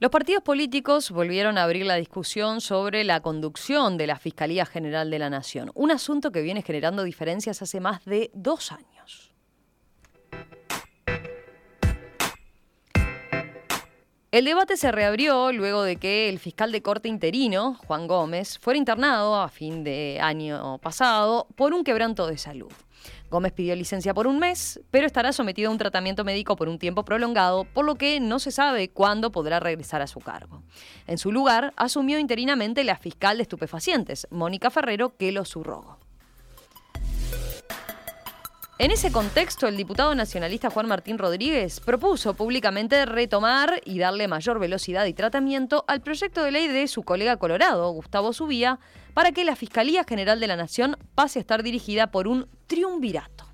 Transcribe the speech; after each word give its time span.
Los 0.00 0.10
partidos 0.10 0.42
políticos 0.42 1.10
volvieron 1.10 1.58
a 1.58 1.64
abrir 1.64 1.84
la 1.84 1.96
discusión 1.96 2.62
sobre 2.62 3.04
la 3.04 3.20
conducción 3.20 3.98
de 3.98 4.06
la 4.06 4.16
Fiscalía 4.16 4.64
General 4.64 5.10
de 5.10 5.18
la 5.18 5.28
Nación, 5.28 5.70
un 5.74 5.90
asunto 5.90 6.32
que 6.32 6.40
viene 6.40 6.62
generando 6.62 7.04
diferencias 7.04 7.60
hace 7.60 7.80
más 7.80 8.02
de 8.06 8.30
dos 8.32 8.72
años. 8.72 9.30
El 14.30 14.46
debate 14.46 14.78
se 14.78 14.90
reabrió 14.90 15.52
luego 15.52 15.82
de 15.82 15.96
que 15.96 16.30
el 16.30 16.38
fiscal 16.38 16.72
de 16.72 16.80
corte 16.80 17.10
interino, 17.10 17.74
Juan 17.86 18.06
Gómez, 18.06 18.58
fuera 18.58 18.78
internado 18.78 19.36
a 19.36 19.50
fin 19.50 19.84
de 19.84 20.18
año 20.22 20.78
pasado 20.78 21.46
por 21.56 21.74
un 21.74 21.84
quebranto 21.84 22.26
de 22.26 22.38
salud. 22.38 22.72
Gómez 23.30 23.52
pidió 23.52 23.76
licencia 23.76 24.12
por 24.12 24.26
un 24.26 24.38
mes, 24.38 24.80
pero 24.90 25.06
estará 25.06 25.32
sometido 25.32 25.68
a 25.68 25.72
un 25.72 25.78
tratamiento 25.78 26.24
médico 26.24 26.56
por 26.56 26.68
un 26.68 26.78
tiempo 26.78 27.04
prolongado, 27.04 27.64
por 27.64 27.84
lo 27.84 27.94
que 27.94 28.18
no 28.18 28.38
se 28.38 28.50
sabe 28.50 28.90
cuándo 28.90 29.30
podrá 29.30 29.60
regresar 29.60 30.02
a 30.02 30.06
su 30.06 30.20
cargo. 30.20 30.62
En 31.06 31.16
su 31.16 31.30
lugar, 31.30 31.72
asumió 31.76 32.18
interinamente 32.18 32.82
la 32.84 32.96
fiscal 32.96 33.36
de 33.36 33.42
estupefacientes, 33.42 34.26
Mónica 34.30 34.70
Ferrero, 34.70 35.16
que 35.16 35.32
lo 35.32 35.44
subrogó. 35.44 35.98
En 38.80 38.90
ese 38.90 39.12
contexto, 39.12 39.68
el 39.68 39.76
diputado 39.76 40.14
nacionalista 40.14 40.70
Juan 40.70 40.88
Martín 40.88 41.18
Rodríguez 41.18 41.80
propuso 41.80 42.32
públicamente 42.32 43.04
retomar 43.04 43.82
y 43.84 43.98
darle 43.98 44.26
mayor 44.26 44.58
velocidad 44.58 45.04
y 45.04 45.12
tratamiento 45.12 45.84
al 45.86 46.00
proyecto 46.00 46.42
de 46.42 46.50
ley 46.50 46.66
de 46.66 46.88
su 46.88 47.02
colega 47.02 47.36
colorado, 47.36 47.90
Gustavo 47.90 48.32
Subía, 48.32 48.78
para 49.12 49.32
que 49.32 49.44
la 49.44 49.54
Fiscalía 49.54 50.04
General 50.04 50.40
de 50.40 50.46
la 50.46 50.56
Nación 50.56 50.96
pase 51.14 51.38
a 51.38 51.42
estar 51.42 51.62
dirigida 51.62 52.10
por 52.10 52.26
un 52.26 52.48
triunvirato. 52.68 53.44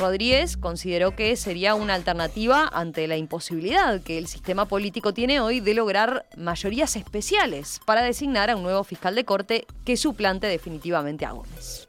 Rodríguez 0.00 0.56
consideró 0.56 1.14
que 1.14 1.36
sería 1.36 1.74
una 1.74 1.92
alternativa 1.92 2.70
ante 2.72 3.06
la 3.06 3.18
imposibilidad 3.18 4.00
que 4.00 4.16
el 4.16 4.28
sistema 4.28 4.64
político 4.64 5.12
tiene 5.12 5.40
hoy 5.40 5.60
de 5.60 5.74
lograr 5.74 6.24
mayorías 6.38 6.96
especiales 6.96 7.82
para 7.84 8.02
designar 8.02 8.48
a 8.48 8.56
un 8.56 8.62
nuevo 8.62 8.82
fiscal 8.82 9.14
de 9.14 9.26
corte 9.26 9.66
que 9.84 9.98
suplante 9.98 10.46
definitivamente 10.46 11.26
a 11.26 11.32
Gómez. 11.32 11.86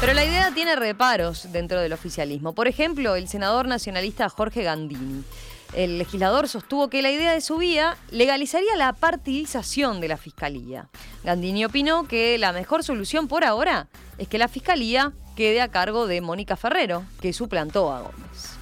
Pero 0.00 0.12
la 0.12 0.24
idea 0.24 0.50
tiene 0.52 0.76
reparos 0.76 1.50
dentro 1.52 1.80
del 1.80 1.92
oficialismo. 1.92 2.54
Por 2.54 2.68
ejemplo, 2.68 3.16
el 3.16 3.28
senador 3.28 3.66
nacionalista 3.68 4.28
Jorge 4.28 4.62
Gandini. 4.62 5.24
El 5.72 5.98
legislador 5.98 6.48
sostuvo 6.48 6.88
que 6.88 7.02
la 7.02 7.10
idea 7.10 7.32
de 7.32 7.40
su 7.40 7.56
vía 7.56 7.96
legalizaría 8.10 8.76
la 8.76 8.92
partidización 8.92 10.00
de 10.00 10.08
la 10.08 10.16
fiscalía. 10.16 10.88
Gandini 11.24 11.64
opinó 11.64 12.06
que 12.06 12.38
la 12.38 12.52
mejor 12.52 12.84
solución 12.84 13.26
por 13.28 13.44
ahora 13.44 13.88
es 14.18 14.28
que 14.28 14.38
la 14.38 14.48
fiscalía 14.48 15.12
quede 15.34 15.60
a 15.60 15.68
cargo 15.68 16.06
de 16.06 16.20
Mónica 16.20 16.56
Ferrero, 16.56 17.04
que 17.20 17.32
suplantó 17.32 17.92
a 17.92 18.02
Gómez. 18.02 18.58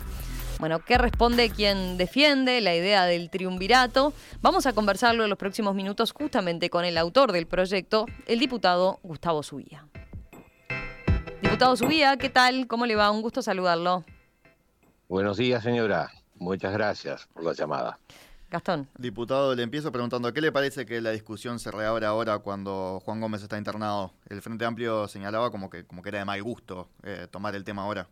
Bueno, 0.59 0.79
¿qué 0.79 0.97
responde 0.97 1.51
quien 1.51 1.99
defiende 1.99 2.61
la 2.61 2.75
idea 2.75 3.05
del 3.05 3.31
triunvirato? 3.31 4.13
Vamos 4.41 4.65
a 4.67 4.73
conversarlo 4.73 5.25
en 5.25 5.31
los 5.31 5.39
próximos 5.39 5.75
minutos 5.75 6.13
justamente 6.13 6.71
con 6.71 6.85
el 6.85 6.97
autor 6.97 7.33
del 7.33 7.47
proyecto, 7.47 8.07
el 8.27 8.39
diputado 8.39 9.01
Gustavo 9.03 9.43
Subía. 9.43 9.85
Diputado 11.63 11.77
Subía, 11.77 12.17
¿qué 12.17 12.29
tal? 12.29 12.67
¿Cómo 12.67 12.87
le 12.87 12.97
va? 12.97 13.09
Un 13.13 13.23
gusto 13.23 13.41
saludarlo. 13.41 14.05
Buenos 15.09 15.37
días, 15.37 15.63
señora. 15.63 16.11
Muchas 16.35 16.73
gracias 16.73 17.29
por 17.33 17.45
la 17.45 17.53
llamada. 17.53 18.01
Gastón. 18.51 18.89
Diputado, 18.99 19.55
le 19.55 19.63
empiezo 19.63 19.93
preguntando, 19.93 20.33
¿qué 20.33 20.41
le 20.41 20.51
parece 20.51 20.85
que 20.85 21.01
la 21.01 21.11
discusión 21.11 21.61
se 21.61 21.71
reabra 21.71 22.09
ahora 22.09 22.41
cuando 22.41 23.01
Juan 23.05 23.21
Gómez 23.21 23.45
está 23.45 23.59
internado? 23.59 24.13
El 24.29 24.43
Frente 24.43 24.65
Amplio 24.65 25.07
señalaba 25.07 25.53
como 25.53 25.71
que, 25.71 25.85
como 25.85 26.03
que 26.03 26.09
era 26.09 26.19
de 26.19 26.25
mal 26.25 26.43
gusto 26.43 26.89
eh, 27.05 27.29
tomar 27.31 27.55
el 27.55 27.63
tema 27.63 27.83
ahora. 27.83 28.09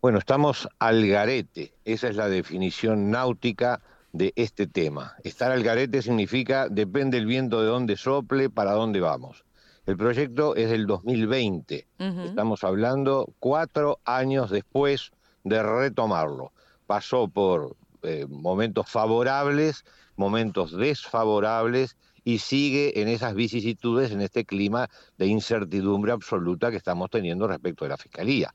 Bueno, 0.00 0.18
estamos 0.18 0.68
al 0.78 1.04
garete. 1.04 1.74
Esa 1.84 2.06
es 2.06 2.14
la 2.14 2.28
definición 2.28 3.10
náutica 3.10 3.80
de 4.12 4.32
este 4.36 4.68
tema. 4.68 5.16
Estar 5.24 5.50
al 5.50 5.64
garete 5.64 6.00
significa 6.00 6.68
depende 6.68 7.18
el 7.18 7.26
viento 7.26 7.60
de 7.60 7.66
dónde 7.66 7.96
sople, 7.96 8.50
para 8.50 8.70
dónde 8.70 9.00
vamos. 9.00 9.47
El 9.88 9.96
proyecto 9.96 10.54
es 10.54 10.68
del 10.68 10.86
2020. 10.86 11.86
Estamos 12.26 12.62
hablando 12.62 13.32
cuatro 13.38 14.00
años 14.04 14.50
después 14.50 15.12
de 15.44 15.62
retomarlo. 15.62 16.52
Pasó 16.86 17.26
por 17.26 17.74
eh, 18.02 18.26
momentos 18.28 18.86
favorables, 18.86 19.86
momentos 20.14 20.76
desfavorables 20.76 21.96
y 22.22 22.40
sigue 22.40 23.00
en 23.00 23.08
esas 23.08 23.34
vicisitudes, 23.34 24.10
en 24.10 24.20
este 24.20 24.44
clima 24.44 24.90
de 25.16 25.28
incertidumbre 25.28 26.12
absoluta 26.12 26.70
que 26.70 26.76
estamos 26.76 27.08
teniendo 27.08 27.48
respecto 27.48 27.86
de 27.86 27.88
la 27.88 27.96
Fiscalía. 27.96 28.54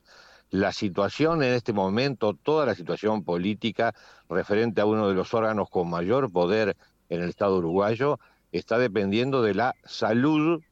La 0.50 0.70
situación 0.70 1.42
en 1.42 1.54
este 1.54 1.72
momento, 1.72 2.34
toda 2.40 2.64
la 2.64 2.76
situación 2.76 3.24
política 3.24 3.92
referente 4.28 4.82
a 4.82 4.86
uno 4.86 5.08
de 5.08 5.14
los 5.14 5.34
órganos 5.34 5.68
con 5.68 5.90
mayor 5.90 6.30
poder 6.30 6.76
en 7.08 7.22
el 7.22 7.28
Estado 7.28 7.58
uruguayo, 7.58 8.20
está 8.52 8.78
dependiendo 8.78 9.42
de 9.42 9.54
la 9.54 9.74
salud 9.84 10.62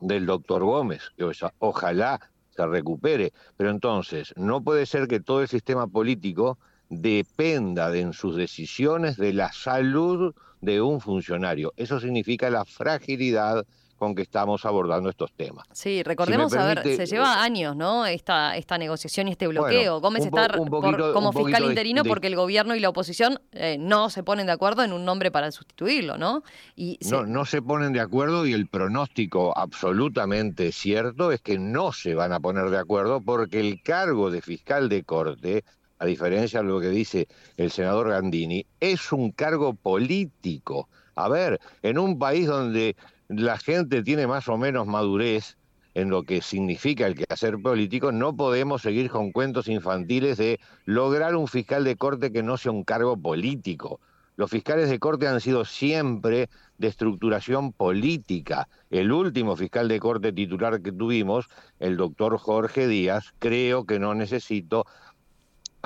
del 0.00 0.26
doctor 0.26 0.64
Gómez, 0.64 1.12
ojalá 1.58 2.20
se 2.50 2.66
recupere. 2.66 3.32
Pero 3.56 3.70
entonces, 3.70 4.34
no 4.36 4.62
puede 4.62 4.86
ser 4.86 5.08
que 5.08 5.20
todo 5.20 5.42
el 5.42 5.48
sistema 5.48 5.86
político 5.86 6.58
dependa 6.88 7.90
de, 7.90 8.00
en 8.00 8.12
sus 8.12 8.36
decisiones 8.36 9.16
de 9.16 9.32
la 9.32 9.52
salud 9.52 10.34
de 10.60 10.80
un 10.80 11.00
funcionario. 11.00 11.72
Eso 11.76 12.00
significa 12.00 12.50
la 12.50 12.64
fragilidad 12.64 13.66
con 13.98 14.14
que 14.14 14.22
estamos 14.22 14.64
abordando 14.64 15.10
estos 15.10 15.32
temas. 15.32 15.66
Sí, 15.72 16.02
recordemos, 16.02 16.54
a 16.54 16.66
ver, 16.66 16.82
se 16.82 17.06
lleva 17.06 17.34
eh, 17.34 17.40
años, 17.40 17.76
¿no? 17.76 18.06
Esta, 18.06 18.56
esta 18.56 18.78
negociación 18.78 19.28
y 19.28 19.32
este 19.32 19.46
bloqueo. 19.46 20.00
Gómez 20.00 20.24
está 20.24 20.48
como 20.48 21.32
fiscal 21.32 21.64
interino 21.64 22.04
porque 22.04 22.28
el 22.28 22.36
gobierno 22.36 22.74
y 22.74 22.80
la 22.80 22.88
oposición 22.88 23.40
eh, 23.52 23.76
no 23.78 24.08
se 24.08 24.22
ponen 24.22 24.46
de 24.46 24.52
acuerdo 24.52 24.82
en 24.84 24.92
un 24.92 25.04
nombre 25.04 25.30
para 25.30 25.50
sustituirlo, 25.50 26.16
¿no? 26.16 26.42
Y 26.76 26.98
no, 27.10 27.26
no 27.26 27.44
se 27.44 27.60
ponen 27.60 27.92
de 27.92 28.00
acuerdo 28.00 28.46
y 28.46 28.52
el 28.52 28.68
pronóstico 28.68 29.56
absolutamente 29.56 30.72
cierto 30.72 31.32
es 31.32 31.40
que 31.40 31.58
no 31.58 31.92
se 31.92 32.14
van 32.14 32.32
a 32.32 32.40
poner 32.40 32.70
de 32.70 32.78
acuerdo 32.78 33.20
porque 33.20 33.60
el 33.60 33.82
cargo 33.82 34.30
de 34.30 34.40
fiscal 34.40 34.88
de 34.88 35.02
corte 35.02 35.64
a 35.98 36.06
diferencia 36.06 36.62
de 36.62 36.68
lo 36.68 36.80
que 36.80 36.90
dice 36.90 37.28
el 37.56 37.70
senador 37.70 38.10
Gandini, 38.10 38.64
es 38.80 39.12
un 39.12 39.32
cargo 39.32 39.74
político. 39.74 40.88
A 41.14 41.28
ver, 41.28 41.60
en 41.82 41.98
un 41.98 42.18
país 42.18 42.46
donde 42.46 42.96
la 43.28 43.58
gente 43.58 44.02
tiene 44.02 44.26
más 44.26 44.48
o 44.48 44.56
menos 44.56 44.86
madurez 44.86 45.56
en 45.94 46.10
lo 46.10 46.22
que 46.22 46.42
significa 46.42 47.06
el 47.06 47.14
quehacer 47.14 47.60
político, 47.60 48.12
no 48.12 48.36
podemos 48.36 48.82
seguir 48.82 49.10
con 49.10 49.32
cuentos 49.32 49.68
infantiles 49.68 50.38
de 50.38 50.60
lograr 50.84 51.34
un 51.34 51.48
fiscal 51.48 51.84
de 51.84 51.96
corte 51.96 52.32
que 52.32 52.42
no 52.42 52.56
sea 52.56 52.72
un 52.72 52.84
cargo 52.84 53.16
político. 53.16 54.00
Los 54.36 54.50
fiscales 54.50 54.88
de 54.88 55.00
corte 55.00 55.26
han 55.26 55.40
sido 55.40 55.64
siempre 55.64 56.48
de 56.78 56.86
estructuración 56.86 57.72
política. 57.72 58.68
El 58.88 59.10
último 59.10 59.56
fiscal 59.56 59.88
de 59.88 59.98
corte 59.98 60.32
titular 60.32 60.80
que 60.80 60.92
tuvimos, 60.92 61.48
el 61.80 61.96
doctor 61.96 62.38
Jorge 62.38 62.86
Díaz, 62.86 63.34
creo 63.40 63.84
que 63.84 63.98
no 63.98 64.14
necesito 64.14 64.86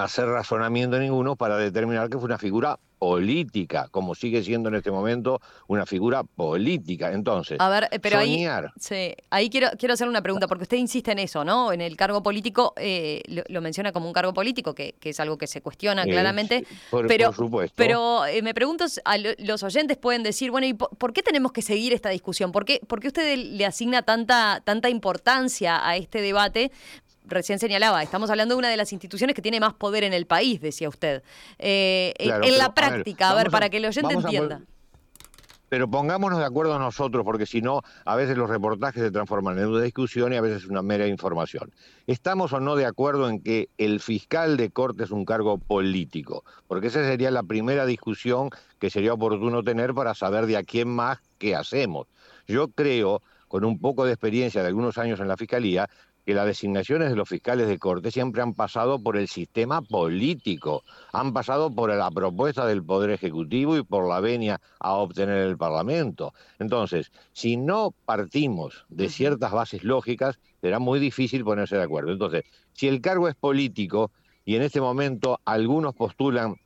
hacer 0.05 0.27
razonamiento 0.27 0.99
ninguno 0.99 1.37
para 1.37 1.57
determinar 1.57 2.09
que 2.09 2.19
fue 2.19 2.27
una 2.27 2.39
figura 2.39 2.79
política, 3.03 3.89
como 3.91 4.15
sigue 4.15 4.45
siendo 4.45 4.69
en 4.69 4.77
este 4.77 4.93
momento 4.93 5.41
una 5.67 5.85
figura 5.87 6.23
política. 6.23 7.11
Entonces, 7.11 7.59
a 7.59 7.69
ver, 7.69 7.89
pero 8.01 8.19
ahí, 8.19 8.47
sí, 8.79 9.13
ahí 9.29 9.51
quiero, 9.51 9.71
quiero 9.77 9.95
hacer 9.95 10.07
una 10.07 10.23
pregunta, 10.23 10.47
porque 10.47 10.63
usted 10.63 10.77
insiste 10.77 11.11
en 11.11 11.19
eso, 11.19 11.45
¿no? 11.45 11.73
En 11.73 11.81
el 11.81 11.97
cargo 11.97 12.23
político, 12.23 12.75
eh, 12.77 13.21
lo, 13.27 13.61
menciona 13.61 13.91
como 13.91 14.07
un 14.07 14.13
cargo 14.13 14.33
político, 14.33 14.73
que, 14.77 14.95
es 15.03 15.19
algo 15.19 15.37
que 15.37 15.49
se 15.49 15.61
cuestiona 15.61 16.05
claramente. 16.05 16.65
pero, 17.09 17.33
supuesto. 17.33 17.75
Pero 17.75 18.25
eh, 18.25 18.41
me 18.41 18.55
pregunto, 18.55 18.85
a 19.05 19.17
los 19.19 19.65
oyentes 19.65 19.97
pueden 19.97 20.23
decir, 20.23 20.53
bueno, 20.53 20.69
¿y 20.69 20.75
por, 20.75 21.13
qué 21.13 21.25
tenemos 21.25 21.51
que 21.51 21.63
seguir 21.63 21.93
esta 21.93 22.11
discusión? 22.11 22.53
¿Por 22.53 22.65
qué, 22.65 22.81
por 22.87 23.01
qué 23.01 23.09
usted 23.09 23.37
le 23.37 23.67
asigna 23.67 24.03
tanta, 24.03 24.63
tanta 24.65 24.89
importancia 24.89 25.85
a 25.85 25.97
este 25.97 26.21
debate? 26.21 26.71
Recién 27.25 27.59
señalaba, 27.59 28.03
estamos 28.03 28.31
hablando 28.31 28.55
de 28.55 28.59
una 28.59 28.69
de 28.69 28.77
las 28.77 28.93
instituciones 28.93 29.35
que 29.35 29.43
tiene 29.43 29.61
más 29.61 29.75
poder 29.75 30.05
en 30.05 30.13
el 30.13 30.27
país, 30.27 30.61
decía 30.61 30.89
usted. 30.89 31.23
Eh, 31.59 32.15
en 32.19 32.59
la 32.59 32.75
práctica, 32.75 33.31
a 33.31 33.35
ver, 33.35 33.51
para 33.51 33.71
que 33.71 33.79
el 33.79 33.87
oyente 33.87 34.15
entienda. 34.15 34.61
pero 35.69 35.89
pongámonos 35.89 36.39
de 36.39 36.45
acuerdo 36.45 36.79
nosotros, 36.79 37.25
porque 37.25 37.47
si 37.47 37.63
no, 37.63 37.81
a 38.05 38.15
veces 38.15 38.37
los 38.37 38.51
reportajes 38.51 39.03
se 39.03 39.11
transforman 39.11 39.59
en 39.59 39.69
una 39.69 39.83
discusión 39.83 40.33
y 40.33 40.37
a 40.37 40.43
veces 40.43 40.67
una 40.67 40.83
mera 40.83 41.07
información. 41.07 41.73
¿Estamos 42.07 42.53
o 42.53 42.61
no 42.61 42.77
de 42.77 42.85
acuerdo 42.85 43.29
en 43.29 43.43
que 43.43 43.71
el 43.79 44.01
fiscal 44.01 44.59
de 44.59 44.71
corte 44.71 45.05
es 45.05 45.11
un 45.11 45.25
cargo 45.25 45.57
político? 45.57 46.45
Porque 46.67 46.89
esa 46.89 47.03
sería 47.05 47.31
la 47.31 47.43
primera 47.43 47.87
discusión 47.87 48.51
que 48.79 48.91
sería 48.91 49.15
oportuno 49.15 49.63
tener 49.63 49.95
para 49.95 50.15
saber 50.15 50.47
de 50.47 50.59
a 50.59 50.63
quién 50.63 50.89
más 50.89 51.21
qué 51.39 51.57
hacemos. 51.57 52.07
Yo 52.47 52.69
creo, 52.69 53.23
con 53.49 53.65
un 53.65 53.79
poco 53.79 54.05
de 54.05 54.13
experiencia 54.13 54.61
de 54.61 54.69
algunos 54.69 54.99
años 54.99 55.21
en 55.21 55.29
la 55.29 55.37
fiscalía, 55.37 55.89
que 56.25 56.35
las 56.35 56.47
designaciones 56.47 57.11
de 57.11 57.17
los 57.17 57.29
fiscales 57.29 57.69
de 57.69 57.79
corte 57.79 58.11
siempre 58.11 58.43
han 58.43 58.55
pasado 58.55 59.03
por 59.03 59.17
el 59.17 59.29
sistema 59.29 59.83
político, 59.83 60.85
han 61.13 61.33
pasado 61.33 61.75
por 61.75 61.95
la 61.95 62.11
propuesta 62.11 62.67
del 62.67 62.85
Poder 62.85 63.11
Ejecutivo 63.11 63.77
y 63.77 63.83
por 63.83 64.09
la 64.09 64.21
venia 64.21 64.61
a 64.79 64.93
obtener 64.95 65.39
el 65.39 65.57
Parlamento. 65.57 66.35
Entonces, 66.59 67.13
si 67.33 67.57
no 67.57 67.95
partimos 68.05 68.85
de 68.89 69.09
ciertas 69.09 69.53
bases 69.53 69.85
lógicas, 69.85 70.39
será 70.61 70.79
muy 70.79 71.01
difícil 71.01 71.45
ponerse 71.45 71.77
de 71.77 71.83
acuerdo. 71.83 72.13
Entonces, 72.13 72.45
si 72.73 72.89
el 72.89 73.01
cargo 73.01 73.29
es 73.29 73.35
político, 73.35 74.11
y 74.45 74.57
en 74.57 74.63
este 74.63 74.81
momento 74.81 75.41
algunos 75.45 75.95
postulan 75.95 76.57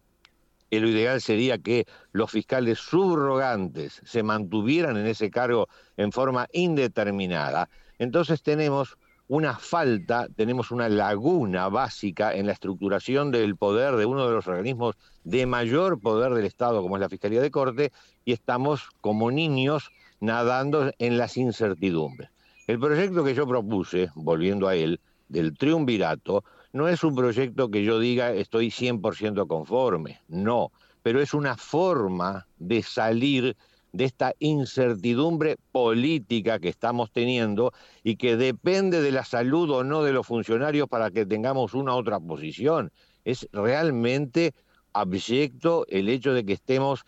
que 0.70 0.80
lo 0.80 0.88
ideal 0.88 1.20
sería 1.20 1.58
que 1.58 1.86
los 2.12 2.30
fiscales 2.30 2.78
subrogantes 2.78 4.00
se 4.04 4.22
mantuvieran 4.22 4.96
en 4.96 5.06
ese 5.06 5.30
cargo 5.30 5.68
en 5.96 6.10
forma 6.10 6.48
indeterminada, 6.52 7.68
entonces 7.98 8.42
tenemos 8.42 8.98
una 9.28 9.56
falta, 9.56 10.28
tenemos 10.36 10.70
una 10.70 10.88
laguna 10.88 11.68
básica 11.68 12.34
en 12.34 12.46
la 12.46 12.52
estructuración 12.52 13.30
del 13.30 13.56
poder 13.56 13.96
de 13.96 14.06
uno 14.06 14.26
de 14.26 14.34
los 14.34 14.46
organismos 14.46 14.94
de 15.24 15.46
mayor 15.46 16.00
poder 16.00 16.32
del 16.34 16.44
Estado, 16.44 16.80
como 16.82 16.96
es 16.96 17.00
la 17.00 17.08
Fiscalía 17.08 17.40
de 17.40 17.50
Corte, 17.50 17.92
y 18.24 18.32
estamos 18.32 18.88
como 19.00 19.30
niños 19.30 19.90
nadando 20.20 20.92
en 20.98 21.18
las 21.18 21.36
incertidumbres. 21.36 22.30
El 22.66 22.78
proyecto 22.78 23.24
que 23.24 23.34
yo 23.34 23.46
propuse, 23.46 24.10
volviendo 24.14 24.68
a 24.68 24.74
él, 24.74 25.00
del 25.28 25.56
triunvirato, 25.56 26.44
no 26.72 26.88
es 26.88 27.02
un 27.02 27.16
proyecto 27.16 27.70
que 27.70 27.82
yo 27.82 27.98
diga 27.98 28.32
estoy 28.32 28.68
100% 28.68 29.46
conforme, 29.46 30.20
no, 30.28 30.70
pero 31.02 31.20
es 31.20 31.34
una 31.34 31.56
forma 31.56 32.46
de 32.58 32.82
salir 32.82 33.56
de 33.92 34.04
esta 34.04 34.34
incertidumbre 34.38 35.56
política 35.72 36.58
que 36.58 36.68
estamos 36.68 37.10
teniendo 37.10 37.72
y 38.02 38.16
que 38.16 38.36
depende 38.36 39.00
de 39.00 39.12
la 39.12 39.24
salud 39.24 39.70
o 39.70 39.84
no 39.84 40.02
de 40.02 40.12
los 40.12 40.26
funcionarios 40.26 40.88
para 40.88 41.10
que 41.10 41.26
tengamos 41.26 41.74
una 41.74 41.94
otra 41.94 42.20
posición. 42.20 42.92
Es 43.24 43.48
realmente 43.52 44.54
abyecto 44.92 45.86
el 45.88 46.08
hecho 46.08 46.32
de 46.32 46.44
que 46.44 46.52
estemos 46.54 47.04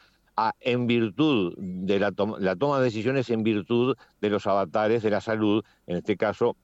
en 0.61 0.87
virtud 0.87 1.55
de 1.59 1.99
la, 1.99 2.13
la 2.39 2.57
toma 2.57 2.79
de 2.79 2.85
decisiones, 2.85 3.29
en 3.31 3.43
virtud 3.43 3.97
de 4.21 4.31
los 4.31 4.47
avatares 4.47 5.03
de 5.03 5.11
la 5.11 5.21
salud, 5.21 5.65
en 5.87 5.97
este 5.97 6.17
caso 6.17 6.57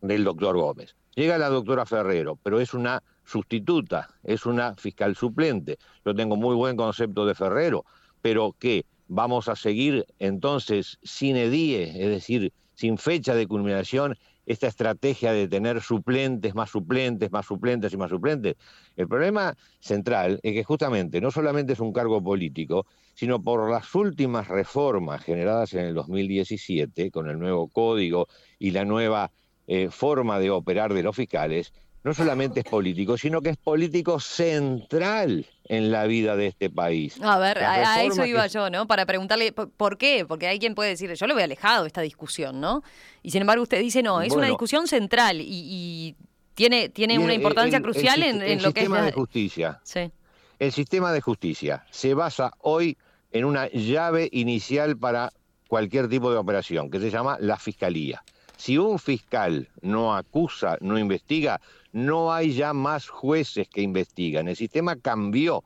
del 0.00 0.24
doctor 0.24 0.56
Gómez. 0.56 0.96
Llega 1.14 1.38
la 1.38 1.48
doctora 1.48 1.86
Ferrero, 1.86 2.36
pero 2.42 2.60
es 2.60 2.74
una 2.74 3.02
sustituta, 3.24 4.08
es 4.22 4.44
una 4.44 4.74
fiscal 4.74 5.16
suplente. 5.16 5.78
Yo 6.04 6.14
tengo 6.14 6.36
muy 6.36 6.54
buen 6.54 6.76
concepto 6.76 7.24
de 7.24 7.34
Ferrero, 7.34 7.84
pero 8.20 8.54
que 8.58 8.84
vamos 9.08 9.48
a 9.48 9.56
seguir 9.56 10.06
entonces 10.18 10.98
sin 11.02 11.36
edie, 11.36 11.84
es 11.84 12.10
decir, 12.10 12.52
sin 12.74 12.98
fecha 12.98 13.34
de 13.34 13.46
culminación, 13.46 14.16
esta 14.44 14.68
estrategia 14.68 15.32
de 15.32 15.48
tener 15.48 15.82
suplentes, 15.82 16.54
más 16.54 16.70
suplentes, 16.70 17.32
más 17.32 17.46
suplentes 17.46 17.92
y 17.92 17.96
más 17.96 18.10
suplentes. 18.10 18.54
El 18.96 19.08
problema 19.08 19.56
central 19.80 20.38
es 20.42 20.52
que 20.52 20.62
justamente 20.62 21.20
no 21.20 21.30
solamente 21.30 21.72
es 21.72 21.80
un 21.80 21.92
cargo 21.92 22.22
político, 22.22 22.86
sino 23.14 23.42
por 23.42 23.68
las 23.70 23.92
últimas 23.94 24.46
reformas 24.48 25.24
generadas 25.24 25.74
en 25.74 25.86
el 25.86 25.94
2017, 25.94 27.10
con 27.10 27.28
el 27.28 27.38
nuevo 27.38 27.68
código 27.68 28.28
y 28.58 28.70
la 28.70 28.84
nueva 28.84 29.32
eh, 29.66 29.88
forma 29.90 30.38
de 30.38 30.50
operar 30.50 30.94
de 30.94 31.02
los 31.02 31.16
fiscales, 31.16 31.72
no 32.06 32.14
solamente 32.14 32.60
es 32.60 32.66
político, 32.66 33.18
sino 33.18 33.42
que 33.42 33.50
es 33.50 33.56
político 33.56 34.20
central 34.20 35.44
en 35.64 35.90
la 35.90 36.06
vida 36.06 36.36
de 36.36 36.46
este 36.46 36.70
país. 36.70 37.20
A 37.20 37.36
ver, 37.40 37.58
a, 37.58 38.04
eso 38.04 38.24
iba 38.24 38.46
yo, 38.46 38.70
¿no? 38.70 38.86
Para 38.86 39.06
preguntarle 39.06 39.50
por 39.50 39.98
qué, 39.98 40.24
porque 40.24 40.46
hay 40.46 40.60
quien 40.60 40.76
puede 40.76 40.90
decir, 40.90 41.12
yo 41.12 41.26
lo 41.26 41.34
veo 41.34 41.44
alejado 41.44 41.84
esta 41.84 42.02
discusión, 42.02 42.60
¿no? 42.60 42.84
Y 43.24 43.32
sin 43.32 43.40
embargo 43.40 43.64
usted 43.64 43.80
dice, 43.80 44.04
no, 44.04 44.22
es 44.22 44.32
una 44.34 44.46
discusión 44.46 44.86
central 44.86 45.38
y, 45.40 46.14
tiene, 46.54 46.90
tiene 46.90 47.18
una 47.18 47.34
importancia 47.34 47.82
crucial 47.82 48.22
en, 48.22 48.62
lo 48.62 48.72
que 48.72 48.82
es... 48.82 48.86
El 48.86 48.92
sistema 48.92 49.02
de 49.02 49.12
justicia. 49.12 49.80
Sí. 49.82 50.12
El 50.60 50.70
sistema 50.70 51.12
de 51.12 51.20
justicia 51.20 51.86
se 51.90 52.14
basa 52.14 52.52
hoy 52.60 52.96
en 53.32 53.44
una 53.44 53.68
llave 53.70 54.28
inicial 54.30 54.96
para 54.96 55.32
cualquier 55.66 56.08
tipo 56.08 56.30
de 56.30 56.36
operación, 56.36 56.88
que 56.88 57.00
se 57.00 57.10
llama 57.10 57.36
la 57.40 57.56
fiscalía. 57.56 58.22
Si 58.56 58.78
un 58.78 58.98
fiscal 58.98 59.68
no 59.82 60.14
acusa, 60.14 60.78
no 60.80 60.98
investiga, 60.98 61.60
no 61.92 62.32
hay 62.32 62.54
ya 62.54 62.72
más 62.72 63.08
jueces 63.08 63.68
que 63.68 63.82
investigan. 63.82 64.48
El 64.48 64.56
sistema 64.56 64.96
cambió. 64.96 65.64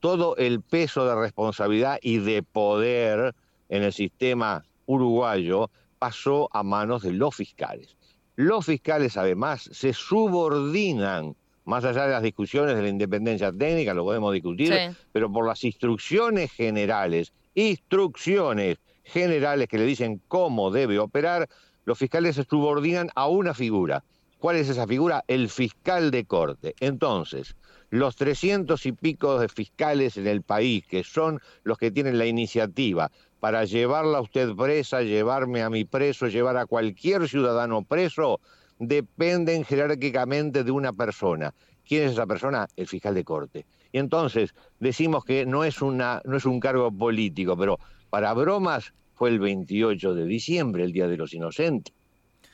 Todo 0.00 0.34
el 0.36 0.62
peso 0.62 1.04
de 1.04 1.14
responsabilidad 1.14 1.98
y 2.00 2.18
de 2.18 2.42
poder 2.42 3.34
en 3.68 3.82
el 3.82 3.92
sistema 3.92 4.64
uruguayo 4.86 5.70
pasó 5.98 6.48
a 6.52 6.62
manos 6.62 7.02
de 7.02 7.12
los 7.12 7.36
fiscales. 7.36 7.96
Los 8.34 8.64
fiscales 8.64 9.18
además 9.18 9.68
se 9.70 9.92
subordinan, 9.92 11.36
más 11.66 11.84
allá 11.84 12.06
de 12.06 12.12
las 12.12 12.22
discusiones 12.22 12.74
de 12.74 12.82
la 12.82 12.88
independencia 12.88 13.52
técnica, 13.52 13.92
lo 13.92 14.04
podemos 14.04 14.32
discutir, 14.32 14.74
pero 15.12 15.30
por 15.30 15.46
las 15.46 15.62
instrucciones 15.62 16.50
generales, 16.50 17.34
instrucciones 17.54 18.78
generales 19.04 19.68
que 19.68 19.76
le 19.76 19.84
dicen 19.84 20.22
cómo 20.26 20.70
debe 20.70 20.98
operar, 20.98 21.48
los 21.90 21.98
fiscales 21.98 22.36
se 22.36 22.44
subordinan 22.44 23.10
a 23.16 23.26
una 23.26 23.52
figura. 23.52 24.04
¿Cuál 24.38 24.54
es 24.54 24.68
esa 24.68 24.86
figura? 24.86 25.24
El 25.26 25.48
fiscal 25.48 26.12
de 26.12 26.24
corte. 26.24 26.76
Entonces, 26.78 27.56
los 27.88 28.14
trescientos 28.14 28.86
y 28.86 28.92
pico 28.92 29.40
de 29.40 29.48
fiscales 29.48 30.16
en 30.16 30.28
el 30.28 30.42
país, 30.42 30.86
que 30.86 31.02
son 31.02 31.40
los 31.64 31.78
que 31.78 31.90
tienen 31.90 32.16
la 32.16 32.26
iniciativa 32.26 33.10
para 33.40 33.64
llevarla 33.64 34.18
a 34.18 34.20
usted 34.20 34.54
presa, 34.54 35.02
llevarme 35.02 35.64
a 35.64 35.68
mi 35.68 35.84
preso, 35.84 36.28
llevar 36.28 36.58
a 36.58 36.66
cualquier 36.66 37.28
ciudadano 37.28 37.82
preso, 37.82 38.38
dependen 38.78 39.64
jerárquicamente 39.64 40.62
de 40.62 40.70
una 40.70 40.92
persona. 40.92 41.52
¿Quién 41.84 42.04
es 42.04 42.12
esa 42.12 42.26
persona? 42.26 42.68
El 42.76 42.86
fiscal 42.86 43.16
de 43.16 43.24
corte. 43.24 43.66
Y 43.90 43.98
entonces 43.98 44.54
decimos 44.78 45.24
que 45.24 45.44
no 45.44 45.64
es, 45.64 45.82
una, 45.82 46.22
no 46.24 46.36
es 46.36 46.44
un 46.44 46.60
cargo 46.60 46.92
político, 46.92 47.56
pero 47.56 47.80
para 48.10 48.32
bromas 48.32 48.94
fue 49.20 49.28
el 49.28 49.38
28 49.38 50.14
de 50.14 50.24
diciembre, 50.24 50.82
el 50.82 50.92
Día 50.92 51.06
de 51.06 51.18
los 51.18 51.34
Inocentes. 51.34 51.92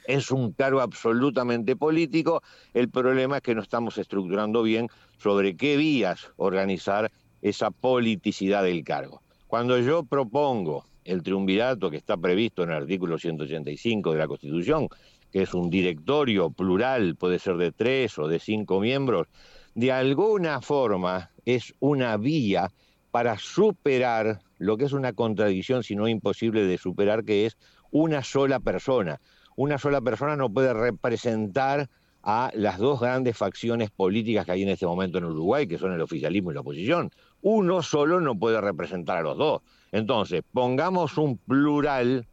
Es 0.04 0.32
un 0.32 0.50
cargo 0.50 0.80
absolutamente 0.80 1.76
político. 1.76 2.42
El 2.74 2.88
problema 2.88 3.36
es 3.36 3.42
que 3.44 3.54
no 3.54 3.62
estamos 3.62 3.98
estructurando 3.98 4.64
bien 4.64 4.88
sobre 5.16 5.56
qué 5.56 5.76
vías 5.76 6.32
organizar 6.34 7.12
esa 7.40 7.70
politicidad 7.70 8.64
del 8.64 8.82
cargo. 8.82 9.22
Cuando 9.46 9.78
yo 9.78 10.02
propongo 10.02 10.84
el 11.04 11.22
triunvirato 11.22 11.88
que 11.88 11.98
está 11.98 12.16
previsto 12.16 12.64
en 12.64 12.70
el 12.70 12.78
artículo 12.78 13.16
185 13.16 14.10
de 14.10 14.18
la 14.18 14.26
Constitución, 14.26 14.88
que 15.30 15.42
es 15.42 15.54
un 15.54 15.70
directorio 15.70 16.50
plural, 16.50 17.14
puede 17.14 17.38
ser 17.38 17.58
de 17.58 17.70
tres 17.70 18.18
o 18.18 18.26
de 18.26 18.40
cinco 18.40 18.80
miembros, 18.80 19.28
de 19.76 19.92
alguna 19.92 20.60
forma 20.60 21.30
es 21.44 21.74
una 21.78 22.16
vía 22.16 22.72
para 23.12 23.38
superar 23.38 24.40
lo 24.58 24.76
que 24.76 24.84
es 24.84 24.92
una 24.92 25.12
contradicción, 25.12 25.82
si 25.82 25.96
no 25.96 26.08
imposible 26.08 26.64
de 26.64 26.78
superar, 26.78 27.24
que 27.24 27.46
es 27.46 27.56
una 27.90 28.22
sola 28.22 28.60
persona. 28.60 29.20
Una 29.56 29.78
sola 29.78 30.00
persona 30.00 30.36
no 30.36 30.50
puede 30.50 30.72
representar 30.72 31.88
a 32.22 32.50
las 32.54 32.78
dos 32.78 33.00
grandes 33.00 33.36
facciones 33.36 33.90
políticas 33.90 34.44
que 34.44 34.52
hay 34.52 34.62
en 34.62 34.68
este 34.70 34.86
momento 34.86 35.18
en 35.18 35.26
Uruguay, 35.26 35.66
que 35.66 35.78
son 35.78 35.92
el 35.92 36.00
oficialismo 36.00 36.50
y 36.50 36.54
la 36.54 36.60
oposición. 36.60 37.10
Uno 37.40 37.82
solo 37.82 38.20
no 38.20 38.36
puede 38.36 38.60
representar 38.60 39.18
a 39.18 39.22
los 39.22 39.38
dos. 39.38 39.62
Entonces, 39.92 40.42
pongamos 40.52 41.16
un 41.18 41.38
plural, 41.38 42.26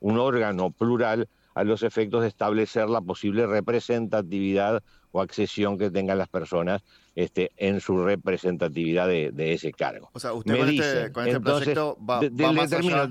un 0.00 0.18
órgano 0.18 0.70
plural, 0.70 1.28
a 1.54 1.64
los 1.64 1.82
efectos 1.82 2.22
de 2.22 2.28
establecer 2.28 2.88
la 2.88 3.00
posible 3.00 3.46
representatividad 3.46 4.82
o 5.12 5.20
accesión 5.20 5.78
que 5.78 5.90
tengan 5.90 6.18
las 6.18 6.28
personas 6.28 6.82
este, 7.14 7.50
en 7.56 7.80
su 7.80 8.02
representatividad 8.04 9.08
de, 9.08 9.52
ese 9.52 9.72
cargo. 9.72 10.10
O 10.12 10.20
sea, 10.20 10.32
usted 10.32 10.58
con, 10.58 10.68
este, 10.68 11.12
con 11.12 11.26
este 11.26 11.40
proyecto 11.40 11.98
va, 11.98 12.52
más 12.52 12.72
allá... 12.72 13.08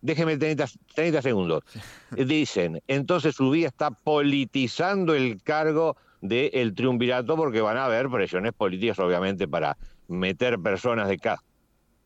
Déjeme 0.00 0.36
30, 0.36 0.64
30 0.94 1.22
segundos. 1.22 1.62
Dicen, 2.16 2.80
entonces 2.86 3.34
su 3.34 3.50
vía 3.50 3.68
está 3.68 3.90
politizando 3.90 5.14
el 5.14 5.42
cargo 5.42 5.96
del 6.20 6.74
triunvirato 6.74 7.36
porque 7.36 7.60
van 7.60 7.76
a 7.76 7.86
haber 7.86 8.08
presiones 8.08 8.52
políticas, 8.52 8.98
obviamente, 8.98 9.46
para 9.48 9.76
meter 10.08 10.58
personas 10.58 11.08
de 11.08 11.18
cada 11.18 11.42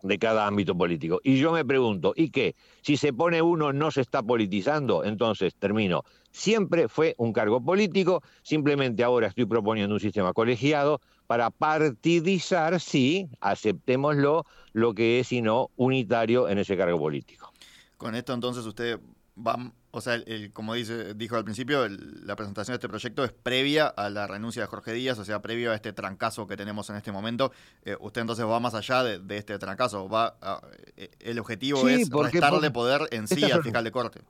de 0.02 0.18
cada 0.18 0.46
ámbito 0.46 0.76
político. 0.76 1.20
Y 1.22 1.38
yo 1.38 1.52
me 1.52 1.64
pregunto, 1.64 2.12
¿y 2.16 2.30
qué? 2.30 2.54
Si 2.82 2.96
se 2.96 3.12
pone 3.12 3.42
uno 3.42 3.72
no 3.72 3.90
se 3.90 4.00
está 4.00 4.22
politizando, 4.22 5.04
entonces 5.04 5.54
termino. 5.56 6.04
Siempre 6.38 6.86
fue 6.86 7.16
un 7.18 7.32
cargo 7.32 7.60
político, 7.60 8.22
simplemente 8.42 9.02
ahora 9.02 9.26
estoy 9.26 9.44
proponiendo 9.44 9.92
un 9.92 10.00
sistema 10.00 10.32
colegiado 10.32 11.00
para 11.26 11.50
partidizar, 11.50 12.78
sí, 12.78 13.28
aceptémoslo, 13.40 14.46
lo 14.72 14.94
que 14.94 15.18
es 15.18 15.32
y 15.32 15.42
no 15.42 15.70
unitario 15.74 16.48
en 16.48 16.58
ese 16.58 16.76
cargo 16.76 16.96
político. 16.96 17.52
Con 17.96 18.14
esto 18.14 18.34
entonces 18.34 18.64
usted 18.64 19.00
va 19.36 19.72
o 19.90 20.00
sea, 20.00 20.14
el, 20.14 20.52
como 20.52 20.74
dice, 20.74 21.14
dijo 21.14 21.34
al 21.34 21.44
principio, 21.44 21.88
la 21.88 22.36
presentación 22.36 22.74
de 22.74 22.76
este 22.76 22.88
proyecto 22.88 23.24
es 23.24 23.32
previa 23.32 23.86
a 23.86 24.10
la 24.10 24.28
renuncia 24.28 24.62
de 24.62 24.68
Jorge 24.68 24.92
Díaz, 24.92 25.18
o 25.18 25.24
sea, 25.24 25.42
previo 25.42 25.72
a 25.72 25.74
este 25.74 25.92
trancazo 25.92 26.46
que 26.46 26.56
tenemos 26.56 26.88
en 26.90 26.96
este 26.96 27.10
momento. 27.10 27.50
Eh, 27.84 27.96
usted 27.98 28.20
entonces 28.20 28.44
va 28.44 28.60
más 28.60 28.74
allá 28.74 29.02
de, 29.02 29.36
este 29.36 29.58
trancazo. 29.58 30.08
Va 30.08 30.36
eh, 30.96 31.10
el 31.20 31.38
objetivo 31.38 31.88
es 31.88 32.10
restarle 32.10 32.70
poder 32.70 33.08
en 33.10 33.26
sí 33.26 33.50
al 33.50 33.62
fiscal 33.62 33.82
de 33.82 33.90
corte. 33.90 34.20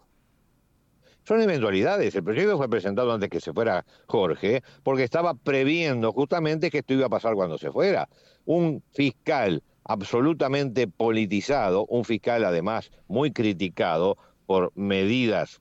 Son 1.28 1.42
eventualidades. 1.42 2.14
El 2.14 2.25
proyecto 2.25 2.56
fue 2.56 2.70
presentado 2.70 3.12
antes 3.12 3.28
que 3.28 3.38
se 3.38 3.52
fuera 3.52 3.85
Jorge, 4.06 4.62
porque 4.82 5.02
estaba 5.04 5.35
previendo 5.35 6.11
justamente 6.11 6.70
que 6.70 6.78
esto 6.78 6.94
iba 6.94 7.04
a 7.04 7.11
pasar 7.11 7.35
cuando 7.35 7.58
se 7.58 7.70
fuera. 7.70 8.08
Un 8.47 8.82
fiscal 8.94 9.62
absolutamente 9.85 10.88
politizado, 10.88 11.85
un 11.85 12.06
fiscal 12.06 12.47
además 12.47 12.90
muy 13.08 13.30
criticado, 13.30 14.16
por 14.47 14.73
medidas 14.75 15.61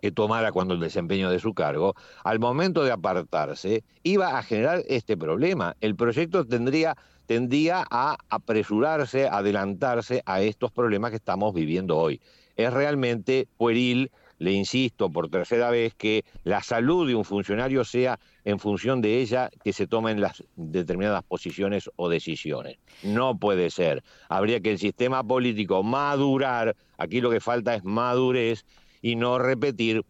que 0.00 0.12
tomara 0.12 0.52
cuando 0.52 0.74
el 0.74 0.80
desempeño 0.80 1.28
de 1.28 1.40
su 1.40 1.54
cargo, 1.54 1.96
al 2.22 2.38
momento 2.38 2.84
de 2.84 2.92
apartarse, 2.92 3.82
iba 4.04 4.38
a 4.38 4.44
generar 4.44 4.84
este 4.86 5.16
problema. 5.16 5.74
El 5.80 5.96
proyecto 5.96 6.46
tendría, 6.46 6.96
tendría 7.26 7.84
a 7.90 8.16
apresurarse, 8.28 9.26
adelantarse 9.26 10.22
a 10.24 10.40
estos 10.40 10.70
problemas 10.70 11.10
que 11.10 11.16
estamos 11.16 11.52
viviendo 11.52 11.98
hoy. 11.98 12.20
Es 12.54 12.72
realmente 12.72 13.48
pueril 13.56 14.12
le 14.38 14.52
insisto 14.52 15.10
por 15.10 15.28
tercera 15.28 15.70
vez 15.70 15.94
que 15.94 16.24
la 16.44 16.62
salud 16.62 17.06
de 17.06 17.14
un 17.14 17.24
funcionario 17.24 17.84
sea 17.84 18.18
en 18.44 18.58
función 18.58 19.00
de 19.00 19.20
ella 19.20 19.50
que 19.62 19.72
se 19.72 19.86
tomen 19.86 20.20
las 20.20 20.42
determinadas 20.56 21.22
posiciones 21.24 21.90
o 21.96 22.08
decisiones. 22.08 22.78
No 23.02 23.38
puede 23.38 23.70
ser. 23.70 24.02
Habría 24.28 24.60
que 24.60 24.70
el 24.70 24.78
sistema 24.78 25.22
político 25.24 25.82
madurar, 25.82 26.76
aquí 26.96 27.20
lo 27.20 27.30
que 27.30 27.40
falta 27.40 27.74
es 27.74 27.84
madurez 27.84 28.64
y 29.02 29.16
no 29.16 29.38
repetir 29.38 30.04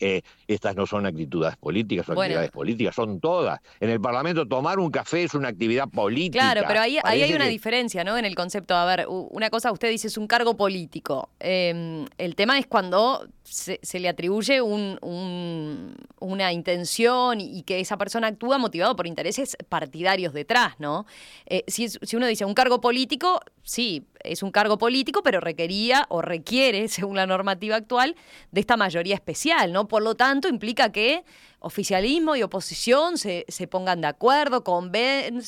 eh, 0.00 0.22
estas 0.48 0.74
no 0.74 0.86
son 0.86 1.06
actitudes 1.06 1.56
políticas 1.56 2.08
o 2.08 2.12
actividades 2.12 2.50
políticas, 2.50 2.94
son 2.94 3.20
todas. 3.20 3.60
En 3.78 3.90
el 3.90 4.00
Parlamento 4.00 4.46
tomar 4.46 4.78
un 4.78 4.90
café 4.90 5.24
es 5.24 5.34
una 5.34 5.48
actividad 5.48 5.88
política. 5.88 6.52
Claro, 6.52 6.66
pero 6.66 6.80
ahí, 6.80 6.98
hay 7.04 7.32
una 7.32 7.46
diferencia, 7.46 8.02
¿no? 8.02 8.16
En 8.16 8.24
el 8.24 8.34
concepto, 8.34 8.74
a 8.74 8.84
ver, 8.84 9.06
una 9.08 9.50
cosa 9.50 9.70
usted 9.70 9.90
dice 9.90 10.08
es 10.08 10.16
un 10.16 10.26
cargo 10.26 10.56
político. 10.56 11.28
Em, 11.38 12.06
el 12.18 12.34
tema 12.34 12.58
es 12.58 12.66
cuando 12.66 13.28
se, 13.50 13.98
le 13.98 14.08
atribuye 14.08 14.62
una 14.62 16.52
intención 16.52 17.40
y, 17.40 17.62
que 17.62 17.80
esa 17.80 17.98
persona 17.98 18.28
actúa 18.28 18.58
motivado 18.58 18.94
por 18.94 19.06
intereses 19.06 19.56
partidarios 19.68 20.32
detrás, 20.32 20.74
¿no? 20.78 21.04
Eh, 21.46 21.64
si, 21.66 21.88
si 21.88 22.16
uno 22.16 22.26
dice 22.26 22.44
un 22.44 22.54
cargo 22.54 22.80
político, 22.80 23.40
sí, 23.62 24.06
es 24.22 24.42
un 24.42 24.52
cargo 24.52 24.78
político, 24.78 25.22
pero 25.22 25.40
requería 25.40 26.06
o 26.08 26.22
requiere, 26.22 26.88
según 26.88 27.16
la 27.16 27.26
normativa 27.26 27.76
actual, 27.76 28.14
de 28.52 28.60
esta 28.60 28.76
mayoría 28.76 29.14
especial, 29.14 29.72
¿no? 29.72 29.88
Por 29.88 30.02
lo 30.02 30.14
tanto, 30.14 30.48
implica 30.48 30.92
que 30.92 31.24
oficialismo 31.60 32.36
y 32.36 32.42
oposición 32.42 33.18
se, 33.18 33.44
pongan 33.70 34.00
de 34.00 34.06
acuerdo, 34.06 34.64
conversen, 34.64 35.42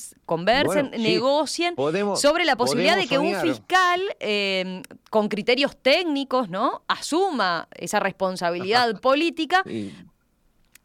negocien 0.91 1.75
sobre 2.17 2.45
la 2.45 2.57
posibilidad 2.57 2.97
de 2.97 3.07
que 3.07 3.19
un 3.19 3.35
fiscal 3.41 4.01
eh, 4.21 4.83
con 5.11 5.29
criterios 5.29 5.77
técnicos, 5.77 6.51
¿no? 6.51 6.83
Asuma 6.87 7.69
esa 7.75 7.92
responsabilidad 8.01 9.01
política 9.01 9.63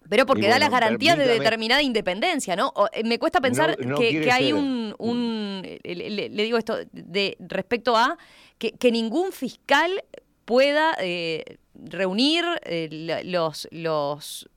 pero 0.09 0.25
porque 0.25 0.47
da 0.47 0.59
las 0.59 0.69
garantías 0.69 1.17
de 1.17 1.27
determinada 1.27 1.81
independencia, 1.81 2.55
¿no? 2.55 2.73
Eh, 2.93 3.03
me 3.03 3.19
cuesta 3.19 3.41
pensar 3.41 3.77
que, 3.77 4.31
hay 4.31 4.53
un, 4.53 5.61
le, 5.83 6.29
digo 6.29 6.57
esto, 6.57 6.77
de 6.91 7.37
respecto 7.39 7.95
a 7.95 8.17
que, 8.57 8.91
ningún 8.91 9.31
fiscal 9.31 10.03
pueda 10.45 10.95
eh, 10.99 11.57
reunir 11.75 12.45
eh, 12.63 13.21
los, 13.25 13.67
los 13.71 14.49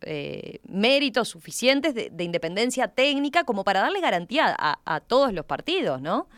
méritos 0.69 1.28
suficientes 1.28 1.95
de, 1.95 2.25
independencia 2.25 2.88
técnica 2.88 3.45
como 3.45 3.64
para 3.64 3.80
darle 3.80 4.00
garantía 4.00 4.54
a, 4.57 5.00
todos 5.00 5.33
los 5.33 5.45
partidos, 5.45 6.00
¿no? 6.00 6.28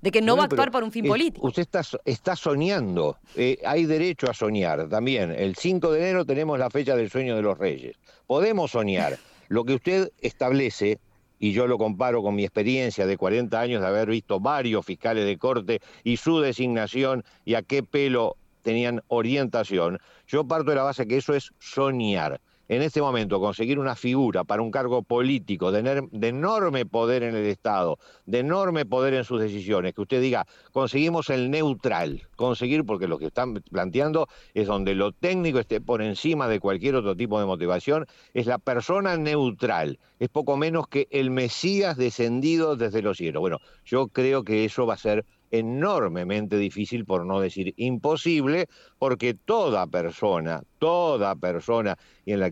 De 0.00 0.10
que 0.10 0.20
no 0.20 0.36
va 0.36 0.42
a 0.42 0.46
actuar 0.46 0.70
por 0.70 0.82
un 0.82 0.92
fin 0.92 1.06
político. 1.06 1.46
Usted 1.46 1.62
está, 1.62 1.82
está 2.04 2.36
soñando, 2.36 3.18
hay 3.64 3.84
derecho 3.86 4.30
a 4.30 4.34
soñar 4.34 4.88
también. 4.88 5.30
El 5.30 5.56
5 5.56 5.92
de 5.92 6.00
enero 6.00 6.24
tenemos 6.24 6.58
la 6.58 6.70
fecha 6.70 6.96
del 6.96 7.10
sueño 7.10 7.36
de 7.36 7.42
los 7.42 7.58
reyes 7.58 7.96
podemos 8.30 8.70
soñar. 8.70 9.18
Lo 9.48 9.64
que 9.64 9.74
usted 9.74 10.12
establece, 10.20 11.00
y 11.40 11.50
yo 11.50 11.66
lo 11.66 11.78
comparo 11.78 12.22
con 12.22 12.36
mi 12.36 12.44
experiencia 12.44 13.06
de 13.06 13.16
40 13.16 13.60
años 13.60 13.80
de 13.80 13.88
haber 13.88 14.08
visto 14.08 14.38
varios 14.38 14.86
fiscales 14.86 15.24
de 15.24 15.36
corte 15.36 15.80
y 16.04 16.16
su 16.16 16.38
designación 16.38 17.24
y 17.44 17.54
a 17.54 17.62
qué 17.62 17.82
pelo 17.82 18.36
tenían 18.62 19.02
orientación, 19.08 19.98
yo 20.28 20.46
parto 20.46 20.70
de 20.70 20.76
la 20.76 20.84
base 20.84 21.08
que 21.08 21.16
eso 21.16 21.34
es 21.34 21.50
soñar 21.58 22.40
en 22.70 22.82
este 22.82 23.02
momento 23.02 23.40
conseguir 23.40 23.80
una 23.80 23.96
figura 23.96 24.44
para 24.44 24.62
un 24.62 24.70
cargo 24.70 25.02
político 25.02 25.72
de, 25.72 26.08
enorme 26.22 26.86
poder 26.86 27.24
en 27.24 27.34
el 27.34 27.46
Estado, 27.46 27.98
de 28.26 28.38
enorme 28.38 28.86
poder 28.86 29.12
en 29.14 29.24
sus 29.24 29.40
decisiones, 29.40 29.92
que 29.92 30.02
usted 30.02 30.20
diga, 30.20 30.46
conseguimos 30.70 31.30
el 31.30 31.50
neutral, 31.50 32.28
conseguir, 32.36 32.84
porque 32.84 33.08
lo 33.08 33.18
que 33.18 33.26
están 33.26 33.54
planteando 33.54 34.28
es 34.54 34.68
donde 34.68 34.94
lo 34.94 35.10
técnico 35.10 35.58
esté 35.58 35.80
por 35.80 36.00
encima 36.00 36.46
de 36.46 36.60
cualquier 36.60 36.94
otro 36.94 37.16
tipo 37.16 37.40
de 37.40 37.46
motivación, 37.46 38.06
es 38.34 38.46
la 38.46 38.58
persona 38.58 39.16
neutral, 39.16 39.98
es 40.20 40.28
poco 40.28 40.56
menos 40.56 40.86
que 40.86 41.08
el 41.10 41.32
Mesías 41.32 41.96
descendido 41.96 42.76
desde 42.76 43.02
los 43.02 43.16
cielos. 43.16 43.40
Bueno, 43.40 43.58
yo 43.84 44.06
creo 44.06 44.44
que 44.44 44.64
eso 44.64 44.86
va 44.86 44.94
a 44.94 44.98
ser 44.98 45.24
enormemente 45.50 46.56
difícil, 46.56 47.04
por 47.04 47.26
no 47.26 47.40
decir 47.40 47.74
imposible, 47.76 48.68
porque 48.98 49.34
toda 49.34 49.86
persona, 49.86 50.62
toda 50.78 51.34
persona, 51.34 51.96
y 52.24 52.32
en 52.32 52.40
la 52.40 52.50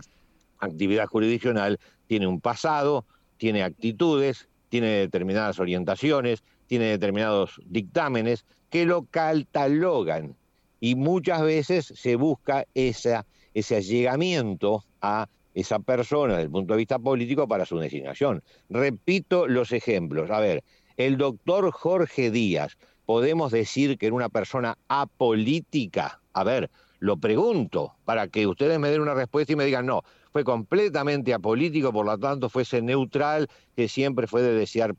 actividad 0.58 1.06
jurisdiccional, 1.06 1.78
tiene 2.06 2.26
un 2.26 2.40
pasado, 2.40 3.04
tiene 3.36 3.62
actitudes, 3.62 4.48
tiene 4.68 4.88
determinadas 4.88 5.58
orientaciones, 5.58 6.42
tiene 6.66 6.86
determinados 6.86 7.60
dictámenes 7.64 8.44
que 8.70 8.84
lo 8.84 9.04
catalogan 9.04 10.36
y 10.80 10.94
muchas 10.94 11.42
veces 11.42 11.92
se 11.96 12.16
busca 12.16 12.66
esa, 12.74 13.26
ese 13.54 13.76
allegamiento 13.76 14.84
a 15.00 15.28
esa 15.54 15.78
persona 15.80 16.34
desde 16.34 16.44
el 16.44 16.50
punto 16.50 16.74
de 16.74 16.78
vista 16.78 16.98
político 16.98 17.48
para 17.48 17.64
su 17.64 17.78
designación. 17.78 18.42
Repito 18.68 19.48
los 19.48 19.72
ejemplos. 19.72 20.30
A 20.30 20.40
ver, 20.40 20.62
el 20.98 21.16
doctor 21.16 21.70
Jorge 21.70 22.30
Díaz, 22.32 22.76
¿podemos 23.06 23.52
decir 23.52 23.96
que 23.96 24.06
era 24.06 24.16
una 24.16 24.28
persona 24.28 24.76
apolítica? 24.88 26.20
A 26.32 26.42
ver, 26.42 26.70
lo 26.98 27.16
pregunto 27.16 27.94
para 28.04 28.26
que 28.26 28.48
ustedes 28.48 28.80
me 28.80 28.90
den 28.90 29.00
una 29.00 29.14
respuesta 29.14 29.52
y 29.52 29.56
me 29.56 29.64
digan, 29.64 29.86
no, 29.86 30.02
fue 30.32 30.42
completamente 30.42 31.32
apolítico, 31.32 31.92
por 31.92 32.04
lo 32.04 32.18
tanto 32.18 32.50
fuese 32.50 32.82
neutral, 32.82 33.48
que 33.76 33.88
siempre 33.88 34.26
fue 34.26 34.42
de 34.42 34.52
desear 34.52 34.96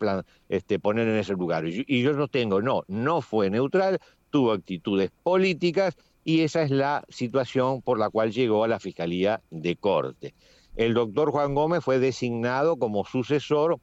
este, 0.48 0.80
poner 0.80 1.06
en 1.10 1.18
ese 1.18 1.34
lugar. 1.34 1.66
Y 1.68 2.02
yo 2.02 2.14
no 2.14 2.30
tengo, 2.30 2.62
no, 2.62 2.84
no 2.88 3.22
fue 3.22 3.50
neutral, 3.50 4.00
tuvo 4.30 4.54
actitudes 4.54 5.12
políticas 5.24 5.98
y 6.24 6.42
esa 6.42 6.62
es 6.62 6.72
la 6.72 7.04
situación 7.10 7.82
por 7.82 8.00
la 8.00 8.10
cual 8.10 8.32
llegó 8.32 8.64
a 8.64 8.70
la 8.70 8.80
Fiscalía 8.80 9.42
de 9.50 9.76
Corte. 9.76 10.34
El 10.78 10.94
doctor 10.94 11.32
Juan 11.32 11.56
Gómez 11.56 11.84
fue 11.84 12.00
designado 12.00 12.78
como 12.78 13.04
sucesor 13.04 13.82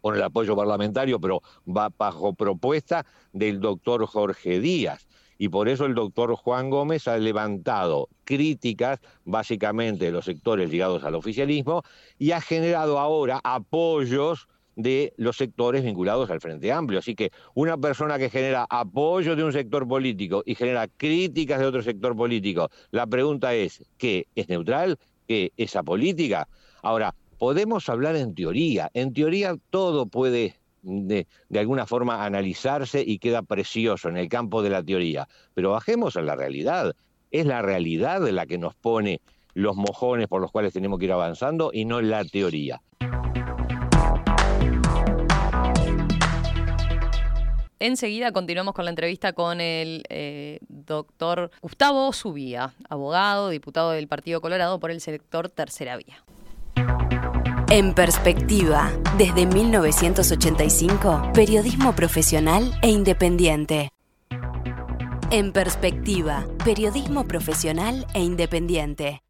con 0.00 0.14
el 0.14 0.22
apoyo 0.22 0.56
parlamentario, 0.56 1.20
pero 1.20 1.42
va 1.66 1.90
bajo 1.96 2.34
propuesta 2.34 3.06
del 3.32 3.60
doctor 3.60 4.06
Jorge 4.06 4.60
Díaz. 4.60 5.06
Y 5.38 5.48
por 5.48 5.68
eso 5.68 5.86
el 5.86 5.94
doctor 5.94 6.34
Juan 6.34 6.68
Gómez 6.68 7.06
ha 7.06 7.16
levantado 7.16 8.08
críticas 8.24 8.98
básicamente 9.24 10.06
de 10.06 10.10
los 10.10 10.24
sectores 10.24 10.68
ligados 10.68 11.04
al 11.04 11.14
oficialismo 11.14 11.82
y 12.18 12.32
ha 12.32 12.40
generado 12.40 12.98
ahora 12.98 13.40
apoyos 13.44 14.48
de 14.74 15.12
los 15.16 15.36
sectores 15.36 15.84
vinculados 15.84 16.30
al 16.30 16.40
Frente 16.40 16.72
Amplio. 16.72 17.00
Así 17.00 17.14
que 17.14 17.32
una 17.54 17.76
persona 17.76 18.18
que 18.18 18.30
genera 18.30 18.66
apoyo 18.68 19.34
de 19.34 19.44
un 19.44 19.52
sector 19.52 19.86
político 19.86 20.42
y 20.46 20.54
genera 20.54 20.86
críticas 20.88 21.58
de 21.58 21.66
otro 21.66 21.82
sector 21.82 22.16
político, 22.16 22.70
la 22.90 23.06
pregunta 23.06 23.54
es, 23.54 23.82
¿qué 23.96 24.26
es 24.36 24.48
neutral? 24.48 24.98
¿Qué 25.26 25.52
es 25.56 25.74
apolítica? 25.74 26.48
Ahora, 26.82 27.14
podemos 27.38 27.88
hablar 27.88 28.16
en 28.16 28.34
teoría. 28.34 28.90
En 28.94 29.14
teoría 29.14 29.56
todo 29.70 30.06
puede 30.06 30.56
de, 30.82 31.26
alguna 31.54 31.86
forma 31.86 32.24
analizarse 32.24 33.02
y 33.06 33.18
queda 33.18 33.42
precioso 33.42 34.08
en 34.08 34.16
el 34.16 34.28
campo 34.28 34.62
de 34.62 34.70
la 34.70 34.82
teoría. 34.82 35.28
Pero 35.54 35.70
bajemos 35.70 36.16
a 36.16 36.22
la 36.22 36.36
realidad. 36.36 36.94
Es 37.30 37.46
la 37.46 37.62
realidad 37.62 38.26
la 38.28 38.46
que 38.46 38.58
nos 38.58 38.74
pone 38.74 39.20
los 39.54 39.76
mojones 39.76 40.28
por 40.28 40.40
los 40.40 40.50
cuales 40.50 40.72
tenemos 40.72 40.98
que 40.98 41.06
ir 41.06 41.12
avanzando 41.12 41.70
y 41.72 41.84
no 41.84 42.00
la 42.00 42.24
teoría. 42.24 42.80
Enseguida 47.80 48.32
continuamos 48.32 48.74
con 48.74 48.84
la 48.86 48.90
entrevista 48.90 49.32
con 49.34 49.60
el 49.60 50.02
eh, 50.08 50.58
doctor 50.68 51.52
Gustavo 51.60 52.12
Subía, 52.12 52.74
abogado, 52.88 53.50
diputado 53.50 53.92
del 53.92 54.08
Partido 54.08 54.40
Colorado 54.40 54.80
por 54.80 54.90
el 54.90 55.00
sector 55.00 55.48
Tercera 55.48 55.96
Vía. 55.96 56.24
En 57.70 57.92
perspectiva, 57.92 58.90
desde 59.18 59.44
1985, 59.44 61.32
periodismo 61.34 61.94
profesional 61.94 62.72
e 62.80 62.88
independiente. 62.88 63.90
En 65.30 65.52
perspectiva, 65.52 66.46
periodismo 66.64 67.26
profesional 67.26 68.06
e 68.14 68.22
independiente. 68.22 69.20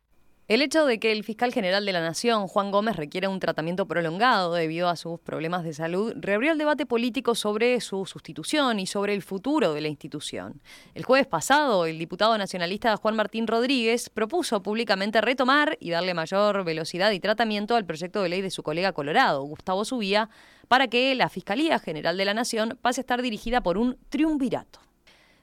El 0.48 0.62
hecho 0.62 0.86
de 0.86 0.98
que 0.98 1.12
el 1.12 1.24
fiscal 1.24 1.52
general 1.52 1.84
de 1.84 1.92
la 1.92 2.00
Nación, 2.00 2.48
Juan 2.48 2.70
Gómez, 2.70 2.96
requiera 2.96 3.28
un 3.28 3.38
tratamiento 3.38 3.84
prolongado 3.84 4.54
debido 4.54 4.88
a 4.88 4.96
sus 4.96 5.20
problemas 5.20 5.62
de 5.62 5.74
salud, 5.74 6.14
reabrió 6.16 6.52
el 6.52 6.56
debate 6.56 6.86
político 6.86 7.34
sobre 7.34 7.78
su 7.82 8.06
sustitución 8.06 8.80
y 8.80 8.86
sobre 8.86 9.12
el 9.12 9.20
futuro 9.20 9.74
de 9.74 9.82
la 9.82 9.88
institución. 9.88 10.62
El 10.94 11.04
jueves 11.04 11.26
pasado, 11.26 11.84
el 11.84 11.98
diputado 11.98 12.38
nacionalista 12.38 12.96
Juan 12.96 13.14
Martín 13.14 13.46
Rodríguez 13.46 14.08
propuso 14.08 14.62
públicamente 14.62 15.20
retomar 15.20 15.76
y 15.80 15.90
darle 15.90 16.14
mayor 16.14 16.64
velocidad 16.64 17.10
y 17.10 17.20
tratamiento 17.20 17.76
al 17.76 17.84
proyecto 17.84 18.22
de 18.22 18.30
ley 18.30 18.40
de 18.40 18.50
su 18.50 18.62
colega 18.62 18.94
colorado, 18.94 19.42
Gustavo 19.42 19.84
Subía, 19.84 20.30
para 20.66 20.88
que 20.88 21.14
la 21.14 21.28
Fiscalía 21.28 21.78
General 21.78 22.16
de 22.16 22.24
la 22.24 22.32
Nación 22.32 22.78
pase 22.80 23.00
a 23.00 23.02
estar 23.02 23.20
dirigida 23.20 23.60
por 23.60 23.76
un 23.76 23.98
triunvirato. 24.08 24.87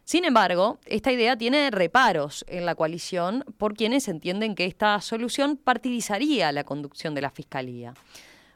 Sin 0.06 0.24
embargo, 0.24 0.78
esta 0.86 1.12
idea 1.12 1.36
tiene 1.36 1.72
reparos 1.72 2.46
en 2.48 2.68
la 2.68 2.76
coalición 2.76 3.44
por 3.58 3.74
quienes 3.74 4.08
entienden 4.08 4.54
que 4.54 4.66
esta 4.66 5.02
solución 5.02 5.58
partidizaría 5.58 6.52
la 6.52 6.64
conducción 6.64 7.16
de 7.16 7.22
la 7.22 7.32
Fiscalía. 7.32 7.96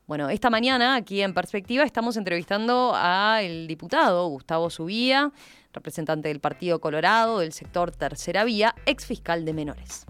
Bueno, 0.06 0.29
esta 0.29 0.51
mañana 0.51 0.94
aquí 0.94 1.24
en 1.24 1.34
Perspectiva 1.34 1.84
estamos 1.84 2.18
entrevistando 2.18 2.94
al 2.96 3.65
diputado 3.65 4.27
Gustavo 4.27 4.70
Subía, 4.70 5.32
representante 5.74 6.27
del 6.27 6.39
Partido 6.39 6.79
Colorado 6.79 7.39
del 7.39 7.51
sector 7.51 7.89
Tercera 7.96 8.44
Vía, 8.44 8.75
ex 8.86 9.08
fiscal 9.08 9.44
de 9.44 9.53
menores. 9.53 10.06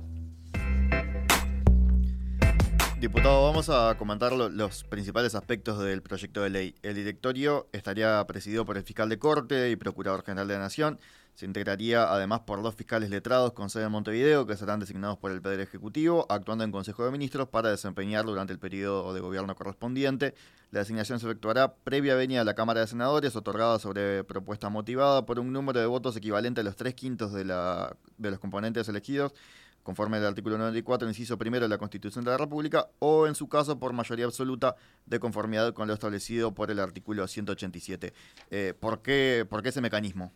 Diputado, 2.99 3.45
vamos 3.45 3.69
a 3.69 3.95
comentar 3.97 4.33
los 4.33 4.83
principales 4.83 5.33
aspectos 5.33 5.79
del 5.79 6.01
proyecto 6.01 6.41
de 6.41 6.49
ley. 6.49 6.75
El 6.83 6.95
directorio 6.95 7.69
estaría 7.71 8.21
presidido 8.27 8.65
por 8.65 8.75
el 8.75 8.83
fiscal 8.83 9.07
de 9.07 9.17
corte 9.17 9.69
y 9.69 9.77
procurador 9.77 10.25
general 10.25 10.49
de 10.49 10.55
la 10.55 10.59
Nación. 10.59 10.99
Se 11.39 11.45
integraría 11.45 12.03
además 12.11 12.41
por 12.41 12.61
dos 12.61 12.75
fiscales 12.75 13.09
letrados 13.09 13.53
con 13.53 13.69
sede 13.69 13.85
en 13.85 13.93
Montevideo, 13.93 14.45
que 14.45 14.57
serán 14.57 14.81
designados 14.81 15.17
por 15.17 15.31
el 15.31 15.41
Poder 15.41 15.61
Ejecutivo, 15.61 16.25
actuando 16.27 16.65
en 16.65 16.71
Consejo 16.73 17.05
de 17.05 17.11
Ministros 17.11 17.47
para 17.47 17.69
desempeñar 17.69 18.25
durante 18.25 18.51
el 18.51 18.59
periodo 18.59 19.13
de 19.13 19.21
gobierno 19.21 19.55
correspondiente. 19.55 20.35
La 20.71 20.79
designación 20.79 21.17
se 21.17 21.27
efectuará 21.27 21.75
previa 21.75 22.15
venia 22.15 22.41
a 22.41 22.43
la 22.43 22.55
Cámara 22.55 22.81
de 22.81 22.87
Senadores, 22.87 23.37
otorgada 23.37 23.79
sobre 23.79 24.25
propuesta 24.25 24.67
motivada 24.67 25.25
por 25.25 25.39
un 25.39 25.53
número 25.53 25.79
de 25.79 25.85
votos 25.85 26.17
equivalente 26.17 26.59
a 26.59 26.65
los 26.65 26.75
tres 26.75 26.93
quintos 26.93 27.31
de, 27.31 27.45
la, 27.45 27.95
de 28.17 28.31
los 28.31 28.39
componentes 28.39 28.89
elegidos 28.89 29.33
conforme 29.81 30.17
al 30.17 30.25
artículo 30.25 30.57
94, 30.57 31.07
inciso 31.07 31.37
primero 31.37 31.63
de 31.63 31.69
la 31.69 31.77
Constitución 31.77 32.25
de 32.25 32.31
la 32.31 32.37
República, 32.37 32.89
o 32.99 33.27
en 33.27 33.33
su 33.33 33.47
caso 33.47 33.79
por 33.79 33.93
mayoría 33.93 34.25
absoluta 34.25 34.75
de 35.05 35.21
conformidad 35.21 35.73
con 35.73 35.87
lo 35.87 35.93
establecido 35.93 36.53
por 36.53 36.69
el 36.69 36.79
artículo 36.79 37.25
187. 37.25 38.13
Eh, 38.51 38.73
¿por, 38.77 39.01
qué, 39.01 39.47
¿Por 39.49 39.63
qué 39.63 39.69
ese 39.69 39.79
mecanismo? 39.79 40.33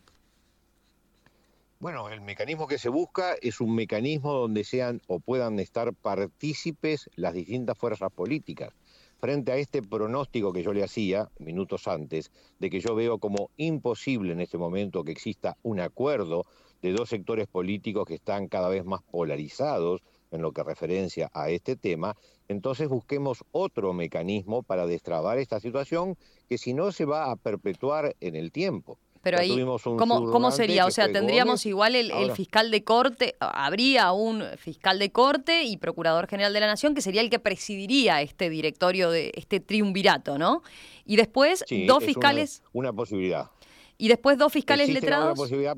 Bueno, 1.80 2.08
el 2.08 2.20
mecanismo 2.20 2.66
que 2.66 2.78
se 2.78 2.88
busca 2.88 3.34
es 3.42 3.60
un 3.60 3.74
mecanismo 3.74 4.32
donde 4.32 4.64
sean 4.64 5.02
o 5.06 5.18
puedan 5.20 5.58
estar 5.58 5.92
partícipes 5.92 7.10
las 7.16 7.34
distintas 7.34 7.76
fuerzas 7.76 8.10
políticas. 8.12 8.72
Frente 9.18 9.52
a 9.52 9.56
este 9.56 9.82
pronóstico 9.82 10.52
que 10.52 10.62
yo 10.62 10.72
le 10.72 10.84
hacía 10.84 11.30
minutos 11.38 11.88
antes, 11.88 12.30
de 12.58 12.70
que 12.70 12.80
yo 12.80 12.94
veo 12.94 13.18
como 13.18 13.50
imposible 13.56 14.32
en 14.32 14.40
este 14.40 14.56
momento 14.56 15.02
que 15.02 15.12
exista 15.12 15.58
un 15.62 15.80
acuerdo 15.80 16.44
de 16.80 16.92
dos 16.92 17.08
sectores 17.08 17.48
políticos 17.48 18.06
que 18.06 18.14
están 18.14 18.48
cada 18.48 18.68
vez 18.68 18.84
más 18.84 19.02
polarizados 19.02 20.02
en 20.30 20.42
lo 20.42 20.52
que 20.52 20.62
referencia 20.62 21.30
a 21.34 21.50
este 21.50 21.76
tema, 21.76 22.16
entonces 22.48 22.88
busquemos 22.88 23.44
otro 23.52 23.92
mecanismo 23.92 24.62
para 24.62 24.86
destrabar 24.86 25.38
esta 25.38 25.60
situación 25.60 26.16
que 26.48 26.56
si 26.56 26.72
no 26.72 26.92
se 26.92 27.04
va 27.04 27.30
a 27.30 27.36
perpetuar 27.36 28.16
en 28.20 28.36
el 28.36 28.52
tiempo. 28.52 28.98
Pero 29.24 29.38
ahí, 29.38 29.66
¿cómo, 29.82 30.50
sería? 30.52 30.86
O 30.86 30.90
sea, 30.90 31.10
tendríamos 31.10 31.66
igual 31.66 31.96
el, 31.96 32.30
fiscal 32.32 32.70
de 32.70 32.84
corte, 32.84 33.34
habría 33.40 34.12
un 34.12 34.44
fiscal 34.58 34.98
de 34.98 35.10
corte 35.10 35.64
y 35.64 35.78
procurador 35.78 36.28
general 36.28 36.52
de 36.52 36.60
la 36.60 36.66
Nación 36.66 36.94
que 36.94 37.00
sería 37.00 37.22
el 37.22 37.30
que 37.30 37.38
presidiría 37.38 38.20
este 38.20 38.50
directorio 38.50 39.10
de 39.10 39.32
este 39.34 39.58
triunvirato, 39.60 40.38
¿no? 40.38 40.62
Y 41.04 41.16
después 41.16 41.64
dos 41.86 42.04
fiscales. 42.04 42.62
Una, 42.72 42.92
posibilidad. 42.92 43.50
Y 43.96 44.08
después 44.08 44.38
dos 44.38 44.52
fiscales 44.52 44.88
letrados. 44.90 45.36
posibilidad 45.36 45.76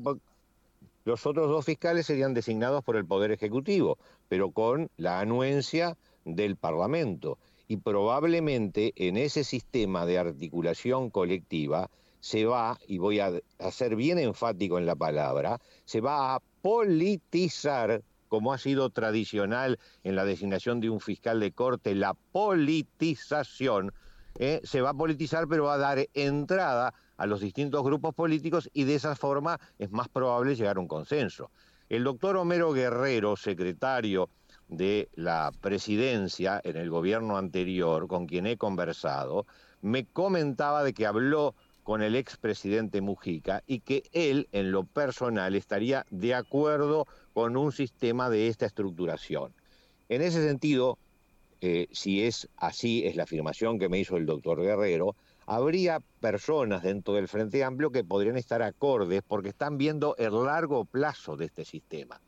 los 1.07 1.25
otros 1.25 1.47
dos 1.47 1.63
fiscales 1.63 2.05
serían 2.05 2.33
designados 2.33 2.83
por 2.83 2.97
el 2.97 3.05
Poder 3.05 3.31
Ejecutivo, 3.31 3.97
pero 4.27 4.51
con 4.51 4.89
la 4.97 5.21
anuencia 5.21 5.95
del 6.25 6.57
Parlamento. 6.57 7.37
Y 7.69 7.77
probablemente 7.77 8.91
en 8.97 9.15
ese 9.15 9.45
sistema 9.45 10.05
de 10.05 10.17
articulación 10.17 11.09
colectiva 11.09 11.89
se 12.19 12.45
va, 12.45 12.77
y 12.87 12.97
voy 12.97 13.19
a, 13.19 13.31
ser 13.71 13.95
bien 13.95 14.19
enfático 14.19 14.77
en 14.77 14.85
la 14.85 14.95
palabra, 14.95 15.59
se 15.85 16.01
va 16.01 16.35
a 16.35 16.41
politizar 16.61 18.03
como 18.27 18.51
ha 18.51 18.57
sido 18.57 18.89
tradicional 18.89 19.79
en 20.03 20.15
la 20.15 20.25
designación 20.25 20.81
de 20.81 20.89
un 20.89 20.99
fiscal 20.99 21.39
de 21.39 21.53
corte, 21.53 21.95
la 21.95 22.13
politización, 22.13 23.93
eh, 24.37 24.59
se 24.63 24.81
va 24.81 24.89
a 24.89 24.93
politizar, 24.93 25.47
pero 25.47 25.65
va 25.65 25.75
a 25.75 25.77
dar 25.77 26.07
entrada 26.13 26.93
a 27.15 27.25
los 27.25 27.39
distintos 27.39 27.83
grupos 27.83 28.13
políticos 28.13 28.69
y 28.73 28.83
de 28.83 28.95
esa 28.95 29.15
forma 29.15 29.59
es 29.79 29.91
más 29.91 30.09
probable 30.09 30.55
llegar 30.55 30.77
a 30.77 30.79
un 30.79 30.87
consenso. 30.87 31.51
El 31.89 32.03
doctor 32.03 32.35
Homero 32.35 32.73
Guerrero, 32.73 33.37
secretario 33.37 34.29
de 34.67 35.09
la 35.13 35.51
presidencia 35.61 36.59
en 36.63 36.75
el 36.75 36.89
gobierno 36.89 37.37
anterior, 37.37 38.07
con 38.07 38.27
quien 38.27 38.45
he 38.45 38.57
conversado, 38.57 39.45
me 39.81 40.05
comentaba 40.05 40.83
de 40.83 40.93
que 40.93 41.05
habló 41.05 41.55
con 41.87 42.01
el 42.01 42.17
expresidente 42.17 42.99
Mujica 42.99 43.63
y 43.65 43.79
que 43.79 44.03
él, 44.11 44.49
en 44.51 44.73
lo 44.73 44.83
personal, 44.83 45.55
estaría 45.55 46.05
de 46.11 46.35
acuerdo 46.35 47.07
con 47.33 47.55
un 47.55 47.71
sistema 47.71 48.29
de 48.29 48.49
esta 48.49 48.65
estructuración. 48.65 49.53
En 50.09 50.21
ese 50.21 50.45
sentido, 50.45 50.97
eh, 51.61 51.87
si 51.93 52.25
es 52.25 52.49
así, 52.57 53.05
es 53.05 53.15
la 53.15 53.23
afirmación 53.23 53.79
que 53.79 53.87
me 53.87 53.99
hizo 53.99 54.17
el 54.17 54.25
doctor 54.25 54.61
Guerrero, 54.61 55.15
habría 55.45 56.01
personas 56.19 56.83
dentro 56.83 57.13
del 57.13 57.29
Frente 57.29 57.63
Amplio 57.63 57.89
que 57.89 58.03
podrían 58.03 58.35
estar 58.35 58.61
acordes 58.61 59.21
porque 59.25 59.47
están 59.47 59.77
viendo 59.77 60.13
el 60.17 60.43
largo 60.43 60.83
plazo 60.83 61.37
de 61.37 61.45
este 61.45 61.63
sistema. 61.63 62.19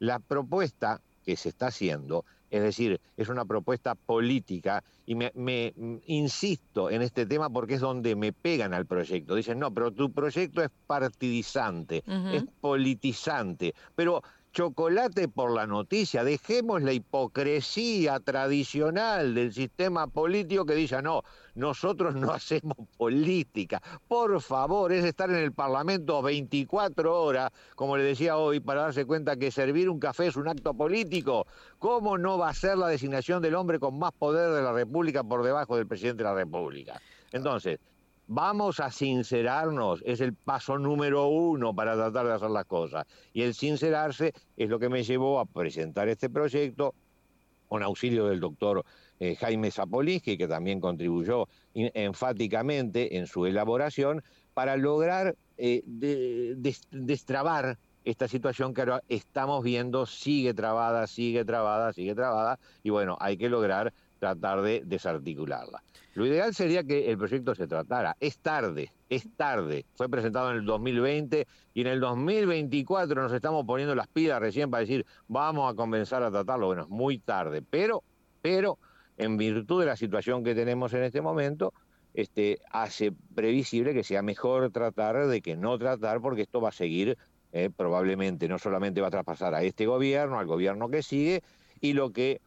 La 0.00 0.18
propuesta 0.18 1.00
que 1.24 1.36
se 1.36 1.50
está 1.50 1.68
haciendo, 1.68 2.24
es 2.54 2.62
decir, 2.62 3.00
es 3.16 3.28
una 3.28 3.44
propuesta 3.44 3.96
política 3.96 4.84
y 5.06 5.16
me, 5.16 5.32
mm, 5.34 5.96
insisto 6.06 6.88
en 6.88 7.02
este 7.02 7.26
tema 7.26 7.50
porque 7.50 7.74
es 7.74 7.80
donde 7.80 8.14
me 8.14 8.32
pegan 8.32 8.72
al 8.72 8.86
proyecto. 8.86 9.34
Dicen, 9.34 9.58
no, 9.58 9.74
pero 9.74 9.90
tu 9.90 10.12
proyecto 10.12 10.62
es 10.62 10.70
partidizante, 10.86 12.04
es 12.32 12.44
politizante, 12.60 13.74
pero 13.96 14.22
chocolate 14.54 15.26
por 15.26 15.50
la 15.50 15.66
noticia, 15.66 16.22
dejemos 16.22 16.80
la 16.80 16.92
hipocresía 16.92 18.20
tradicional 18.20 19.34
del 19.34 19.52
sistema 19.52 20.06
político 20.06 20.64
que 20.64 20.76
dice, 20.76 21.02
no, 21.02 21.22
nosotros 21.56 22.14
no 22.14 22.30
hacemos 22.32 22.76
política. 22.96 23.82
Por 24.06 24.40
favor, 24.40 24.92
es 24.92 25.04
estar 25.04 25.28
en 25.28 25.36
el 25.36 25.52
Parlamento 25.52 26.22
24 26.22 27.20
horas, 27.20 27.50
como 27.74 27.96
le 27.96 28.04
decía 28.04 28.36
hoy, 28.36 28.60
para 28.60 28.82
darse 28.82 29.04
cuenta 29.04 29.36
que 29.36 29.50
servir 29.50 29.90
un 29.90 29.98
café 29.98 30.28
es 30.28 30.36
un 30.36 30.46
acto 30.46 30.72
político. 30.72 31.46
¿Cómo 31.80 32.16
no 32.16 32.38
va 32.38 32.50
a 32.50 32.54
ser 32.54 32.78
la 32.78 32.86
designación 32.86 33.42
del 33.42 33.56
hombre 33.56 33.80
con 33.80 33.98
más 33.98 34.12
poder 34.12 34.52
de 34.52 34.62
la 34.62 34.72
República 34.72 35.24
por 35.24 35.42
debajo 35.42 35.76
del 35.76 35.88
presidente 35.88 36.22
de 36.22 36.28
la 36.28 36.34
República? 36.36 37.02
Entonces, 37.32 37.80
Vamos 38.26 38.80
a 38.80 38.90
sincerarnos, 38.90 40.02
es 40.06 40.20
el 40.22 40.32
paso 40.32 40.78
número 40.78 41.28
uno 41.28 41.74
para 41.74 41.94
tratar 41.94 42.26
de 42.26 42.32
hacer 42.32 42.50
las 42.50 42.64
cosas. 42.64 43.06
Y 43.34 43.42
el 43.42 43.52
sincerarse 43.52 44.32
es 44.56 44.70
lo 44.70 44.78
que 44.78 44.88
me 44.88 45.02
llevó 45.02 45.40
a 45.40 45.44
presentar 45.44 46.08
este 46.08 46.30
proyecto 46.30 46.94
con 47.68 47.82
auxilio 47.82 48.26
del 48.26 48.40
doctor 48.40 48.84
eh, 49.20 49.36
Jaime 49.36 49.70
Zapolinski, 49.70 50.38
que 50.38 50.48
también 50.48 50.80
contribuyó 50.80 51.48
enfáticamente 51.74 53.16
en 53.18 53.26
su 53.26 53.44
elaboración, 53.44 54.22
para 54.54 54.76
lograr 54.76 55.36
eh, 55.58 55.82
destrabar 56.90 57.78
esta 58.04 58.28
situación 58.28 58.74
que 58.74 58.82
ahora 58.82 59.02
estamos 59.08 59.64
viendo 59.64 60.06
sigue 60.06 60.54
trabada, 60.54 61.06
sigue 61.06 61.44
trabada, 61.44 61.92
sigue 61.92 62.14
trabada, 62.14 62.58
y 62.82 62.90
bueno, 62.90 63.16
hay 63.20 63.36
que 63.36 63.48
lograr 63.48 63.92
tratar 64.24 64.62
de 64.62 64.82
desarticularla. 64.86 65.82
Lo 66.14 66.24
ideal 66.24 66.54
sería 66.54 66.82
que 66.82 67.10
el 67.10 67.18
proyecto 67.18 67.54
se 67.54 67.66
tratara. 67.66 68.16
Es 68.20 68.38
tarde, 68.38 68.90
es 69.10 69.28
tarde. 69.36 69.84
Fue 69.96 70.08
presentado 70.08 70.50
en 70.50 70.58
el 70.58 70.64
2020 70.64 71.46
y 71.74 71.80
en 71.82 71.86
el 71.88 72.00
2024 72.00 73.20
nos 73.20 73.32
estamos 73.32 73.66
poniendo 73.66 73.94
las 73.94 74.08
pilas 74.08 74.40
recién 74.40 74.70
para 74.70 74.80
decir 74.80 75.04
vamos 75.28 75.70
a 75.70 75.76
comenzar 75.76 76.22
a 76.22 76.30
tratarlo. 76.30 76.68
Bueno, 76.68 76.82
es 76.84 76.88
muy 76.88 77.18
tarde, 77.18 77.60
pero, 77.60 78.02
pero 78.40 78.78
en 79.18 79.36
virtud 79.36 79.80
de 79.80 79.86
la 79.86 79.96
situación 79.96 80.42
que 80.42 80.54
tenemos 80.54 80.94
en 80.94 81.02
este 81.02 81.20
momento, 81.20 81.74
este, 82.14 82.60
hace 82.70 83.12
previsible 83.34 83.92
que 83.92 84.04
sea 84.04 84.22
mejor 84.22 84.70
tratar 84.70 85.26
de 85.26 85.42
que 85.42 85.54
no 85.54 85.78
tratar, 85.78 86.22
porque 86.22 86.42
esto 86.42 86.62
va 86.62 86.70
a 86.70 86.72
seguir, 86.72 87.18
eh, 87.52 87.68
probablemente 87.76 88.48
no 88.48 88.58
solamente 88.58 89.02
va 89.02 89.08
a 89.08 89.10
traspasar 89.10 89.54
a 89.54 89.62
este 89.62 89.84
gobierno, 89.84 90.38
al 90.38 90.46
gobierno 90.46 90.88
que 90.88 91.02
sigue, 91.02 91.42
y 91.80 91.92
lo 91.92 92.12
que 92.12 92.40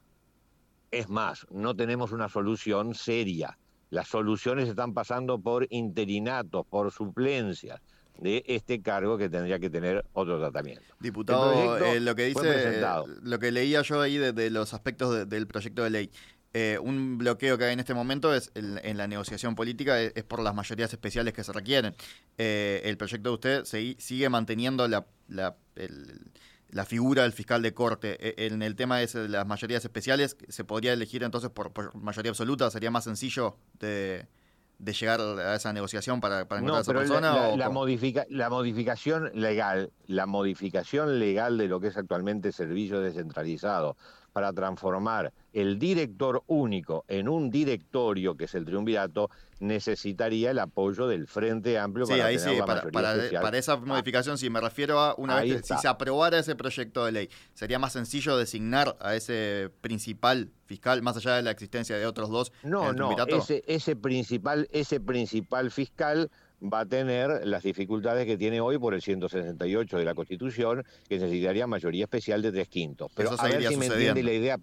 es 0.91 1.10
más, 1.10 1.45
no 1.52 1.76
tenemos 1.76 2.12
una 2.12 2.30
solución 2.30 2.93
seria. 2.93 3.58
Las 3.89 4.10
soluciones 4.10 4.67
están 4.67 4.93
pasando 4.93 5.39
por 5.39 5.67
interinatos, 5.69 6.65
por 6.67 6.91
suplencias 6.91 7.80
de 8.19 8.43
este 8.47 8.82
cargo 8.82 9.17
que 9.17 9.30
tendría 9.30 9.60
que 9.60 9.69
tener 9.69 10.04
otro 10.13 10.39
tratamiento. 10.39 10.84
Diputado, 11.00 11.78
eh, 11.78 12.00
lo 12.00 12.15
que 12.15 12.26
dice, 12.26 12.82
lo 13.21 13.39
que 13.39 13.52
leía 13.52 13.82
yo 13.84 14.02
ahí 14.02 14.17
de, 14.17 14.50
los 14.50 14.73
aspectos 14.73 15.30
del 15.30 15.47
proyecto 15.47 15.84
de 15.84 15.89
ley, 15.89 16.12
eh, 16.54 16.80
un 16.82 17.17
bloqueo 17.17 17.58
que 17.58 17.65
hay 17.65 17.73
en 17.73 17.80
este 17.80 17.93
momento 17.93 18.34
es 18.34 18.52
en 18.56 18.97
la 18.97 19.06
negociación 19.08 19.54
política 19.54 20.02
es, 20.02 20.23
por 20.23 20.41
las 20.41 20.56
mayorías 20.56 20.91
especiales 20.91 21.34
que 21.34 21.43
se 21.43 21.54
requieren. 21.54 21.93
Eh, 22.38 22.82
el 22.86 22.97
proyecto 22.97 23.30
de 23.30 23.62
usted 23.62 23.95
sigue 24.00 24.30
manteniendo 24.30 24.88
la, 24.88 25.06
la 25.28 25.56
figura 26.86 27.23
del 27.23 27.34
fiscal 27.34 27.62
de 27.62 27.73
corte. 27.73 28.17
E, 28.19 28.47
en 28.47 28.62
el 28.62 28.75
tema 28.75 28.97
de 28.97 29.30
las 29.30 29.45
mayorías 29.47 29.84
especiales, 29.84 30.38
¿se 30.47 30.63
podría 30.63 30.93
elegir 30.93 31.23
entonces 31.23 31.49
por, 31.49 31.95
mayoría 31.95 32.32
absoluta? 32.32 32.69
¿Sería 32.69 32.91
más 32.91 33.06
sencillo 33.06 33.58
de, 33.80 34.27
de 34.80 34.93
llegar 34.93 35.21
a 35.21 35.56
esa 35.56 35.73
negociación 35.73 36.21
para, 36.21 36.47
para 36.47 36.62
encontrar 36.62 36.73
no, 36.73 36.77
a 36.77 36.82
esa 36.82 36.93
persona? 36.93 37.34
La, 37.34 37.47
o 37.49 37.58
la, 37.58 37.69
modifica, 37.69 38.25
la 38.30 38.49
modificación 38.49 39.32
legal, 39.34 39.91
la 40.06 40.25
modificación 40.25 41.19
legal 41.19 41.58
de 41.58 41.67
lo 41.67 41.80
que 41.80 41.88
es 41.88 41.97
actualmente 41.97 42.51
servicio 42.51 43.01
descentralizado 43.01 43.95
para 44.38 44.54
transformar 44.54 45.34
el 45.52 45.80
director 45.80 46.43
único 46.45 47.04
en 47.08 47.28
un 47.28 47.50
directorio, 47.50 48.38
que 48.38 48.45
es 48.45 48.54
el 48.54 48.65
triunvirato, 48.65 49.32
necesitaría 49.60 50.52
el 50.52 50.60
apoyo 50.60 51.08
del 51.08 51.26
Frente 51.26 51.80
Amplio 51.80 52.06
Sí, 52.06 52.12
para 52.12 52.26
ahí 52.26 52.38
tener 52.38 52.52
sí, 52.54 52.60
la 52.60 52.65
para, 52.67 52.82
para- 53.41 53.58
esa 53.58 53.73
Ah, 53.73 53.78
modificación, 53.78 54.38
sí, 54.38 54.52
me 54.52 54.62
refiero 54.62 55.00
a 55.00 55.15
una 55.17 55.38
vez 55.41 55.63
que 55.63 55.63
si 55.63 55.82
se 55.82 55.88
aprobara 55.88 56.38
ese 56.38 56.56
proyecto 56.56 57.04
de 57.04 57.12
ley, 57.13 57.30
¿sería 57.56 57.80
más 57.80 57.93
sencillo 57.93 58.38
designar 58.38 58.95
a 59.00 59.15
ese 59.15 59.71
principal 59.82 60.52
fiscal, 60.67 61.02
más 61.02 61.17
allá 61.17 61.38
de 61.38 61.41
la 61.41 61.50
existencia 61.50 61.97
de 61.97 62.06
otros 62.06 62.30
dos 62.30 62.52
en 62.62 62.69
No, 62.69 62.91
el 62.91 62.95
no, 62.95 63.15
ese, 63.26 63.63
ese, 63.65 63.95
principal, 63.95 64.67
ese 64.71 65.00
principal 65.00 65.71
fiscal 65.71 66.30
va 66.62 66.82
a 66.82 66.86
tener 66.86 67.46
las 67.46 67.63
dificultades 67.63 68.26
que 68.26 68.38
tiene 68.38 68.62
hoy 68.62 68.78
por 68.78 68.93
el 68.93 69.02
168 69.02 69.98
de 69.98 70.06
la 70.06 70.15
Constitución, 70.15 70.84
que 71.08 71.20
necesitaría 71.20 71.67
mayoría 71.67 72.06
especial 72.06 72.41
de 72.41 72.52
tres 72.52 72.67
quintos. 72.67 73.12
Pero 73.15 73.34
Eso 73.34 73.41
a 73.41 73.48
ver 73.48 73.67
si 73.67 73.78
me 73.78 73.86
entiende 73.86 74.24
la 74.24 74.34
idea. 74.34 74.58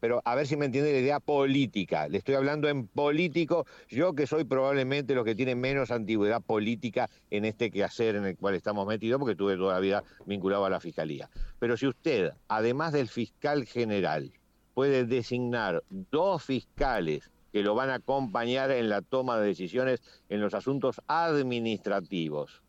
Pero 0.00 0.22
a 0.24 0.34
ver 0.34 0.46
si 0.46 0.56
me 0.56 0.64
entiende 0.64 0.92
la 0.92 0.98
idea 0.98 1.20
política. 1.20 2.08
Le 2.08 2.18
estoy 2.18 2.34
hablando 2.34 2.68
en 2.68 2.86
político, 2.86 3.66
yo 3.90 4.14
que 4.14 4.26
soy 4.26 4.44
probablemente 4.44 5.14
los 5.14 5.26
que 5.26 5.34
tienen 5.34 5.60
menos 5.60 5.90
antigüedad 5.90 6.40
política 6.40 7.10
en 7.30 7.44
este 7.44 7.70
quehacer 7.70 8.16
en 8.16 8.24
el 8.24 8.36
cual 8.38 8.54
estamos 8.54 8.86
metidos, 8.86 9.18
porque 9.18 9.36
tuve 9.36 9.56
toda 9.56 9.74
la 9.74 9.80
vida 9.80 10.02
vinculado 10.24 10.64
a 10.64 10.70
la 10.70 10.80
fiscalía. 10.80 11.28
Pero 11.58 11.76
si 11.76 11.86
usted, 11.86 12.32
además 12.48 12.94
del 12.94 13.08
fiscal 13.08 13.66
general, 13.66 14.32
puede 14.72 15.04
designar 15.04 15.82
dos 15.90 16.44
fiscales 16.44 17.30
que 17.52 17.62
lo 17.62 17.74
van 17.74 17.90
a 17.90 17.94
acompañar 17.94 18.70
en 18.70 18.88
la 18.88 19.02
toma 19.02 19.38
de 19.38 19.48
decisiones 19.48 20.02
en 20.28 20.40
los 20.40 20.54
asuntos 20.54 21.00
administrativos. 21.06 22.62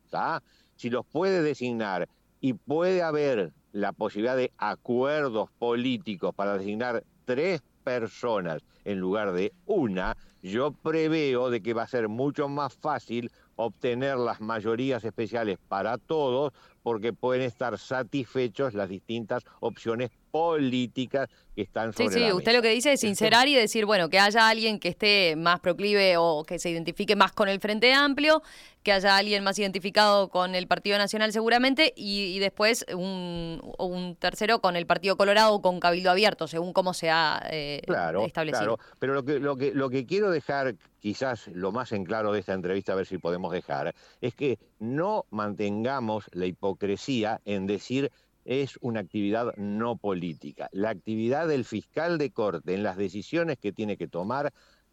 Si 0.75 0.89
los 0.89 1.05
puede 1.05 1.41
designar 1.41 2.09
y 2.39 2.53
puede 2.53 3.01
haber 3.01 3.53
la 3.71 3.93
posibilidad 3.93 4.35
de 4.35 4.51
acuerdos 4.57 5.49
políticos 5.57 6.33
para 6.35 6.57
designar 6.57 7.03
tres 7.25 7.61
personas 7.83 8.63
en 8.83 8.99
lugar 8.99 9.31
de 9.31 9.53
una, 9.65 10.17
yo 10.41 10.71
preveo 10.71 11.49
de 11.49 11.61
que 11.61 11.73
va 11.73 11.83
a 11.83 11.87
ser 11.87 12.09
mucho 12.09 12.49
más 12.49 12.73
fácil 12.73 13.31
obtener 13.55 14.17
las 14.17 14.41
mayorías 14.41 15.03
especiales 15.03 15.59
para 15.67 15.97
todos 15.97 16.51
porque 16.81 17.13
pueden 17.13 17.43
estar 17.43 17.77
satisfechos 17.77 18.73
las 18.73 18.89
distintas 18.89 19.43
opciones 19.59 20.09
políticas 20.31 21.29
que 21.55 21.61
están 21.63 21.91
Sí, 21.93 22.03
sobre 22.03 22.13
sí, 22.15 22.19
la 22.21 22.35
usted 22.35 22.51
mesa. 22.51 22.57
lo 22.57 22.61
que 22.63 22.69
dice 22.69 22.93
es 22.93 22.99
sincerar 23.01 23.47
y 23.47 23.55
decir, 23.55 23.85
bueno, 23.85 24.09
que 24.09 24.19
haya 24.19 24.47
alguien 24.47 24.79
que 24.79 24.87
esté 24.89 25.35
más 25.35 25.59
proclive 25.59 26.15
o 26.17 26.43
que 26.45 26.57
se 26.59 26.69
identifique 26.69 27.15
más 27.15 27.31
con 27.33 27.49
el 27.49 27.59
Frente 27.59 27.93
Amplio, 27.93 28.41
que 28.83 28.91
haya 28.93 29.15
alguien 29.17 29.43
más 29.43 29.59
identificado 29.59 30.29
con 30.29 30.55
el 30.55 30.65
Partido 30.67 30.97
Nacional 30.97 31.31
seguramente 31.31 31.93
y, 31.95 32.21
y 32.35 32.39
después 32.39 32.85
un, 32.95 33.61
un 33.77 34.15
tercero 34.15 34.59
con 34.59 34.75
el 34.75 34.87
Partido 34.87 35.17
Colorado 35.17 35.53
o 35.53 35.61
con 35.61 35.79
Cabildo 35.79 36.09
Abierto, 36.09 36.47
según 36.47 36.73
cómo 36.73 36.93
se 36.93 37.09
ha 37.11 37.43
eh, 37.51 37.81
Claro, 37.85 38.25
establecido. 38.25 38.77
claro. 38.77 38.95
Pero 38.97 39.13
lo 39.13 39.23
que, 39.23 39.39
lo, 39.39 39.55
que, 39.57 39.71
lo 39.75 39.89
que 39.89 40.05
quiero 40.07 40.31
dejar, 40.31 40.75
quizás 40.99 41.47
lo 41.53 41.71
más 41.71 41.91
en 41.91 42.05
claro 42.05 42.31
de 42.31 42.39
esta 42.39 42.53
entrevista, 42.53 42.93
a 42.93 42.95
ver 42.95 43.05
si 43.05 43.17
podemos 43.19 43.51
dejar, 43.51 43.93
es 44.21 44.33
que 44.33 44.57
no 44.79 45.25
mantengamos 45.29 46.25
la 46.31 46.45
hipocresía 46.47 47.39
en 47.45 47.67
decir 47.67 48.11
es 48.45 48.77
una 48.81 49.01
actividad 49.01 49.55
no 49.57 49.97
política. 49.97 50.69
La 50.71 50.89
actividad 50.89 51.47
del 51.47 51.65
fiscal 51.65 52.17
de 52.17 52.31
corte 52.31 52.73
en 52.73 52.83
las 52.83 52.97
decisiones 52.97 53.57
que 53.57 53.71
tiene 53.71 53.97
que 53.97 54.07
tomar 54.07 54.51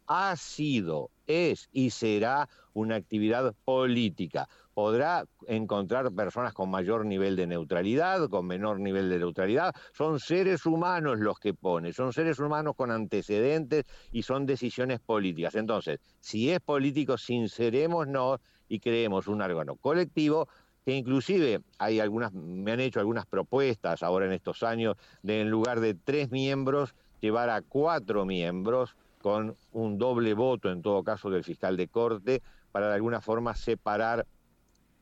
ha 0.09 0.35
sido, 0.35 1.11
es 1.27 1.69
y 1.71 1.91
será 1.91 2.49
una 2.73 2.95
actividad 2.95 3.53
política. 3.63 4.49
Podrá 4.73 5.25
encontrar 5.45 6.11
personas 6.11 6.53
con 6.53 6.71
mayor 6.71 7.05
nivel 7.05 7.35
de 7.35 7.45
neutralidad, 7.45 8.27
con 8.27 8.47
menor 8.47 8.79
nivel 8.79 9.09
de 9.09 9.19
neutralidad. 9.19 9.75
Son 9.93 10.19
seres 10.19 10.65
humanos 10.65 11.19
los 11.19 11.37
que 11.39 11.53
pone, 11.53 11.93
son 11.93 12.11
seres 12.11 12.39
humanos 12.39 12.75
con 12.75 12.89
antecedentes 12.89 13.85
y 14.11 14.23
son 14.23 14.47
decisiones 14.47 14.99
políticas. 14.99 15.53
Entonces, 15.53 15.99
si 16.19 16.49
es 16.49 16.59
político, 16.59 17.15
sincerémonos 17.17 18.39
y 18.67 18.79
creemos 18.79 19.27
un 19.27 19.43
órgano 19.43 19.75
colectivo 19.75 20.47
que 20.85 20.93
inclusive 20.93 21.61
hay 21.77 21.99
algunas, 21.99 22.33
me 22.33 22.71
han 22.71 22.79
hecho 22.79 22.99
algunas 22.99 23.25
propuestas 23.25 24.03
ahora 24.03 24.25
en 24.25 24.31
estos 24.31 24.63
años 24.63 24.95
de 25.23 25.41
en 25.41 25.49
lugar 25.49 25.79
de 25.79 25.93
tres 25.93 26.31
miembros 26.31 26.95
llevar 27.21 27.49
a 27.49 27.61
cuatro 27.61 28.25
miembros 28.25 28.95
con 29.21 29.55
un 29.73 29.97
doble 29.97 30.33
voto 30.33 30.71
en 30.71 30.81
todo 30.81 31.03
caso 31.03 31.29
del 31.29 31.43
fiscal 31.43 31.75
de 31.77 31.87
corte 31.87 32.41
para 32.71 32.87
de 32.87 32.95
alguna 32.95 33.21
forma 33.21 33.55
separar 33.55 34.25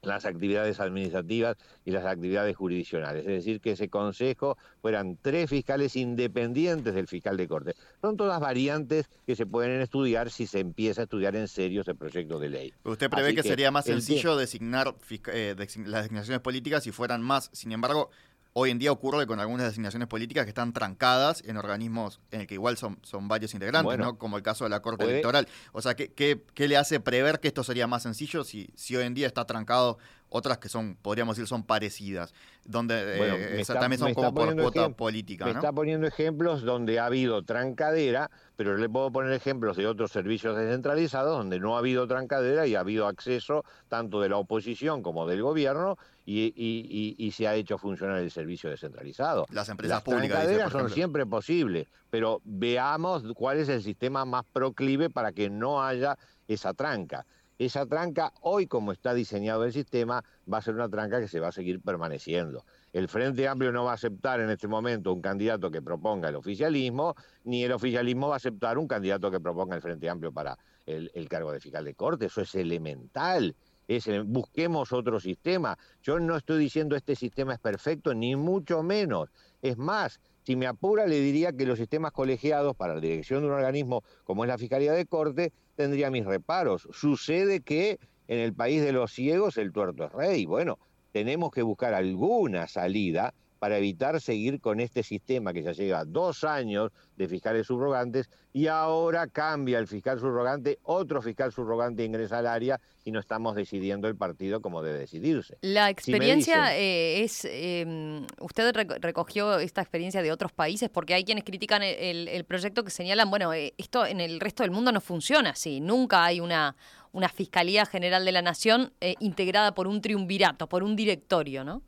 las 0.07 0.25
actividades 0.25 0.79
administrativas 0.79 1.57
y 1.85 1.91
las 1.91 2.05
actividades 2.05 2.55
jurisdiccionales. 2.55 3.21
Es 3.21 3.33
decir, 3.33 3.61
que 3.61 3.71
ese 3.71 3.89
consejo 3.89 4.57
fueran 4.81 5.17
tres 5.21 5.49
fiscales 5.49 5.95
independientes 5.95 6.93
del 6.93 7.07
fiscal 7.07 7.37
de 7.37 7.47
corte. 7.47 7.75
Son 8.01 8.17
todas 8.17 8.39
variantes 8.39 9.09
que 9.25 9.35
se 9.35 9.45
pueden 9.45 9.81
estudiar 9.81 10.29
si 10.29 10.47
se 10.47 10.59
empieza 10.59 11.01
a 11.01 11.03
estudiar 11.03 11.35
en 11.35 11.47
serio 11.47 11.81
ese 11.81 11.95
proyecto 11.95 12.39
de 12.39 12.49
ley. 12.49 12.73
¿Usted 12.83 13.09
prevé 13.09 13.29
que, 13.29 13.41
que 13.41 13.49
sería 13.49 13.71
más 13.71 13.85
sencillo 13.85 14.35
designar 14.35 14.95
eh, 15.33 15.55
las 15.57 16.03
designaciones 16.03 16.41
políticas 16.41 16.83
si 16.83 16.91
fueran 16.91 17.21
más? 17.21 17.49
Sin 17.53 17.71
embargo, 17.71 18.09
hoy 18.53 18.71
en 18.71 18.79
día 18.79 18.91
ocurre 18.91 19.27
con 19.27 19.39
algunas 19.39 19.67
designaciones 19.67 20.07
políticas 20.07 20.45
que 20.45 20.49
están 20.49 20.73
trancadas 20.73 21.43
en 21.45 21.57
organismos 21.57 22.19
en 22.31 22.41
el 22.41 22.47
que 22.47 22.55
igual 22.55 22.77
son, 22.77 22.97
son 23.03 23.27
varios 23.27 23.53
integrantes, 23.53 23.85
Bueno, 23.85 24.05
¿no? 24.05 24.17
Como 24.17 24.37
el 24.37 24.43
caso 24.43 24.63
de 24.63 24.69
la 24.71 24.81
Corte 24.81 24.97
puede- 25.03 25.11
Electoral. 25.11 25.47
O 25.73 25.81
sea, 25.81 25.95
¿qué, 25.95 26.11
qué, 26.11 26.41
qué 26.53 26.67
le 26.67 26.77
hace 26.77 26.99
prever 26.99 27.39
que 27.39 27.47
esto 27.49 27.63
sería 27.63 27.87
más 27.87 28.03
sencillo 28.03 28.43
si, 28.43 28.69
si 28.75 28.95
hoy 28.95 29.05
en 29.05 29.13
día 29.13 29.27
está 29.27 29.45
trancado 29.45 29.97
otras 30.29 30.57
que 30.57 30.67
son, 30.69 30.95
podríamos 31.01 31.35
decir, 31.37 31.47
son 31.47 31.63
parecidas, 31.63 32.33
donde 32.65 33.15
eh, 33.15 33.17
Bueno, 33.17 33.35
está- 33.35 33.79
también 33.79 33.99
son 33.99 34.13
como 34.13 34.33
por 34.33 34.55
cuota 34.55 34.89
política, 34.89 35.45
Me 35.45 35.53
¿no? 35.53 35.59
está 35.59 35.71
poniendo 35.71 36.05
ejemplos 36.05 36.63
donde 36.63 36.99
ha 36.99 37.05
habido 37.05 37.43
trancadera, 37.43 38.29
pero 38.55 38.75
le 38.77 38.89
puedo 38.89 39.11
poner 39.11 39.31
ejemplos 39.31 39.77
de 39.77 39.87
otros 39.87 40.11
servicios 40.11 40.57
descentralizados 40.57 41.37
donde 41.37 41.59
no 41.59 41.75
ha 41.75 41.79
habido 41.79 42.07
trancadera 42.07 42.67
y 42.67 42.75
ha 42.75 42.81
habido 42.81 43.07
acceso 43.07 43.63
tanto 43.87 44.19
de 44.21 44.29
la 44.29 44.37
oposición 44.37 45.01
como 45.01 45.27
del 45.27 45.41
gobierno 45.41 45.97
y, 46.25 46.47
y- 46.55 47.15
y- 47.17 47.25
y 47.25 47.31
se 47.31 47.47
ha 47.47 47.55
hecho 47.55 47.77
funcionar 47.77 48.17
el 48.17 48.29
servicio 48.31 48.69
descentralizado. 48.69 49.45
Las 49.49 49.69
empresas 49.69 49.95
Las 49.97 50.03
públicas, 50.03 50.23
dice, 50.27 50.35
trancaderas 50.39 50.63
por 50.65 50.71
son 50.73 50.79
ejemplo. 50.81 50.95
siempre 50.95 51.25
posibles, 51.25 51.87
pero 52.09 52.41
veamos 52.43 53.23
cuál 53.33 53.59
es 53.59 53.69
el 53.69 53.81
sistema 53.81 54.25
más 54.25 54.43
proclive 54.51 55.09
para 55.09 55.31
que 55.31 55.49
no 55.49 55.81
haya 55.83 56.17
esa 56.49 56.73
tranca. 56.73 57.25
Esa 57.59 57.87
tranca, 57.87 58.33
hoy 58.41 58.67
como 58.67 58.91
está 58.91 59.13
diseñado 59.13 59.65
el 59.65 59.73
sistema, 59.73 60.23
va 60.51 60.59
a 60.59 60.61
ser 60.61 60.75
una 60.75 60.89
tranca 60.89 61.19
que 61.19 61.27
se 61.27 61.39
va 61.39 61.47
a 61.47 61.51
seguir 61.51 61.81
permaneciendo. 61.81 62.65
El 62.93 63.07
Frente 63.07 63.47
Amplio 63.47 63.71
no 63.71 63.85
va 63.85 63.91
a 63.91 63.95
aceptar 63.95 64.39
en 64.41 64.49
este 64.49 64.67
momento 64.67 65.11
un 65.11 65.21
candidato 65.21 65.71
que 65.71 65.81
proponga 65.81 66.29
el 66.29 66.35
oficialismo, 66.35 67.15
ni 67.45 67.63
el 67.63 67.71
oficialismo 67.71 68.27
va 68.27 68.35
a 68.35 68.37
aceptar 68.37 68.77
un 68.77 68.87
candidato 68.87 69.31
que 69.31 69.39
proponga 69.39 69.75
el 69.75 69.81
Frente 69.81 70.07
Amplio 70.07 70.31
para 70.31 70.57
el, 70.85 71.09
el 71.15 71.27
cargo 71.27 71.51
de 71.51 71.59
fiscal 71.59 71.83
de 71.83 71.95
corte. 71.95 72.27
Eso 72.27 72.41
es 72.41 72.53
elemental. 72.55 73.55
Es 73.87 74.09
busquemos 74.25 74.91
otro 74.91 75.19
sistema. 75.19 75.77
Yo 76.03 76.19
no 76.19 76.35
estoy 76.35 76.59
diciendo 76.59 76.95
este 76.95 77.15
sistema 77.15 77.53
es 77.53 77.59
perfecto, 77.59 78.13
ni 78.13 78.35
mucho 78.35 78.83
menos. 78.83 79.29
Es 79.61 79.77
más, 79.77 80.19
si 80.47 80.55
me 80.55 80.65
apura, 80.65 81.07
le 81.07 81.19
diría 81.19 81.51
que 81.51 81.65
los 81.65 81.77
sistemas 81.77 82.13
colegiados 82.13 82.73
para 82.73 82.93
la 82.95 83.01
dirección 83.01 83.41
de 83.41 83.47
un 83.47 83.53
organismo 83.53 84.05
como 84.23 84.45
es 84.45 84.47
la 84.47 84.57
Fiscalía 84.57 84.93
de 84.93 85.05
Corte 85.05 85.51
tendría 85.75 86.09
mis 86.09 86.25
reparos. 86.25 86.87
Sucede 86.93 87.59
que 87.59 87.99
en 88.29 88.39
el 88.39 88.53
país 88.53 88.81
de 88.81 88.93
los 88.93 89.11
ciegos 89.11 89.57
el 89.57 89.73
tuerto 89.73 90.05
es 90.05 90.11
rey. 90.13 90.45
Bueno, 90.45 90.79
tenemos 91.11 91.51
que 91.51 91.63
buscar 91.63 91.93
alguna 91.93 92.69
salida 92.69 93.33
para 93.59 93.77
evitar 93.77 94.19
seguir 94.21 94.59
con 94.59 94.79
este 94.79 95.03
sistema 95.03 95.53
que 95.53 95.63
ya 95.63 95.71
lleva 95.71 96.05
dos 96.05 96.43
años 96.43 96.91
de 97.15 97.27
fiscales 97.27 97.67
subrogantes 97.67 98.29
y 98.53 98.67
ahora 98.67 99.27
cambia 99.27 99.79
el 99.79 99.87
fiscal 99.87 100.19
subrogante, 100.19 100.79
otro 100.83 101.21
fiscal 101.21 101.51
subrogante 101.51 102.03
ingresa 102.03 102.39
al 102.39 102.47
área 102.47 102.79
y 103.03 103.11
no 103.11 103.19
estamos 103.19 103.55
decidiendo 103.55 104.07
el 104.07 104.15
partido 104.15 104.61
como 104.61 104.81
debe 104.83 104.99
decidirse. 104.99 105.57
La 105.61 105.85
Si 105.87 105.91
experiencia 105.91 106.65
dicen- 106.65 106.75
eh, 106.79 107.23
es, 107.23 107.45
eh, 107.45 108.25
usted 108.39 108.73
reco- 108.75 108.97
recogió 108.99 109.57
esta 109.59 109.81
experiencia 109.81 110.21
de 110.21 110.31
otros 110.31 110.51
países 110.51 110.89
porque 110.89 111.13
hay 111.13 111.23
quienes 111.23 111.43
critican 111.43 111.81
el, 111.83 112.45
proyecto 112.45 112.83
que 112.83 112.91
señalan, 112.91 113.29
bueno, 113.29 113.53
eh, 113.53 113.73
esto 113.77 114.05
en 114.05 114.21
el 114.21 114.39
resto 114.39 114.63
del 114.63 114.71
mundo 114.71 114.91
no 114.91 115.01
funciona 115.01 115.51
así, 115.51 115.79
nunca 115.81 116.23
hay 116.25 116.39
una, 116.39 116.75
una 117.11 117.29
Fiscalía 117.29 117.85
General 117.85 118.23
de 118.25 118.31
la 118.31 118.41
Nación 118.41 118.91
eh, 119.01 119.15
integrada 119.19 119.73
por 119.73 119.87
un 119.87 120.01
triunvirato, 120.01 120.67
por 120.67 120.83
un 120.83 120.95
directorio, 120.95 121.63
¿no? 121.63 121.81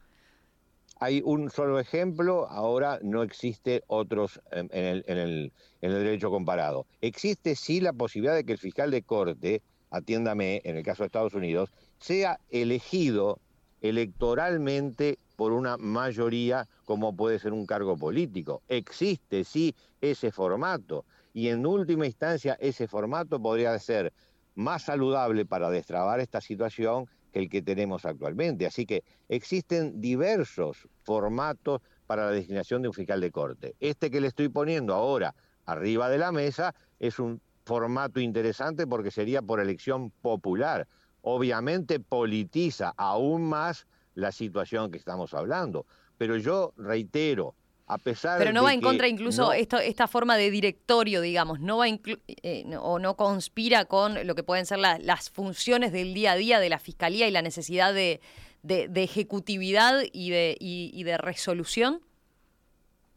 Hay 1.02 1.22
un 1.24 1.50
solo 1.50 1.80
ejemplo, 1.80 2.48
ahora 2.50 3.00
no 3.02 3.24
existe 3.24 3.84
otros 3.88 4.42
en 4.52 4.70
el, 4.74 5.04
en 5.08 5.18
el- 5.18 5.54
en 5.82 5.92
el 5.92 6.04
derecho 6.04 6.30
comparado. 6.30 6.88
Existe 7.02 7.56
sí 7.56 7.80
la 7.80 7.94
posibilidad 7.94 8.36
de 8.36 8.44
que 8.44 8.54
el 8.54 8.58
fiscal 8.60 8.92
de 8.92 9.04
corte, 9.04 9.64
atiéndame 9.90 10.62
en 10.66 10.76
el 10.76 10.84
caso 10.84 11.04
de 11.04 11.08
Estados 11.08 11.34
Unidos, 11.34 11.70
sea 12.00 12.40
elegido 12.50 13.40
electoralmente 13.82 15.20
por 15.38 15.54
una 15.54 15.78
mayoría 15.78 16.66
como 16.84 17.16
puede 17.16 17.40
ser 17.40 17.54
un 17.54 17.66
cargo 17.66 17.96
político. 17.98 18.62
Existe 18.68 19.46
sí 19.46 19.74
ese 20.02 20.32
formato 20.34 21.06
y 21.34 21.48
en 21.48 21.66
última 21.66 22.06
instancia 22.06 22.58
ese 22.60 22.88
formato 22.90 23.42
podría 23.42 23.78
ser 23.80 24.12
más 24.56 24.84
saludable 24.84 25.46
para 25.46 25.70
destrabar 25.70 26.20
esta 26.20 26.42
situación 26.42 27.06
que 27.32 27.40
el 27.40 27.50
que 27.50 27.62
tenemos 27.62 28.06
actualmente. 28.06 28.66
Así 28.66 28.86
que 28.86 29.04
existen 29.28 30.02
diversos 30.02 30.88
formatos 31.04 31.82
para 32.08 32.26
la 32.26 32.32
designación 32.32 32.82
de 32.82 32.88
un 32.88 32.94
fiscal 32.94 33.22
de 33.22 33.32
corte. 33.32 33.76
Este 33.80 34.10
que 34.10 34.22
le 34.22 34.28
estoy 34.28 34.50
poniendo 34.50 34.94
ahora 34.94 35.36
arriba 35.66 36.10
de 36.10 36.18
la 36.18 36.32
mesa 36.32 36.74
es 37.00 37.20
un 37.20 37.42
formato 37.66 38.20
interesante 38.20 38.88
porque 38.88 39.12
sería 39.12 39.42
por 39.42 39.60
elección 39.60 40.10
popular. 40.10 40.88
Obviamente 41.22 42.00
politiza 42.00 42.94
aún 42.98 43.44
más 43.44 43.86
la 44.16 44.32
situación 44.32 44.90
que 44.92 44.98
estamos 44.98 45.34
hablando. 45.34 45.86
Pero 46.18 46.38
yo 46.38 46.74
reitero, 46.78 47.56
a 47.90 47.98
pesar 47.98 48.38
Pero 48.38 48.54
no 48.54 48.64
va 48.64 48.74
en 48.74 48.82
contra 48.82 49.08
incluso 49.08 49.48
no, 49.48 49.54
esto, 49.54 49.80
esta 49.80 50.08
forma 50.08 50.38
de 50.38 50.52
directorio, 50.52 51.22
digamos, 51.22 51.60
no 51.60 51.80
va 51.80 51.88
eh, 51.88 52.64
no, 52.68 52.84
o 52.84 53.00
no 53.00 53.18
conspira 53.18 53.86
con 53.86 54.28
lo 54.28 54.36
que 54.36 54.44
pueden 54.44 54.68
ser 54.68 54.78
la, 54.78 55.00
las 55.00 55.32
funciones 55.32 55.92
del 55.92 56.14
día 56.14 56.34
a 56.34 56.36
día 56.36 56.60
de 56.60 56.70
la 56.70 56.78
fiscalía 56.78 57.28
y 57.28 57.32
la 57.32 57.42
necesidad 57.42 57.92
de, 57.92 58.22
de, 58.62 58.88
de 58.90 59.04
ejecutividad 59.04 60.04
y 60.14 60.30
de, 60.30 60.56
y, 60.60 60.92
y 60.94 61.04
de 61.04 61.18
resolución. 61.18 62.02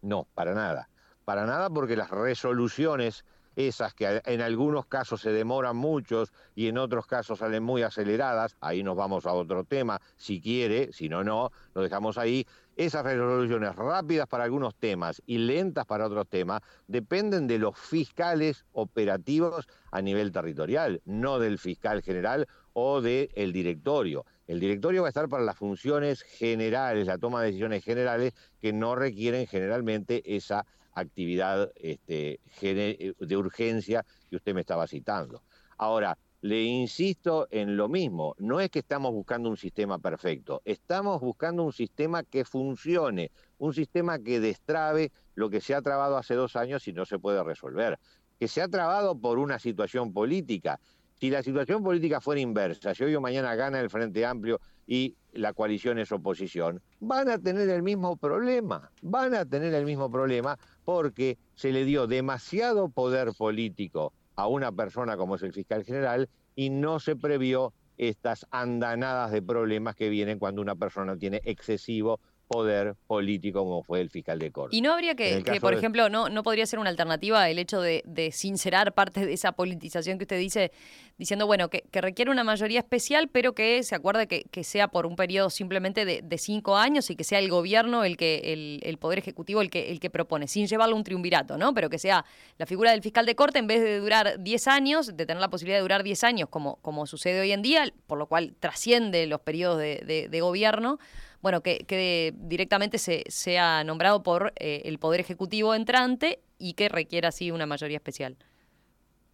No, 0.00 0.26
para 0.34 0.54
nada. 0.54 0.88
Para 1.26 1.44
nada 1.44 1.68
porque 1.68 1.94
las 1.94 2.10
resoluciones 2.10 3.26
esas 3.56 3.94
que 3.94 4.22
en 4.24 4.40
algunos 4.40 4.86
casos 4.86 5.20
se 5.20 5.32
demoran 5.32 5.76
muchos 5.76 6.32
y 6.54 6.68
en 6.68 6.78
otros 6.78 7.06
casos 7.06 7.38
salen 7.38 7.62
muy 7.62 7.82
aceleradas, 7.82 8.56
ahí 8.60 8.82
nos 8.82 8.96
vamos 8.96 9.26
a 9.26 9.32
otro 9.32 9.64
tema, 9.64 10.00
si 10.16 10.40
quiere, 10.40 10.92
si 10.92 11.08
no, 11.08 11.22
no, 11.24 11.50
lo 11.74 11.82
dejamos 11.82 12.18
ahí. 12.18 12.46
Esas 12.74 13.04
resoluciones 13.04 13.76
rápidas 13.76 14.26
para 14.26 14.44
algunos 14.44 14.74
temas 14.74 15.22
y 15.26 15.36
lentas 15.36 15.84
para 15.84 16.06
otros 16.06 16.26
temas 16.26 16.62
dependen 16.86 17.46
de 17.46 17.58
los 17.58 17.78
fiscales 17.78 18.64
operativos 18.72 19.68
a 19.90 20.00
nivel 20.00 20.32
territorial, 20.32 21.02
no 21.04 21.38
del 21.38 21.58
fiscal 21.58 22.02
general 22.02 22.48
o 22.72 23.02
del 23.02 23.52
directorio. 23.52 24.24
El 24.46 24.58
directorio 24.58 25.02
va 25.02 25.08
a 25.08 25.10
estar 25.10 25.28
para 25.28 25.44
las 25.44 25.56
funciones 25.56 26.22
generales, 26.22 27.06
la 27.06 27.18
toma 27.18 27.40
de 27.40 27.48
decisiones 27.48 27.84
generales 27.84 28.32
que 28.58 28.72
no 28.72 28.94
requieren 28.94 29.46
generalmente 29.46 30.22
esa 30.34 30.64
actividad 30.94 31.70
este, 31.76 32.40
de 32.60 33.36
urgencia 33.36 34.04
que 34.28 34.36
usted 34.36 34.54
me 34.54 34.60
estaba 34.60 34.86
citando. 34.86 35.42
Ahora, 35.78 36.16
le 36.42 36.60
insisto 36.60 37.46
en 37.52 37.76
lo 37.76 37.88
mismo, 37.88 38.34
no 38.38 38.58
es 38.58 38.68
que 38.68 38.80
estamos 38.80 39.12
buscando 39.12 39.48
un 39.48 39.56
sistema 39.56 40.00
perfecto, 40.00 40.60
estamos 40.64 41.20
buscando 41.20 41.62
un 41.62 41.72
sistema 41.72 42.24
que 42.24 42.44
funcione, 42.44 43.30
un 43.58 43.72
sistema 43.72 44.18
que 44.18 44.40
destrabe 44.40 45.12
lo 45.36 45.50
que 45.50 45.60
se 45.60 45.72
ha 45.72 45.82
trabado 45.82 46.16
hace 46.16 46.34
dos 46.34 46.56
años 46.56 46.88
y 46.88 46.92
no 46.92 47.04
se 47.04 47.20
puede 47.20 47.44
resolver, 47.44 47.96
que 48.40 48.48
se 48.48 48.60
ha 48.60 48.66
trabado 48.66 49.16
por 49.16 49.38
una 49.38 49.60
situación 49.60 50.12
política. 50.12 50.80
Si 51.22 51.30
la 51.30 51.44
situación 51.44 51.84
política 51.84 52.20
fuera 52.20 52.40
inversa, 52.40 52.96
si 52.96 53.04
hoy 53.04 53.14
o 53.14 53.20
mañana 53.20 53.54
gana 53.54 53.78
el 53.78 53.88
Frente 53.90 54.26
Amplio 54.26 54.58
y 54.88 55.14
la 55.32 55.52
coalición 55.52 56.00
es 56.00 56.10
oposición, 56.10 56.82
van 56.98 57.28
a 57.28 57.38
tener 57.38 57.68
el 57.68 57.84
mismo 57.84 58.16
problema, 58.16 58.90
van 59.02 59.32
a 59.36 59.44
tener 59.44 59.72
el 59.72 59.84
mismo 59.84 60.10
problema 60.10 60.58
porque 60.84 61.38
se 61.54 61.70
le 61.70 61.84
dio 61.84 62.08
demasiado 62.08 62.88
poder 62.88 63.34
político 63.38 64.12
a 64.34 64.48
una 64.48 64.72
persona 64.72 65.16
como 65.16 65.36
es 65.36 65.44
el 65.44 65.52
fiscal 65.52 65.84
general 65.84 66.28
y 66.56 66.70
no 66.70 66.98
se 66.98 67.14
previó 67.14 67.72
estas 67.98 68.44
andanadas 68.50 69.30
de 69.30 69.42
problemas 69.42 69.94
que 69.94 70.08
vienen 70.08 70.40
cuando 70.40 70.60
una 70.60 70.74
persona 70.74 71.16
tiene 71.16 71.40
excesivo 71.44 72.18
poder 72.52 72.94
político 73.06 73.64
como 73.64 73.82
fue 73.82 74.00
el 74.00 74.10
fiscal 74.10 74.38
de 74.38 74.52
corte. 74.52 74.76
Y 74.76 74.82
no 74.82 74.92
habría 74.92 75.14
que, 75.14 75.42
que 75.42 75.60
por 75.60 75.72
de... 75.72 75.78
ejemplo, 75.78 76.08
no, 76.08 76.28
no 76.28 76.42
podría 76.42 76.66
ser 76.66 76.78
una 76.78 76.90
alternativa 76.90 77.48
el 77.48 77.58
hecho 77.58 77.80
de, 77.80 78.02
de, 78.06 78.30
sincerar 78.30 78.92
parte 78.92 79.24
de 79.26 79.32
esa 79.32 79.52
politización 79.52 80.18
que 80.18 80.24
usted 80.24 80.38
dice, 80.38 80.72
diciendo, 81.18 81.46
bueno, 81.46 81.70
que, 81.70 81.84
que 81.90 82.00
requiere 82.00 82.30
una 82.30 82.44
mayoría 82.44 82.80
especial, 82.80 83.28
pero 83.28 83.54
que 83.54 83.82
se 83.82 83.94
acuerde 83.94 84.26
que, 84.26 84.44
que 84.44 84.64
sea 84.64 84.88
por 84.88 85.06
un 85.06 85.16
periodo 85.16 85.50
simplemente 85.50 86.04
de, 86.04 86.20
de, 86.22 86.38
cinco 86.38 86.76
años 86.76 87.10
y 87.10 87.16
que 87.16 87.24
sea 87.24 87.38
el 87.38 87.48
gobierno 87.48 88.04
el 88.04 88.16
que, 88.16 88.52
el, 88.52 88.80
el 88.82 88.98
poder 88.98 89.18
ejecutivo 89.18 89.62
el 89.62 89.70
que, 89.70 89.90
el 89.90 89.98
que 89.98 90.10
propone, 90.10 90.46
sin 90.46 90.66
llevarlo 90.66 90.94
a 90.94 90.98
un 90.98 91.04
triunvirato, 91.04 91.56
¿no? 91.56 91.72
Pero 91.74 91.88
que 91.88 91.98
sea 91.98 92.24
la 92.58 92.66
figura 92.66 92.90
del 92.90 93.02
fiscal 93.02 93.26
de 93.26 93.34
corte, 93.34 93.58
en 93.58 93.66
vez 93.66 93.80
de 93.82 93.98
durar 93.98 94.42
10 94.42 94.68
años, 94.68 95.16
de 95.16 95.26
tener 95.26 95.40
la 95.40 95.48
posibilidad 95.48 95.78
de 95.78 95.82
durar 95.82 96.02
10 96.02 96.24
años, 96.24 96.48
como, 96.48 96.76
como 96.82 97.06
sucede 97.06 97.40
hoy 97.40 97.52
en 97.52 97.62
día, 97.62 97.92
por 98.06 98.18
lo 98.18 98.26
cual 98.26 98.54
trasciende 98.60 99.26
los 99.26 99.40
periodos 99.40 99.78
de, 99.78 100.28
de 100.30 100.40
gobierno 100.40 100.98
bueno, 101.42 101.60
que, 101.60 102.34
directamente 102.38 102.98
se, 102.98 103.24
sea 103.26 103.84
nombrado 103.84 104.22
por 104.22 104.52
eh, 104.56 104.82
el 104.84 104.98
Poder 104.98 105.20
Ejecutivo 105.20 105.74
entrante 105.74 106.40
y 106.56 106.74
que 106.74 106.88
requiera 106.88 107.28
así 107.28 107.50
una 107.50 107.66
mayoría 107.66 107.96
especial. 107.96 108.36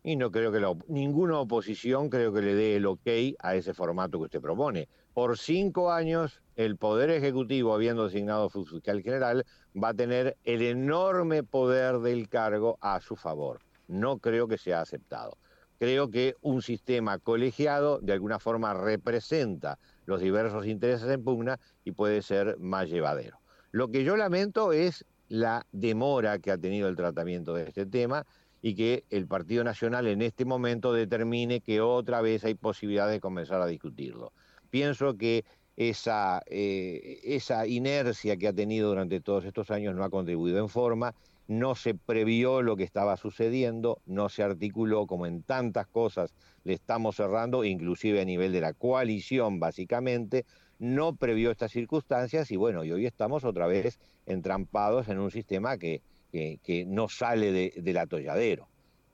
Y 0.02 0.16
no 0.16 0.30
creo 0.30 0.50
que 0.50 0.64
ninguna 0.88 1.38
oposición 1.38 2.08
creo 2.08 2.32
que 2.32 2.40
le 2.40 2.54
dé 2.54 2.76
el 2.76 2.86
ok 2.86 3.06
a 3.40 3.54
ese 3.54 3.74
formato 3.74 4.18
que 4.18 4.24
usted 4.24 4.40
propone. 4.40 4.88
Por 5.12 5.36
cinco 5.36 5.92
años, 5.92 6.40
el 6.56 6.76
Poder 6.76 7.10
Ejecutivo, 7.10 7.74
habiendo 7.74 8.04
designado 8.04 8.48
fiscal 8.48 9.02
general, 9.02 9.44
va 9.76 9.88
a 9.88 9.94
tener 9.94 10.38
el 10.44 10.62
enorme 10.62 11.42
poder 11.42 11.98
del 11.98 12.28
cargo 12.28 12.78
a 12.80 13.00
su 13.00 13.16
favor. 13.16 13.60
No 13.86 14.18
creo 14.18 14.48
que 14.48 14.56
sea 14.56 14.80
aceptado. 14.80 15.36
Creo 15.78 16.10
que 16.10 16.36
un 16.40 16.62
sistema 16.62 17.18
colegiado 17.18 17.98
de 17.98 18.12
alguna 18.14 18.38
forma 18.38 18.72
representa 18.72 19.78
los 20.08 20.22
diversos 20.22 20.66
intereses 20.66 21.06
en 21.10 21.22
pugna 21.22 21.60
y 21.84 21.92
puede 21.92 22.22
ser 22.22 22.58
más 22.58 22.88
llevadero. 22.88 23.38
Lo 23.72 23.88
que 23.88 24.04
yo 24.04 24.16
lamento 24.16 24.72
es 24.72 25.04
la 25.28 25.66
demora 25.70 26.38
que 26.38 26.50
ha 26.50 26.56
tenido 26.56 26.88
el 26.88 26.96
tratamiento 26.96 27.52
de 27.52 27.64
este 27.64 27.84
tema 27.84 28.24
y 28.62 28.74
que 28.74 29.04
el 29.10 29.26
Partido 29.26 29.64
Nacional 29.64 30.06
en 30.06 30.22
este 30.22 30.46
momento 30.46 30.94
determine 30.94 31.60
que 31.60 31.82
otra 31.82 32.22
vez 32.22 32.42
hay 32.44 32.54
posibilidad 32.54 33.06
de 33.06 33.20
comenzar 33.20 33.60
a 33.60 33.66
discutirlo. 33.66 34.32
Pienso 34.70 35.18
que 35.18 35.44
esa, 35.76 36.40
eh, 36.46 37.20
esa 37.22 37.66
inercia 37.66 38.38
que 38.38 38.48
ha 38.48 38.54
tenido 38.54 38.88
durante 38.88 39.20
todos 39.20 39.44
estos 39.44 39.70
años 39.70 39.94
no 39.94 40.04
ha 40.04 40.10
contribuido 40.10 40.58
en 40.58 40.70
forma 40.70 41.14
no 41.48 41.74
se 41.74 41.94
previó 41.94 42.62
lo 42.62 42.76
que 42.76 42.84
estaba 42.84 43.16
sucediendo, 43.16 44.00
no 44.06 44.28
se 44.28 44.42
articuló 44.42 45.06
como 45.06 45.26
en 45.26 45.42
tantas 45.42 45.86
cosas 45.86 46.34
le 46.62 46.74
estamos 46.74 47.16
cerrando, 47.16 47.64
inclusive 47.64 48.20
a 48.20 48.24
nivel 48.24 48.52
de 48.52 48.60
la 48.60 48.74
coalición 48.74 49.58
básicamente, 49.58 50.44
no 50.78 51.16
previó 51.16 51.50
estas 51.50 51.72
circunstancias 51.72 52.50
y 52.50 52.56
bueno, 52.56 52.80
hoy 52.80 53.06
estamos 53.06 53.44
otra 53.44 53.66
vez 53.66 53.98
entrampados 54.26 55.08
en 55.08 55.18
un 55.18 55.30
sistema 55.30 55.78
que, 55.78 56.02
que, 56.30 56.60
que 56.62 56.84
no 56.84 57.08
sale 57.08 57.50
de, 57.50 57.72
del 57.76 57.96
atolladero. 57.96 58.68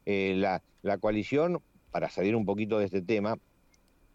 Eh, 0.05 0.35
la, 0.37 0.63
la 0.83 0.99
coalición, 0.99 1.61
para 1.93 2.11
salir 2.11 2.35
un 2.35 2.45
poquito 2.45 2.81
de 2.81 2.87
este 2.87 3.01
tema, 3.01 3.39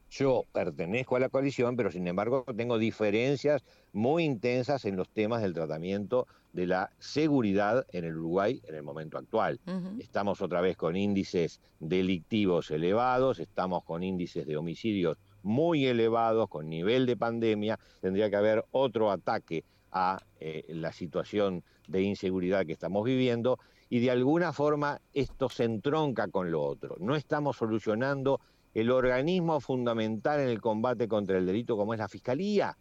yo 0.09 0.45
pertenezco 0.51 1.15
a 1.15 1.19
la 1.19 1.29
coalición, 1.29 1.75
pero 1.75 1.91
sin 1.91 2.07
embargo 2.07 2.45
tengo 2.55 2.77
diferencias 2.77 3.63
muy 3.93 4.23
intensas 4.23 4.85
en 4.85 4.95
los 4.95 5.09
temas 5.09 5.41
del 5.41 5.53
tratamiento 5.53 6.27
de 6.53 6.65
la 6.67 6.91
seguridad 6.97 7.85
en 7.91 8.05
el 8.05 8.17
Uruguay 8.17 8.61
en 8.67 8.75
el 8.75 8.83
momento 8.83 9.17
actual. 9.17 9.59
Uh 9.67 9.71
-huh. 9.71 10.01
Estamos 10.01 10.41
otra 10.41 10.61
vez 10.61 10.75
con 10.77 10.95
índices 10.95 11.61
delictivos 11.79 12.71
elevados, 12.71 13.39
estamos 13.39 13.83
con 13.83 14.03
índices 14.03 14.47
de 14.47 14.57
homicidios 14.57 15.17
muy 15.43 15.85
elevados, 15.85 16.49
con 16.49 16.69
nivel 16.69 17.05
de 17.05 17.15
pandemia, 17.15 17.79
tendría 18.01 18.29
que 18.29 18.35
haber 18.35 18.65
otro 18.71 19.11
ataque 19.11 19.63
a 19.91 20.21
eh, 20.39 20.65
la 20.69 20.91
situación 20.91 21.63
de 21.87 22.01
inseguridad 22.01 22.65
que 22.65 22.73
estamos 22.73 23.03
viviendo 23.05 23.59
y 23.89 23.99
de 23.99 24.11
alguna 24.11 24.53
forma 24.53 25.01
esto 25.13 25.49
se 25.49 25.63
entronca 25.63 26.27
con 26.27 26.51
lo 26.51 26.61
otro. 26.61 26.95
No 26.99 27.15
estamos 27.15 27.57
solucionando 27.57 28.39
el 28.79 28.91
organismo 28.91 29.59
fundamental 29.59 30.39
en 30.39 30.49
el 30.49 30.61
combate 30.61 31.07
contra 31.07 31.37
el 31.37 31.45
delito 31.45 31.77
como 31.77 31.93
es 31.93 31.99
la 31.99 32.07
Fiscalía 32.07 32.77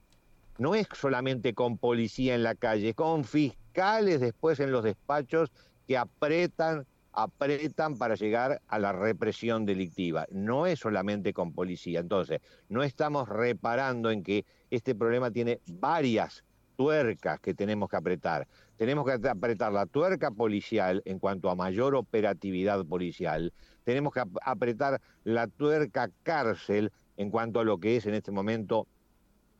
no 0.58 0.74
es 0.74 0.88
solamente 0.92 1.54
con 1.54 1.78
policía 1.78 2.34
en 2.34 2.42
la 2.42 2.54
calle, 2.54 2.94
con 2.94 3.24
fiscales 3.24 4.20
después 4.20 4.60
en 4.60 4.72
los 4.72 4.84
despachos 4.84 5.50
que 5.86 5.96
apretan, 5.96 6.84
apretan 7.12 7.96
para 7.96 8.16
llegar 8.16 8.60
a 8.66 8.78
la 8.78 8.92
represión 8.92 9.64
delictiva. 9.64 10.26
No 10.30 10.66
es 10.66 10.80
solamente 10.80 11.32
con 11.32 11.52
policía. 11.52 12.00
Entonces, 12.00 12.40
no 12.68 12.82
estamos 12.82 13.28
reparando 13.28 14.10
en 14.10 14.22
que 14.22 14.44
este 14.70 14.94
problema 14.94 15.30
tiene 15.30 15.60
varias 15.66 16.44
tuercas 16.76 17.40
que 17.40 17.54
tenemos 17.54 17.88
que 17.88 17.96
apretar. 17.96 18.46
Tenemos 18.76 19.04
que 19.04 19.28
apretar 19.28 19.72
la 19.72 19.86
tuerca 19.86 20.30
policial 20.30 21.02
en 21.04 21.18
cuanto 21.18 21.50
a 21.50 21.56
mayor 21.56 21.94
operatividad 21.94 22.84
policial. 22.84 23.52
Tenemos 23.88 24.12
que 24.12 24.22
apretar 24.42 25.00
la 25.24 25.46
tuerca 25.46 26.10
cárcel 26.22 26.92
en 27.16 27.30
cuanto 27.30 27.58
a 27.58 27.64
lo 27.64 27.78
que 27.78 27.96
es 27.96 28.04
en 28.04 28.12
este 28.12 28.30
momento 28.30 28.86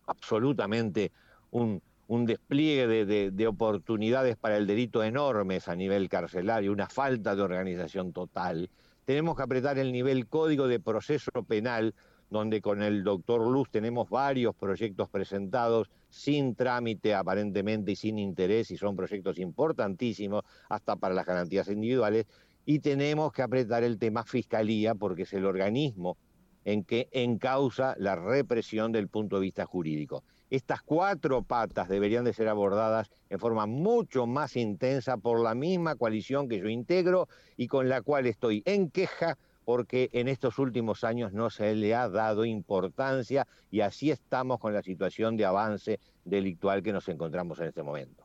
absolutamente 0.04 1.12
un, 1.50 1.80
un 2.08 2.26
despliegue 2.26 2.86
de, 2.86 3.06
de, 3.06 3.30
de, 3.30 3.46
oportunidades 3.46 4.36
para 4.36 4.58
el 4.58 4.66
delito 4.66 5.02
enormes 5.02 5.66
a 5.66 5.74
nivel 5.74 6.10
carcelario, 6.10 6.72
una 6.72 6.90
falta 6.90 7.34
de 7.34 7.40
organización 7.40 8.12
total. 8.12 8.68
Tenemos 9.06 9.34
que 9.34 9.44
apretar 9.44 9.78
el 9.78 9.92
nivel 9.92 10.26
código 10.26 10.68
de 10.68 10.78
proceso 10.78 11.30
penal, 11.48 11.94
donde 12.28 12.60
con 12.60 12.82
el 12.82 13.04
doctor 13.04 13.40
Luz 13.40 13.70
tenemos 13.70 14.10
varios 14.10 14.54
proyectos 14.54 15.08
presentados 15.08 15.90
sin 16.10 16.54
trámite 16.54 17.14
aparentemente 17.14 17.92
y 17.92 17.96
sin 17.96 18.18
interés, 18.18 18.70
y 18.72 18.76
son 18.76 18.94
proyectos 18.94 19.38
importantísimos 19.38 20.42
hasta 20.68 20.96
para 20.96 21.14
las 21.14 21.24
garantías 21.24 21.68
individuales, 21.68 22.26
y 22.68 22.80
tenemos 22.80 23.32
que 23.32 23.40
apretar 23.40 23.82
el 23.82 23.98
tema 23.98 24.24
fiscalía, 24.24 24.94
porque 24.94 25.22
es 25.22 25.32
el 25.32 25.46
organismo 25.46 26.18
en 26.66 26.84
que 26.84 27.08
encausa 27.12 27.94
la 27.96 28.14
represión 28.14 28.92
del 28.92 29.08
punto 29.08 29.36
de 29.36 29.42
vista 29.42 29.64
jurídico. 29.64 30.22
Estas 30.50 30.82
cuatro 30.82 31.42
patas 31.42 31.88
deberían 31.88 32.26
de 32.26 32.34
ser 32.34 32.46
abordadas 32.46 33.10
en 33.30 33.38
forma 33.38 33.64
mucho 33.64 34.26
más 34.26 34.54
intensa 34.54 35.16
por 35.16 35.40
la 35.40 35.54
misma 35.54 35.96
coalición 35.96 36.46
que 36.46 36.58
yo 36.58 36.68
integro 36.68 37.26
y 37.56 37.68
con 37.68 37.88
la 37.88 38.02
cual 38.02 38.26
estoy 38.26 38.62
en 38.66 38.90
queja 38.90 39.38
porque 39.64 40.10
en 40.12 40.28
estos 40.28 40.58
últimos 40.58 41.04
años 41.04 41.32
no 41.32 41.48
se 41.48 41.74
le 41.74 41.94
ha 41.94 42.10
dado 42.10 42.44
importancia 42.44 43.46
y 43.70 43.80
así 43.80 44.10
estamos 44.10 44.58
con 44.58 44.74
la 44.74 44.82
situación 44.82 45.38
de 45.38 45.46
avance 45.46 46.00
delictual 46.26 46.82
que 46.82 46.92
nos 46.92 47.08
encontramos 47.08 47.58
en 47.60 47.68
este 47.68 47.82
momento. 47.82 48.24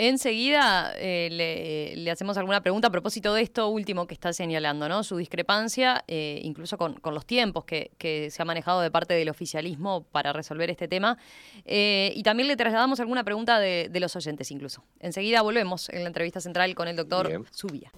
Enseguida 0.00 0.92
eh, 0.96 1.96
le, 1.96 2.08
hacemos 2.12 2.38
alguna 2.38 2.60
pregunta 2.60 2.86
a 2.86 2.90
propósito 2.92 3.34
de 3.34 3.42
esto 3.42 3.66
último 3.68 4.06
que 4.06 4.14
está 4.14 4.32
señalando, 4.32 4.88
¿no? 4.88 5.02
Su 5.02 5.16
discrepancia, 5.16 6.04
eh, 6.06 6.40
incluso 6.44 6.78
con, 6.78 7.00
los 7.02 7.26
tiempos 7.26 7.64
que, 7.64 8.28
se 8.30 8.40
ha 8.40 8.44
manejado 8.44 8.80
de 8.80 8.92
parte 8.92 9.14
del 9.14 9.28
oficialismo 9.28 10.04
para 10.04 10.32
resolver 10.32 10.70
este 10.70 10.86
tema. 10.86 11.18
Eh, 11.64 12.12
y 12.14 12.22
también 12.22 12.46
le 12.46 12.56
trasladamos 12.56 13.00
alguna 13.00 13.24
pregunta 13.24 13.58
de, 13.58 13.90
los 13.98 14.14
oyentes, 14.14 14.52
incluso. 14.52 14.84
Enseguida 15.00 15.42
volvemos 15.42 15.88
en 15.88 16.02
la 16.02 16.06
entrevista 16.06 16.40
central 16.40 16.76
con 16.76 16.86
el 16.86 16.94
doctor 16.94 17.44
Subía. 17.50 17.90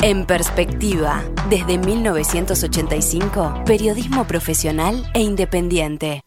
En 0.00 0.24
perspectiva, 0.24 1.22
desde 1.50 1.76
1985, 1.76 3.64
periodismo 3.66 4.26
profesional 4.26 5.04
e 5.12 5.20
independiente. 5.20 6.22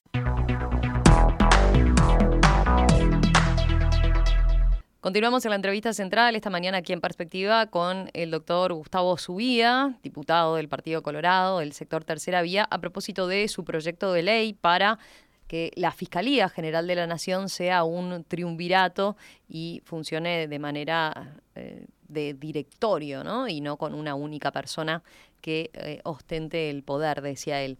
Continuamos 5.08 5.46
en 5.46 5.52
la 5.52 5.56
entrevista 5.56 5.93
central 5.93 6.36
esta 6.36 6.50
mañana 6.50 6.80
aquí 6.80 6.91
en 6.91 7.00
Perspectiva 7.00 7.67
con 7.67 8.10
el 8.12 8.30
doctor 8.30 8.74
Gustavo 8.74 9.17
Subía, 9.17 9.98
diputado 10.04 10.58
del 10.58 10.67
Partido 10.67 11.02
Colorado 11.02 11.60
del 11.60 11.72
sector 11.72 12.04
Tercera 12.04 12.41
Vía, 12.41 12.67
a 12.70 12.78
propósito 12.80 13.26
de 13.26 13.48
su 13.48 13.63
proyecto 13.63 14.12
de 14.12 14.24
ley 14.24 14.52
para 14.52 15.00
que 15.48 15.72
la 15.76 15.93
Fiscalía 15.93 16.50
General 16.50 16.86
de 16.88 16.96
la 16.96 17.08
Nación 17.08 17.48
sea 17.48 17.86
un 17.86 18.26
triunvirato 18.26 19.15
y 19.48 19.82
funcione 19.86 20.50
de 20.50 20.60
manera 20.60 21.38
eh, 21.56 21.86
de 22.10 22.34
directorio, 22.34 23.24
¿no? 23.24 23.48
Y 23.48 23.62
no 23.62 23.78
con 23.78 23.93
una 23.93 24.13
única 24.13 24.52
persona 24.52 25.04
que 25.39 25.70
eh, 25.72 26.02
ostente 26.04 26.70
el 26.70 26.84
poder, 26.84 27.22
decía 27.22 27.62
él. 27.62 27.78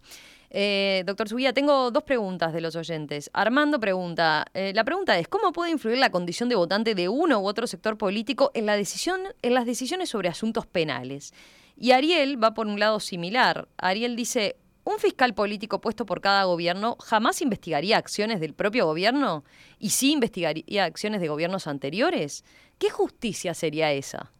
Eh, 0.50 1.02
doctor 1.06 1.28
Subía, 1.28 1.52
tengo 1.52 1.90
dos 1.90 2.02
preguntas 2.04 2.52
de 2.52 2.60
los 2.60 2.74
oyentes. 2.74 3.30
Armando 3.34 3.78
pregunta, 3.78 4.46
eh, 4.54 4.72
la 4.74 4.84
pregunta 4.84 5.18
es, 5.18 5.28
¿cómo 5.28 5.52
puede 5.52 5.70
influir 5.70 5.98
la 5.98 6.10
condición 6.10 6.48
de 6.48 6.56
votante 6.56 6.94
de 6.94 7.08
uno 7.08 7.40
u 7.40 7.46
otro 7.46 7.66
sector 7.66 7.98
político 7.98 8.50
en, 8.54 8.68
en 8.68 9.54
las 9.54 9.66
decisiones 9.66 10.08
sobre 10.08 10.28
asuntos 10.28 10.66
penales? 10.66 11.34
Y 11.76 11.92
Ariel 11.92 12.42
va 12.42 12.54
por 12.54 12.66
un 12.66 12.80
lado 12.80 12.98
similar. 12.98 13.68
Ariel 13.76 14.16
dice, 14.16 14.56
¿un 14.84 14.98
fiscal 14.98 15.34
político 15.34 15.80
puesto 15.80 16.06
por 16.06 16.20
cada 16.20 16.44
gobierno 16.44 16.96
jamás 16.98 17.42
investigaría 17.42 17.98
acciones 17.98 18.40
del 18.40 18.54
propio 18.54 18.86
gobierno? 18.86 19.44
¿Y 19.78 19.90
sí 19.90 20.12
investigaría 20.12 20.84
acciones 20.84 21.20
de 21.20 21.28
gobiernos 21.28 21.66
anteriores? 21.66 22.44
¿Qué 22.78 22.88
justicia 22.88 23.52
sería 23.52 23.92
esa? 23.92 24.32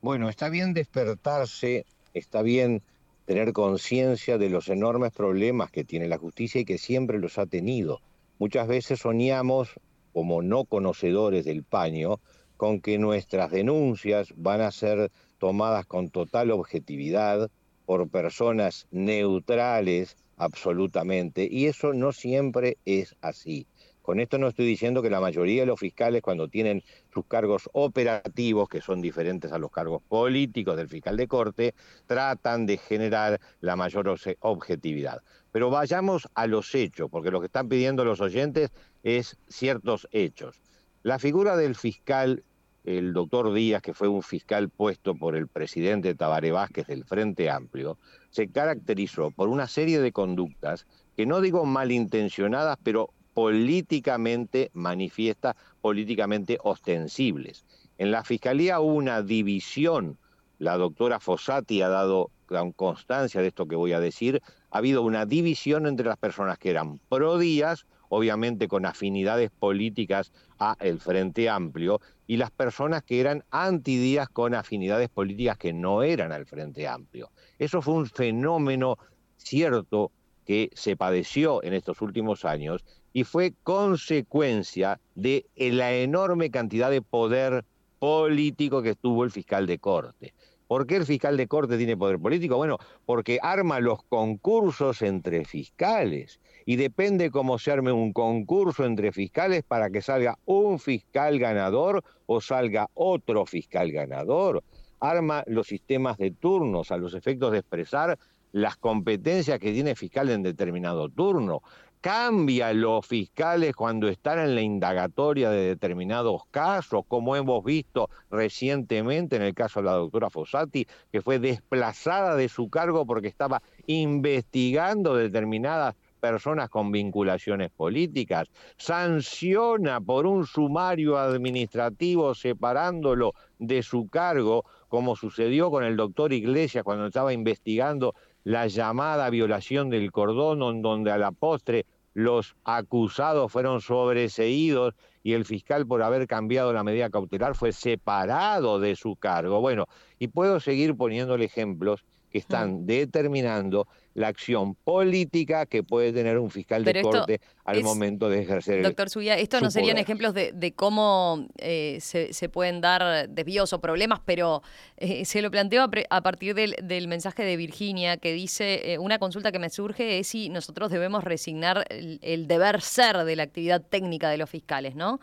Bueno, 0.00 0.28
está 0.28 0.48
bien 0.48 0.74
despertarse, 0.74 1.86
está 2.12 2.42
bien 2.42 2.82
tener 3.24 3.52
conciencia 3.52 4.38
de 4.38 4.50
los 4.50 4.68
enormes 4.68 5.12
problemas 5.12 5.70
que 5.70 5.84
tiene 5.84 6.08
la 6.08 6.18
justicia 6.18 6.60
y 6.60 6.64
que 6.64 6.78
siempre 6.78 7.18
los 7.18 7.38
ha 7.38 7.46
tenido. 7.46 8.00
Muchas 8.38 8.68
veces 8.68 9.00
soñamos, 9.00 9.70
como 10.12 10.42
no 10.42 10.64
conocedores 10.64 11.44
del 11.44 11.62
paño, 11.62 12.20
con 12.56 12.80
que 12.80 12.98
nuestras 12.98 13.50
denuncias 13.50 14.32
van 14.36 14.60
a 14.60 14.70
ser 14.70 15.10
tomadas 15.38 15.86
con 15.86 16.10
total 16.10 16.50
objetividad 16.50 17.50
por 17.86 18.08
personas 18.08 18.86
neutrales 18.90 20.16
absolutamente, 20.36 21.48
y 21.50 21.66
eso 21.66 21.92
no 21.92 22.12
siempre 22.12 22.78
es 22.84 23.14
así. 23.20 23.66
Con 24.04 24.20
esto 24.20 24.36
no 24.36 24.48
estoy 24.48 24.66
diciendo 24.66 25.00
que 25.00 25.08
la 25.08 25.18
mayoría 25.18 25.62
de 25.62 25.66
los 25.66 25.80
fiscales 25.80 26.20
cuando 26.20 26.46
tienen 26.46 26.82
sus 27.14 27.24
cargos 27.24 27.70
operativos, 27.72 28.68
que 28.68 28.82
son 28.82 29.00
diferentes 29.00 29.50
a 29.50 29.58
los 29.58 29.70
cargos 29.70 30.02
políticos 30.02 30.76
del 30.76 30.90
fiscal 30.90 31.16
de 31.16 31.26
corte, 31.26 31.74
tratan 32.04 32.66
de 32.66 32.76
generar 32.76 33.40
la 33.60 33.76
mayor 33.76 34.14
objetividad. 34.40 35.22
Pero 35.52 35.70
vayamos 35.70 36.28
a 36.34 36.46
los 36.46 36.74
hechos, 36.74 37.08
porque 37.10 37.30
lo 37.30 37.40
que 37.40 37.46
están 37.46 37.70
pidiendo 37.70 38.04
los 38.04 38.20
oyentes 38.20 38.72
es 39.02 39.38
ciertos 39.48 40.06
hechos. 40.12 40.60
La 41.02 41.18
figura 41.18 41.56
del 41.56 41.74
fiscal, 41.74 42.44
el 42.84 43.14
doctor 43.14 43.54
Díaz, 43.54 43.80
que 43.80 43.94
fue 43.94 44.08
un 44.08 44.22
fiscal 44.22 44.68
puesto 44.68 45.14
por 45.14 45.34
el 45.34 45.48
presidente 45.48 46.14
Tabaré 46.14 46.52
Vázquez 46.52 46.88
del 46.88 47.06
Frente 47.06 47.48
Amplio, 47.48 47.96
se 48.28 48.48
caracterizó 48.48 49.30
por 49.30 49.48
una 49.48 49.66
serie 49.66 49.98
de 49.98 50.12
conductas 50.12 50.86
que 51.16 51.24
no 51.24 51.40
digo 51.40 51.64
malintencionadas, 51.64 52.76
pero 52.82 53.08
políticamente 53.34 54.70
manifiesta, 54.72 55.56
políticamente 55.80 56.58
ostensibles. 56.62 57.66
En 57.98 58.10
la 58.10 58.24
Fiscalía 58.24 58.80
hubo 58.80 58.94
una 58.94 59.22
división, 59.22 60.18
la 60.58 60.76
doctora 60.76 61.20
Fossati 61.20 61.82
ha 61.82 61.88
dado 61.88 62.30
constancia 62.76 63.40
de 63.40 63.48
esto 63.48 63.66
que 63.66 63.76
voy 63.76 63.92
a 63.92 64.00
decir, 64.00 64.40
ha 64.70 64.78
habido 64.78 65.02
una 65.02 65.26
división 65.26 65.86
entre 65.86 66.06
las 66.06 66.16
personas 66.16 66.58
que 66.58 66.70
eran 66.70 66.98
pro 67.08 67.38
Díaz, 67.38 67.86
obviamente 68.08 68.68
con 68.68 68.86
afinidades 68.86 69.50
políticas 69.50 70.32
a 70.58 70.76
el 70.80 71.00
Frente 71.00 71.48
Amplio, 71.48 72.00
y 72.26 72.36
las 72.36 72.50
personas 72.50 73.02
que 73.02 73.20
eran 73.20 73.44
anti 73.50 73.98
Díaz 73.98 74.28
con 74.28 74.54
afinidades 74.54 75.08
políticas 75.08 75.58
que 75.58 75.72
no 75.72 76.02
eran 76.02 76.32
al 76.32 76.46
Frente 76.46 76.86
Amplio. 76.86 77.30
Eso 77.58 77.82
fue 77.82 77.94
un 77.94 78.06
fenómeno 78.06 78.98
cierto 79.36 80.12
que 80.46 80.70
se 80.74 80.96
padeció 80.96 81.62
en 81.62 81.74
estos 81.74 82.00
últimos 82.02 82.44
años 82.44 82.84
y 83.14 83.22
fue 83.24 83.54
consecuencia 83.62 85.00
de 85.14 85.46
la 85.56 85.94
enorme 85.94 86.50
cantidad 86.50 86.90
de 86.90 87.00
poder 87.00 87.64
político 88.00 88.82
que 88.82 88.96
tuvo 88.96 89.24
el 89.24 89.30
fiscal 89.30 89.66
de 89.66 89.78
corte. 89.78 90.34
¿Por 90.66 90.86
qué 90.86 90.96
el 90.96 91.06
fiscal 91.06 91.36
de 91.36 91.46
corte 91.46 91.78
tiene 91.78 91.96
poder 91.96 92.18
político? 92.18 92.56
Bueno, 92.56 92.78
porque 93.06 93.38
arma 93.40 93.78
los 93.78 94.02
concursos 94.02 95.00
entre 95.02 95.44
fiscales 95.44 96.40
y 96.66 96.74
depende 96.74 97.30
cómo 97.30 97.58
se 97.58 97.70
arme 97.70 97.92
un 97.92 98.12
concurso 98.12 98.84
entre 98.84 99.12
fiscales 99.12 99.62
para 99.62 99.90
que 99.90 100.02
salga 100.02 100.36
un 100.44 100.80
fiscal 100.80 101.38
ganador 101.38 102.02
o 102.26 102.40
salga 102.40 102.90
otro 102.94 103.46
fiscal 103.46 103.92
ganador. 103.92 104.64
Arma 104.98 105.44
los 105.46 105.68
sistemas 105.68 106.18
de 106.18 106.32
turnos 106.32 106.90
a 106.90 106.96
los 106.96 107.14
efectos 107.14 107.52
de 107.52 107.58
expresar 107.58 108.18
las 108.50 108.76
competencias 108.76 109.60
que 109.60 109.72
tiene 109.72 109.94
fiscal 109.94 110.30
en 110.30 110.42
determinado 110.42 111.08
turno 111.08 111.62
cambia 112.04 112.74
los 112.74 113.06
fiscales 113.06 113.74
cuando 113.74 114.08
están 114.08 114.38
en 114.38 114.54
la 114.54 114.60
indagatoria 114.60 115.48
de 115.48 115.68
determinados 115.68 116.42
casos, 116.50 117.04
como 117.08 117.34
hemos 117.34 117.64
visto 117.64 118.10
recientemente 118.30 119.36
en 119.36 119.42
el 119.42 119.54
caso 119.54 119.80
de 119.80 119.86
la 119.86 119.92
doctora 119.92 120.28
Fossati, 120.28 120.86
que 121.10 121.22
fue 121.22 121.38
desplazada 121.38 122.36
de 122.36 122.50
su 122.50 122.68
cargo 122.68 123.06
porque 123.06 123.28
estaba 123.28 123.62
investigando 123.86 125.16
determinadas 125.16 125.94
personas 126.20 126.68
con 126.68 126.92
vinculaciones 126.92 127.70
políticas, 127.70 128.48
sanciona 128.76 129.98
por 129.98 130.26
un 130.26 130.46
sumario 130.46 131.16
administrativo 131.16 132.34
separándolo 132.34 133.32
de 133.58 133.82
su 133.82 134.08
cargo, 134.08 134.66
como 134.88 135.16
sucedió 135.16 135.70
con 135.70 135.84
el 135.84 135.96
doctor 135.96 136.34
Iglesias 136.34 136.84
cuando 136.84 137.06
estaba 137.06 137.32
investigando 137.32 138.14
la 138.44 138.66
llamada 138.66 139.30
violación 139.30 139.88
del 139.88 140.12
cordón, 140.12 140.82
donde 140.82 141.10
a 141.10 141.18
la 141.18 141.32
postre 141.32 141.86
los 142.14 142.56
acusados 142.64 143.52
fueron 143.52 143.80
sobreseídos 143.80 144.94
y 145.22 145.32
el 145.32 145.44
fiscal 145.44 145.86
por 145.86 146.02
haber 146.02 146.26
cambiado 146.26 146.72
la 146.72 146.84
medida 146.84 147.10
cautelar 147.10 147.54
fue 147.54 147.72
separado 147.72 148.78
de 148.78 148.94
su 148.94 149.16
cargo. 149.16 149.60
Bueno, 149.60 149.86
y 150.18 150.28
puedo 150.28 150.60
seguir 150.60 150.96
poniéndole 150.96 151.44
ejemplos 151.44 152.04
que 152.30 152.38
están 152.38 152.86
determinando 152.86 153.88
la 154.14 154.28
acción 154.28 154.76
política 154.76 155.66
que 155.66 155.82
puede 155.82 156.12
tener 156.12 156.38
un 156.38 156.50
fiscal 156.50 156.84
de 156.84 157.02
corte 157.02 157.40
al 157.64 157.82
momento 157.82 158.28
de 158.28 158.42
ejercer 158.42 158.82
Doctor 158.82 159.10
Suya, 159.10 159.36
estos 159.36 159.60
no 159.60 159.70
serían 159.70 159.98
ejemplos 159.98 160.34
de, 160.34 160.72
cómo 160.76 161.48
eh, 161.58 161.98
se, 162.00 162.48
pueden 162.48 162.80
dar 162.80 163.28
desvíos 163.28 163.72
o 163.72 163.80
problemas, 163.80 164.20
pero 164.24 164.62
eh, 164.96 165.24
se 165.24 165.42
lo 165.42 165.50
planteo 165.50 165.88
a, 166.10 166.22
partir 166.22 166.54
del, 166.54 167.08
mensaje 167.08 167.42
de 167.44 167.56
Virginia 167.56 168.16
que 168.16 168.32
dice, 168.32 168.92
eh, 168.92 168.98
una 168.98 169.18
consulta 169.18 169.50
que 169.50 169.58
me 169.58 169.68
surge 169.68 170.20
es 170.20 170.28
si 170.28 170.48
nosotros 170.48 170.90
debemos 170.90 171.24
resignar 171.24 171.84
el, 171.90 172.46
deber 172.46 172.80
ser 172.80 173.24
de 173.24 173.36
la 173.36 173.42
actividad 173.42 173.82
técnica 173.82 174.30
de 174.30 174.38
los 174.38 174.48
fiscales, 174.48 174.94
¿no? 174.94 175.20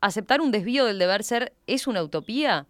¿Aceptar 0.00 0.42
un 0.42 0.50
desvío 0.50 0.84
del 0.84 0.98
deber 0.98 1.24
ser 1.24 1.54
es 1.66 1.86
una 1.86 2.02
utopía? 2.02 2.66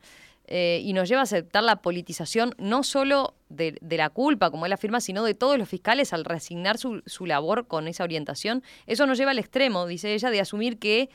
Eh, 0.46 0.82
y 0.84 0.92
nos 0.92 1.08
lleva 1.08 1.20
a 1.20 1.24
aceptar 1.24 1.64
la 1.64 1.76
politización 1.76 2.54
no 2.58 2.82
solo 2.82 3.34
de, 3.48 3.78
la 3.80 4.10
culpa, 4.10 4.50
como 4.50 4.66
él 4.66 4.72
afirma, 4.74 5.00
sino 5.00 5.24
de 5.24 5.32
todos 5.32 5.56
los 5.56 5.66
fiscales 5.68 6.12
al 6.12 6.26
resignar 6.26 6.76
su, 6.76 7.02
labor 7.26 7.66
con 7.66 7.88
esa 7.88 8.04
orientación. 8.04 8.62
Eso 8.86 9.06
nos 9.06 9.16
lleva 9.16 9.30
al 9.30 9.38
extremo, 9.38 9.86
dice 9.86 10.12
ella, 10.12 10.30
de 10.30 10.40
asumir 10.40 10.78
que 10.78 11.08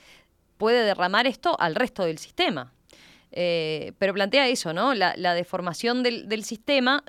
puede 0.58 0.84
derramar 0.84 1.28
esto 1.28 1.56
al 1.60 1.76
resto 1.76 2.06
del 2.06 2.18
sistema. 2.18 2.74
Eh, 3.32 3.94
pero 4.00 4.16
plantea 4.16 4.48
eso, 4.48 4.74
¿no? 4.74 4.96
La, 4.96 5.34
deformación 5.36 6.02
del, 6.02 6.44
sistema 6.44 7.04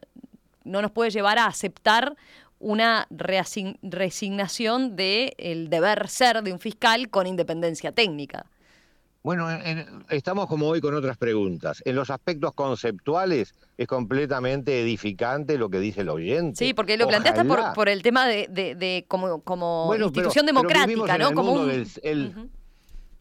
no 0.65 0.83
nos 0.83 0.91
puede 0.91 1.11
llevar 1.11 1.39
a 1.39 1.47
aceptar 1.47 2.17
una 2.59 3.07
resignación 3.11 4.95
del 4.95 5.71
deber 5.71 6.09
ser 6.09 6.43
de 6.43 6.53
un 6.53 6.59
fiscal 6.59 7.09
con 7.09 7.27
independencia 7.27 7.93
técnica. 7.93 8.45
Bueno, 9.23 9.49
estamos 10.09 10.47
como 10.47 10.67
hoy 10.67 10.81
con 10.81 10.95
otras 10.95 11.19
preguntas. 11.19 11.83
En 11.85 11.95
los 11.95 12.09
aspectos 12.09 12.55
conceptuales 12.55 13.55
es 13.77 13.87
completamente 13.87 14.81
edificante 14.81 15.59
lo 15.59 15.69
que 15.69 15.79
dice 15.79 16.01
el 16.01 16.09
oyente. 16.09 16.57
Sí, 16.57 16.73
porque 16.73 16.97
lo 16.97 17.07
planteaste 17.07 17.45
por, 17.45 17.61
por, 17.75 17.89
el 17.91 18.03
tema 18.03 18.27
de, 18.27 19.05
como, 19.09 19.95
institución 19.95 20.47
democrática, 20.47 21.19
¿no? 21.19 21.33
Como 21.33 21.67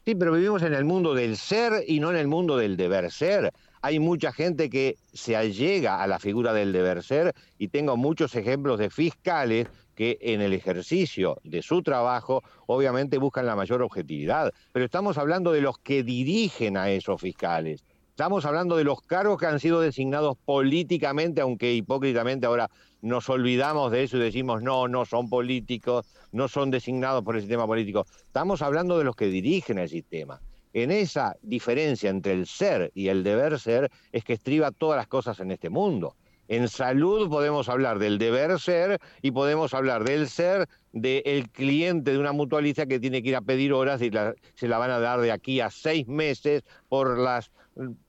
Sí, 0.06 0.16
pero 0.16 0.32
vivimos 0.32 0.64
en 0.64 0.74
el 0.74 0.86
mundo 0.86 1.14
del 1.14 1.38
ser 1.38 1.84
y 1.86 2.00
no 2.00 2.10
en 2.10 2.16
el 2.16 2.28
mundo 2.28 2.58
del 2.58 2.78
deber 2.78 3.12
ser. 3.12 3.52
Hay 3.82 4.00
mucha 4.00 4.32
gente 4.32 4.70
que 4.70 4.96
se 5.14 5.36
allega 5.36 6.02
a 6.02 6.08
la 6.08 6.18
figura 6.18 6.54
del 6.54 6.72
deber 6.72 7.04
ser 7.04 7.34
y 7.58 7.68
tengo 7.68 7.96
muchos 7.96 8.34
ejemplos 8.36 8.80
de 8.80 8.90
fiscales 8.90 9.68
que 10.00 10.18
en 10.22 10.40
el 10.40 10.54
ejercicio 10.54 11.42
de 11.44 11.62
su 11.62 11.84
trabajo 11.84 12.42
obviamente 12.68 13.18
buscan 13.18 13.46
la 13.46 13.58
mayor 13.58 13.82
objetividad, 13.82 14.54
pero 14.72 14.86
estamos 14.86 15.18
hablando 15.18 15.52
de 15.52 15.60
los 15.60 15.78
que 15.78 16.04
dirigen 16.04 16.78
a 16.78 16.90
esos 16.90 17.20
fiscales. 17.20 17.84
Estamos 18.12 18.46
hablando 18.46 18.78
de 18.78 18.86
los 18.86 19.02
cargos 19.02 19.38
que 19.38 19.48
han 19.48 19.60
sido 19.60 19.82
designados 19.82 20.38
políticamente, 20.46 21.42
aunque 21.42 21.74
hipócritamente 21.74 22.46
ahora 22.46 22.70
nos 23.02 23.28
olvidamos 23.28 23.92
de 23.92 24.04
eso 24.04 24.16
y 24.16 24.22
decimos, 24.22 24.62
no, 24.64 24.88
no 24.88 25.04
son 25.04 25.28
políticos, 25.28 26.06
no 26.32 26.48
son 26.48 26.72
designados 26.72 27.22
por 27.26 27.36
el 27.36 27.42
sistema 27.42 27.68
político. 27.68 28.06
Estamos 28.26 28.62
hablando 28.62 28.98
de 28.98 29.04
los 29.04 29.18
que 29.18 29.26
dirigen 29.26 29.80
el 29.80 29.90
sistema. 29.90 30.40
En 30.72 30.92
esa 30.92 31.36
diferencia 31.42 32.10
entre 32.10 32.32
el 32.32 32.48
ser 32.48 32.90
y 32.96 33.10
el 33.10 33.22
deber 33.22 33.60
ser 33.60 33.92
es 34.14 34.24
que 34.24 34.32
estriba 34.32 34.72
todas 34.72 34.96
las 34.96 35.08
cosas 35.08 35.42
en 35.42 35.52
este 35.52 35.70
mundo. 35.70 36.16
En 36.50 36.68
salud 36.68 37.30
podemos 37.30 37.70
hablar 37.70 38.00
del 38.00 38.18
deber 38.18 38.60
ser 38.60 39.00
y 39.22 39.30
podemos 39.30 39.76
hablar 39.76 40.04
del 40.04 40.28
ser 40.28 40.68
del 40.92 41.48
cliente 41.50 42.12
de 42.12 42.18
una 42.18 42.32
mutualista 42.32 42.88
que 42.88 43.00
tiene 43.00 43.22
que 43.22 43.30
ir 43.30 43.36
a 43.36 43.42
pedir 43.42 43.72
horas 43.72 44.02
y 44.02 44.10
se 44.56 44.68
la 44.68 44.80
van 44.80 44.90
a 44.90 45.00
dar 45.00 45.22
de 45.22 45.32
aquí 45.32 45.62
a 45.62 45.70
seis 45.70 46.08
meses 46.08 46.64
por 46.90 47.20
las 47.20 47.52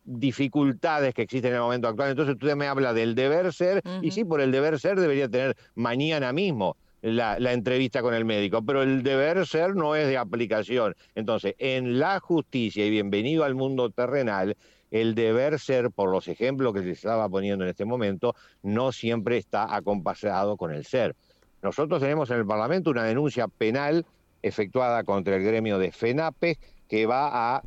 dificultades 0.04 1.12
que 1.12 1.20
existen 1.20 1.50
en 1.50 1.56
el 1.56 1.62
momento 1.62 1.88
actual. 1.88 2.10
Entonces 2.12 2.34
usted 2.34 2.56
me 2.56 2.66
habla 2.66 2.94
del 2.94 3.14
deber 3.14 3.52
ser 3.52 3.82
y 4.00 4.10
sí, 4.10 4.24
por 4.24 4.40
el 4.40 4.50
deber 4.52 4.80
ser 4.80 4.98
debería 4.98 5.28
tener 5.28 5.54
mañana 5.74 6.32
mismo. 6.32 6.78
La, 7.02 7.38
la, 7.38 7.54
entrevista 7.54 8.02
con 8.02 8.12
el 8.12 8.26
médico, 8.26 8.60
pero 8.60 8.82
el 8.82 9.02
deber 9.02 9.46
ser 9.46 9.74
no 9.74 9.96
es 9.96 10.06
de 10.06 10.18
aplicación. 10.18 10.94
Entonces, 11.14 11.54
en 11.56 11.98
la 11.98 12.20
justicia, 12.20 12.84
y 12.84 12.90
bienvenido 12.90 13.44
al 13.44 13.54
mundo 13.54 13.88
terrenal, 13.88 14.54
el 14.90 15.14
deber 15.14 15.58
ser, 15.58 15.90
por 15.90 16.10
los 16.10 16.28
ejemplos 16.28 16.74
que 16.74 16.82
se 16.82 16.90
estaba 16.90 17.28
poniendo 17.28 17.64
en 17.64 17.70
este 17.70 17.84
momento, 17.84 18.34
no 18.62 18.92
siempre 18.92 19.36
está 19.36 19.74
acompasado 19.74 20.56
con 20.56 20.72
el 20.72 20.84
ser. 20.84 21.14
Nosotros 21.62 22.00
tenemos 22.00 22.30
en 22.30 22.38
el 22.38 22.46
Parlamento 22.46 22.90
una 22.90 23.04
denuncia 23.04 23.46
penal 23.48 24.06
efectuada 24.42 25.04
contra 25.04 25.36
el 25.36 25.44
gremio 25.44 25.78
de 25.78 25.92
FENAPE 25.92 26.58
que 26.88 27.06
va 27.06 27.56
a 27.56 27.62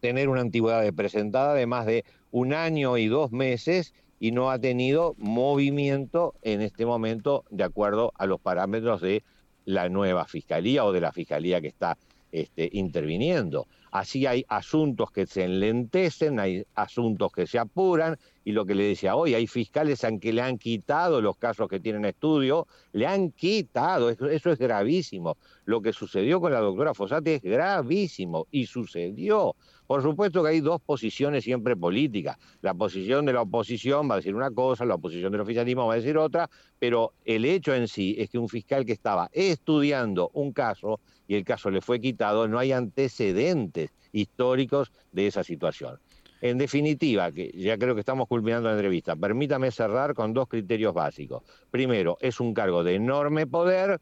tener 0.00 0.28
una 0.28 0.40
antigüedad 0.40 0.82
de 0.82 0.92
presentada 0.92 1.54
de 1.54 1.66
más 1.66 1.86
de 1.86 2.04
un 2.30 2.52
año 2.52 2.98
y 2.98 3.06
dos 3.06 3.30
meses 3.30 3.94
y 4.18 4.32
no 4.32 4.50
ha 4.50 4.58
tenido 4.58 5.14
movimiento 5.18 6.34
en 6.42 6.62
este 6.62 6.86
momento 6.86 7.44
de 7.50 7.64
acuerdo 7.64 8.12
a 8.16 8.26
los 8.26 8.40
parámetros 8.40 9.00
de 9.00 9.22
la 9.64 9.88
nueva 9.88 10.24
fiscalía 10.26 10.84
o 10.84 10.92
de 10.92 11.00
la 11.00 11.12
fiscalía 11.12 11.60
que 11.60 11.68
está 11.68 11.96
este, 12.32 12.68
interviniendo. 12.72 13.66
Así 13.94 14.26
hay 14.26 14.44
asuntos 14.48 15.12
que 15.12 15.24
se 15.24 15.44
enlentecen, 15.44 16.40
hay 16.40 16.66
asuntos 16.74 17.30
que 17.30 17.46
se 17.46 17.60
apuran, 17.60 18.18
y 18.44 18.50
lo 18.50 18.66
que 18.66 18.74
le 18.74 18.82
decía 18.82 19.14
hoy, 19.14 19.34
hay 19.34 19.46
fiscales 19.46 20.02
a 20.02 20.10
que 20.18 20.32
le 20.32 20.42
han 20.42 20.58
quitado 20.58 21.20
los 21.20 21.36
casos 21.36 21.68
que 21.68 21.78
tienen 21.78 22.04
estudio, 22.04 22.66
le 22.90 23.06
han 23.06 23.30
quitado, 23.30 24.10
eso, 24.10 24.50
es 24.50 24.58
gravísimo. 24.58 25.36
Lo 25.64 25.80
que 25.80 25.92
sucedió 25.92 26.40
con 26.40 26.50
la 26.50 26.58
doctora 26.58 26.92
Fossati 26.92 27.30
es 27.30 27.42
gravísimo, 27.42 28.48
y 28.50 28.66
sucedió. 28.66 29.54
Por 29.86 30.02
supuesto 30.02 30.42
que 30.42 30.48
hay 30.48 30.60
dos 30.60 30.80
posiciones 30.80 31.44
siempre 31.44 31.76
políticas. 31.76 32.36
La 32.62 32.74
posición 32.74 33.24
de 33.26 33.32
la 33.32 33.42
oposición 33.42 34.10
va 34.10 34.14
a 34.14 34.16
decir 34.16 34.34
una 34.34 34.50
cosa, 34.50 34.84
la 34.84 34.96
oposición 34.96 35.30
del 35.30 35.42
oficialismo 35.42 35.86
va 35.86 35.92
a 35.92 35.96
decir 35.98 36.18
otra, 36.18 36.50
pero 36.80 37.12
el 37.24 37.44
hecho 37.44 37.72
en 37.72 37.86
sí 37.86 38.16
es 38.18 38.28
que 38.28 38.38
un 38.38 38.48
fiscal 38.48 38.84
que 38.84 38.92
estaba 38.92 39.30
estudiando 39.32 40.30
un 40.34 40.52
caso 40.52 40.98
y 41.26 41.34
el 41.34 41.44
caso 41.44 41.70
le 41.70 41.80
fue 41.80 42.00
quitado, 42.00 42.48
no 42.48 42.58
hay 42.58 42.72
antecedentes 42.72 43.90
históricos 44.12 44.92
de 45.12 45.26
esa 45.26 45.44
situación. 45.44 45.98
En 46.40 46.58
definitiva, 46.58 47.32
que 47.32 47.50
ya 47.56 47.78
creo 47.78 47.94
que 47.94 48.00
estamos 48.00 48.28
culminando 48.28 48.68
la 48.68 48.74
entrevista, 48.74 49.16
permítame 49.16 49.70
cerrar 49.70 50.14
con 50.14 50.34
dos 50.34 50.46
criterios 50.48 50.92
básicos. 50.92 51.42
Primero, 51.70 52.18
es 52.20 52.38
un 52.38 52.52
cargo 52.52 52.84
de 52.84 52.96
enorme 52.96 53.46
poder, 53.46 54.00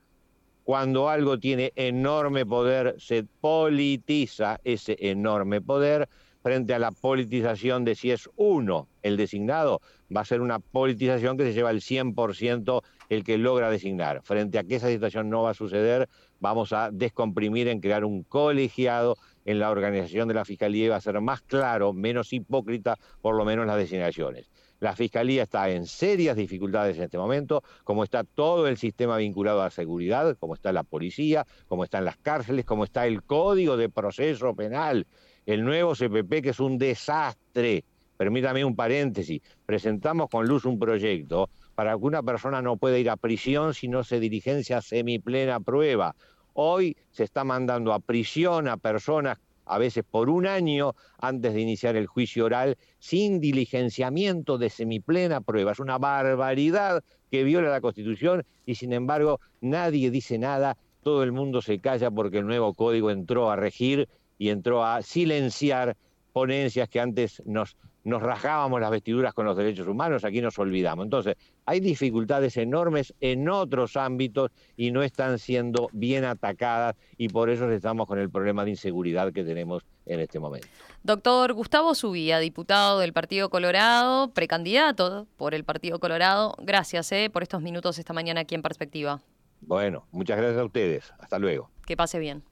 cuando 0.65 1.09
algo 1.09 1.39
tiene 1.39 1.73
enorme 1.77 2.47
poder, 2.47 2.97
se 2.99 3.25
politiza 3.41 4.61
ese 4.65 4.97
enorme 4.99 5.61
poder 5.61 6.09
frente 6.43 6.75
a 6.75 6.79
la 6.79 6.91
politización 6.91 7.85
de 7.85 7.95
si 7.95 8.11
es 8.11 8.29
uno 8.37 8.89
el 9.03 9.17
designado, 9.17 9.81
va 10.15 10.23
a 10.23 10.25
ser 10.25 10.41
una 10.41 10.59
politización 10.59 11.37
que 11.37 11.45
se 11.45 11.53
lleva 11.53 11.71
el 11.71 11.81
100% 11.81 12.83
el 13.09 13.25
que 13.25 13.39
logra 13.39 13.71
designar. 13.71 14.23
Frente 14.25 14.59
a 14.59 14.65
que 14.65 14.77
esa 14.77 14.89
situación 14.89 15.31
no 15.31 15.43
va 15.43 15.51
a 15.51 15.55
suceder, 15.55 16.09
vamos 16.43 16.73
a 16.73 16.91
descomprimir 16.91 17.69
en 17.69 17.81
crear 17.81 18.05
un 18.05 18.25
colegiado 18.25 19.17
en 19.45 19.61
la 19.61 19.71
organización 19.71 20.27
de 20.27 20.35
la 20.35 20.45
Fiscalía 20.45 20.87
y 20.87 20.89
va 20.89 20.97
a 20.97 21.01
ser 21.01 21.21
más 21.21 21.41
claro, 21.41 21.93
menos 21.93 22.33
hipócrita, 22.33 22.99
por 23.21 23.37
lo 23.37 23.45
menos 23.45 23.65
las 23.65 23.77
designaciones. 23.77 24.51
La 24.81 24.97
Fiscalía 24.97 25.45
está 25.45 25.71
en 25.71 25.87
serias 25.87 26.37
dificultades 26.37 26.97
en 26.99 27.05
este 27.05 27.17
momento, 27.17 27.63
como 27.85 28.03
está 28.03 28.25
todo 28.25 28.67
el 28.67 28.77
sistema 28.77 29.17
vinculado 29.17 29.61
a 29.61 29.65
la 29.67 29.71
seguridad, 29.71 30.37
como 30.41 30.55
está 30.55 30.73
la 30.73 30.83
policía, 30.83 31.47
como 31.69 31.85
están 31.85 32.05
las 32.05 32.17
cárceles, 32.17 32.65
como 32.65 32.83
está 32.83 33.07
el 33.07 33.23
Código 33.23 33.77
de 33.77 33.89
Proceso 33.89 34.53
Penal, 34.57 35.07
el 35.47 35.65
nuevo 35.65 35.95
CPP 35.95 36.43
que 36.43 36.51
es 36.51 36.59
un 36.59 36.77
desastre. 36.77 37.85
Permítame 38.17 38.65
un 38.65 38.75
paréntesis, 38.75 39.41
presentamos 39.65 40.29
con 40.29 40.47
luz 40.47 40.65
un 40.65 40.79
proyecto 40.79 41.49
para 41.75 41.93
que 41.93 42.05
una 42.05 42.23
persona 42.23 42.63
no 42.63 42.77
pueda 42.77 42.99
ir 42.99 43.11
a 43.11 43.17
prisión 43.17 43.75
si 43.75 43.89
no 43.89 44.05
se 44.05 44.21
diligencia 44.21 44.81
semiplena 44.83 45.61
prueba. 45.61 46.15
Hoy 46.55 46.97
se 47.11 47.25
está 47.25 47.45
mandando 47.45 47.93
a 47.93 48.01
prisión 48.01 48.69
a 48.69 48.77
personas 48.77 49.39
a 49.65 49.79
veces 49.79 50.05
por 50.09 50.29
un 50.29 50.47
año 50.47 50.95
antes 51.19 51.55
de 51.55 51.61
iniciar 51.61 51.97
el 51.97 52.07
juicio 52.07 52.45
oral, 52.45 52.77
sin 52.99 53.41
diligenciamiento 53.41 54.59
de 54.59 54.71
semiplena 54.71 55.41
prueba. 55.41 55.73
Es 55.73 55.79
una 55.79 55.99
barbaridad 55.99 57.03
que 57.31 57.45
viola 57.45 57.71
la 57.71 57.81
Constitución 57.81 58.45
y 58.67 58.75
sin 58.75 58.93
embargo 58.93 59.41
nadie 59.61 60.11
dice 60.11 60.39
nada, 60.39 60.77
todo 61.03 61.23
el 61.23 61.33
mundo 61.33 61.63
se 61.63 61.79
calla 61.79 62.11
porque 62.11 62.39
el 62.39 62.47
nuevo 62.47 62.75
código 62.75 63.11
entró 63.11 63.51
a 63.51 63.57
regir 63.57 64.09
y 64.39 64.51
entró 64.51 64.85
a 64.85 65.03
silenciar 65.03 65.97
ponencias 66.33 66.89
que 66.89 67.01
antes 67.01 67.43
nos, 67.47 67.77
nos 68.05 68.23
rajábamos 68.23 68.81
las 68.81 68.91
vestiduras 68.91 69.35
con 69.35 69.47
los 69.47 69.57
derechos 69.57 69.87
humanos, 69.87 70.25
aquí 70.25 70.41
nos 70.41 70.59
olvidamos. 70.59 71.05
Entonces, 71.05 71.37
hay 71.67 71.81
dificultades 71.81 72.57
enormes 72.57 73.15
en 73.21 73.49
otros 73.49 73.97
ámbitos 73.97 74.51
y 74.77 74.91
no 74.91 75.03
están 75.03 75.39
siendo 75.39 75.89
bien 75.93 76.25
atacadas 76.25 76.97
y 77.17 77.29
por 77.29 77.51
eso 77.51 77.71
estamos 77.71 78.07
con 78.07 78.19
el 78.19 78.31
problema 78.31 78.65
de 78.65 78.71
inseguridad 78.71 79.33
que 79.33 79.45
tenemos 79.45 79.85
en 80.07 80.21
este 80.21 80.39
momento. 80.39 80.67
Doctor 81.03 81.53
Gustavo 81.53 81.95
Subía, 81.95 82.39
diputado 82.39 82.99
del 82.99 83.13
Partido 83.13 83.51
Colorado, 83.51 84.33
precandidato 84.33 85.27
por 85.37 85.55
el 85.55 85.65
Partido 85.65 85.99
Colorado, 85.99 86.55
gracias 86.59 87.11
eh, 87.13 87.31
por 87.33 87.43
estos 87.43 87.63
minutos 87.63 87.99
esta 87.99 88.13
mañana 88.13 88.43
aquí 88.43 88.55
en 88.55 88.63
Perspectiva. 88.63 89.21
Bueno, 89.61 90.07
muchas 90.11 90.37
gracias 90.39 90.61
a 90.61 90.65
ustedes. 90.65 91.13
Hasta 91.19 91.39
luego. 91.39 91.71
Que 91.87 91.97
pase 91.97 92.19
bien. 92.19 92.43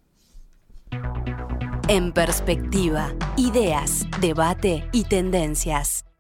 En 1.90 2.12
perspectiva, 2.12 3.12
ideas, 3.36 4.06
debate 4.20 4.88
y 4.92 5.02
tendencias. 5.06 6.04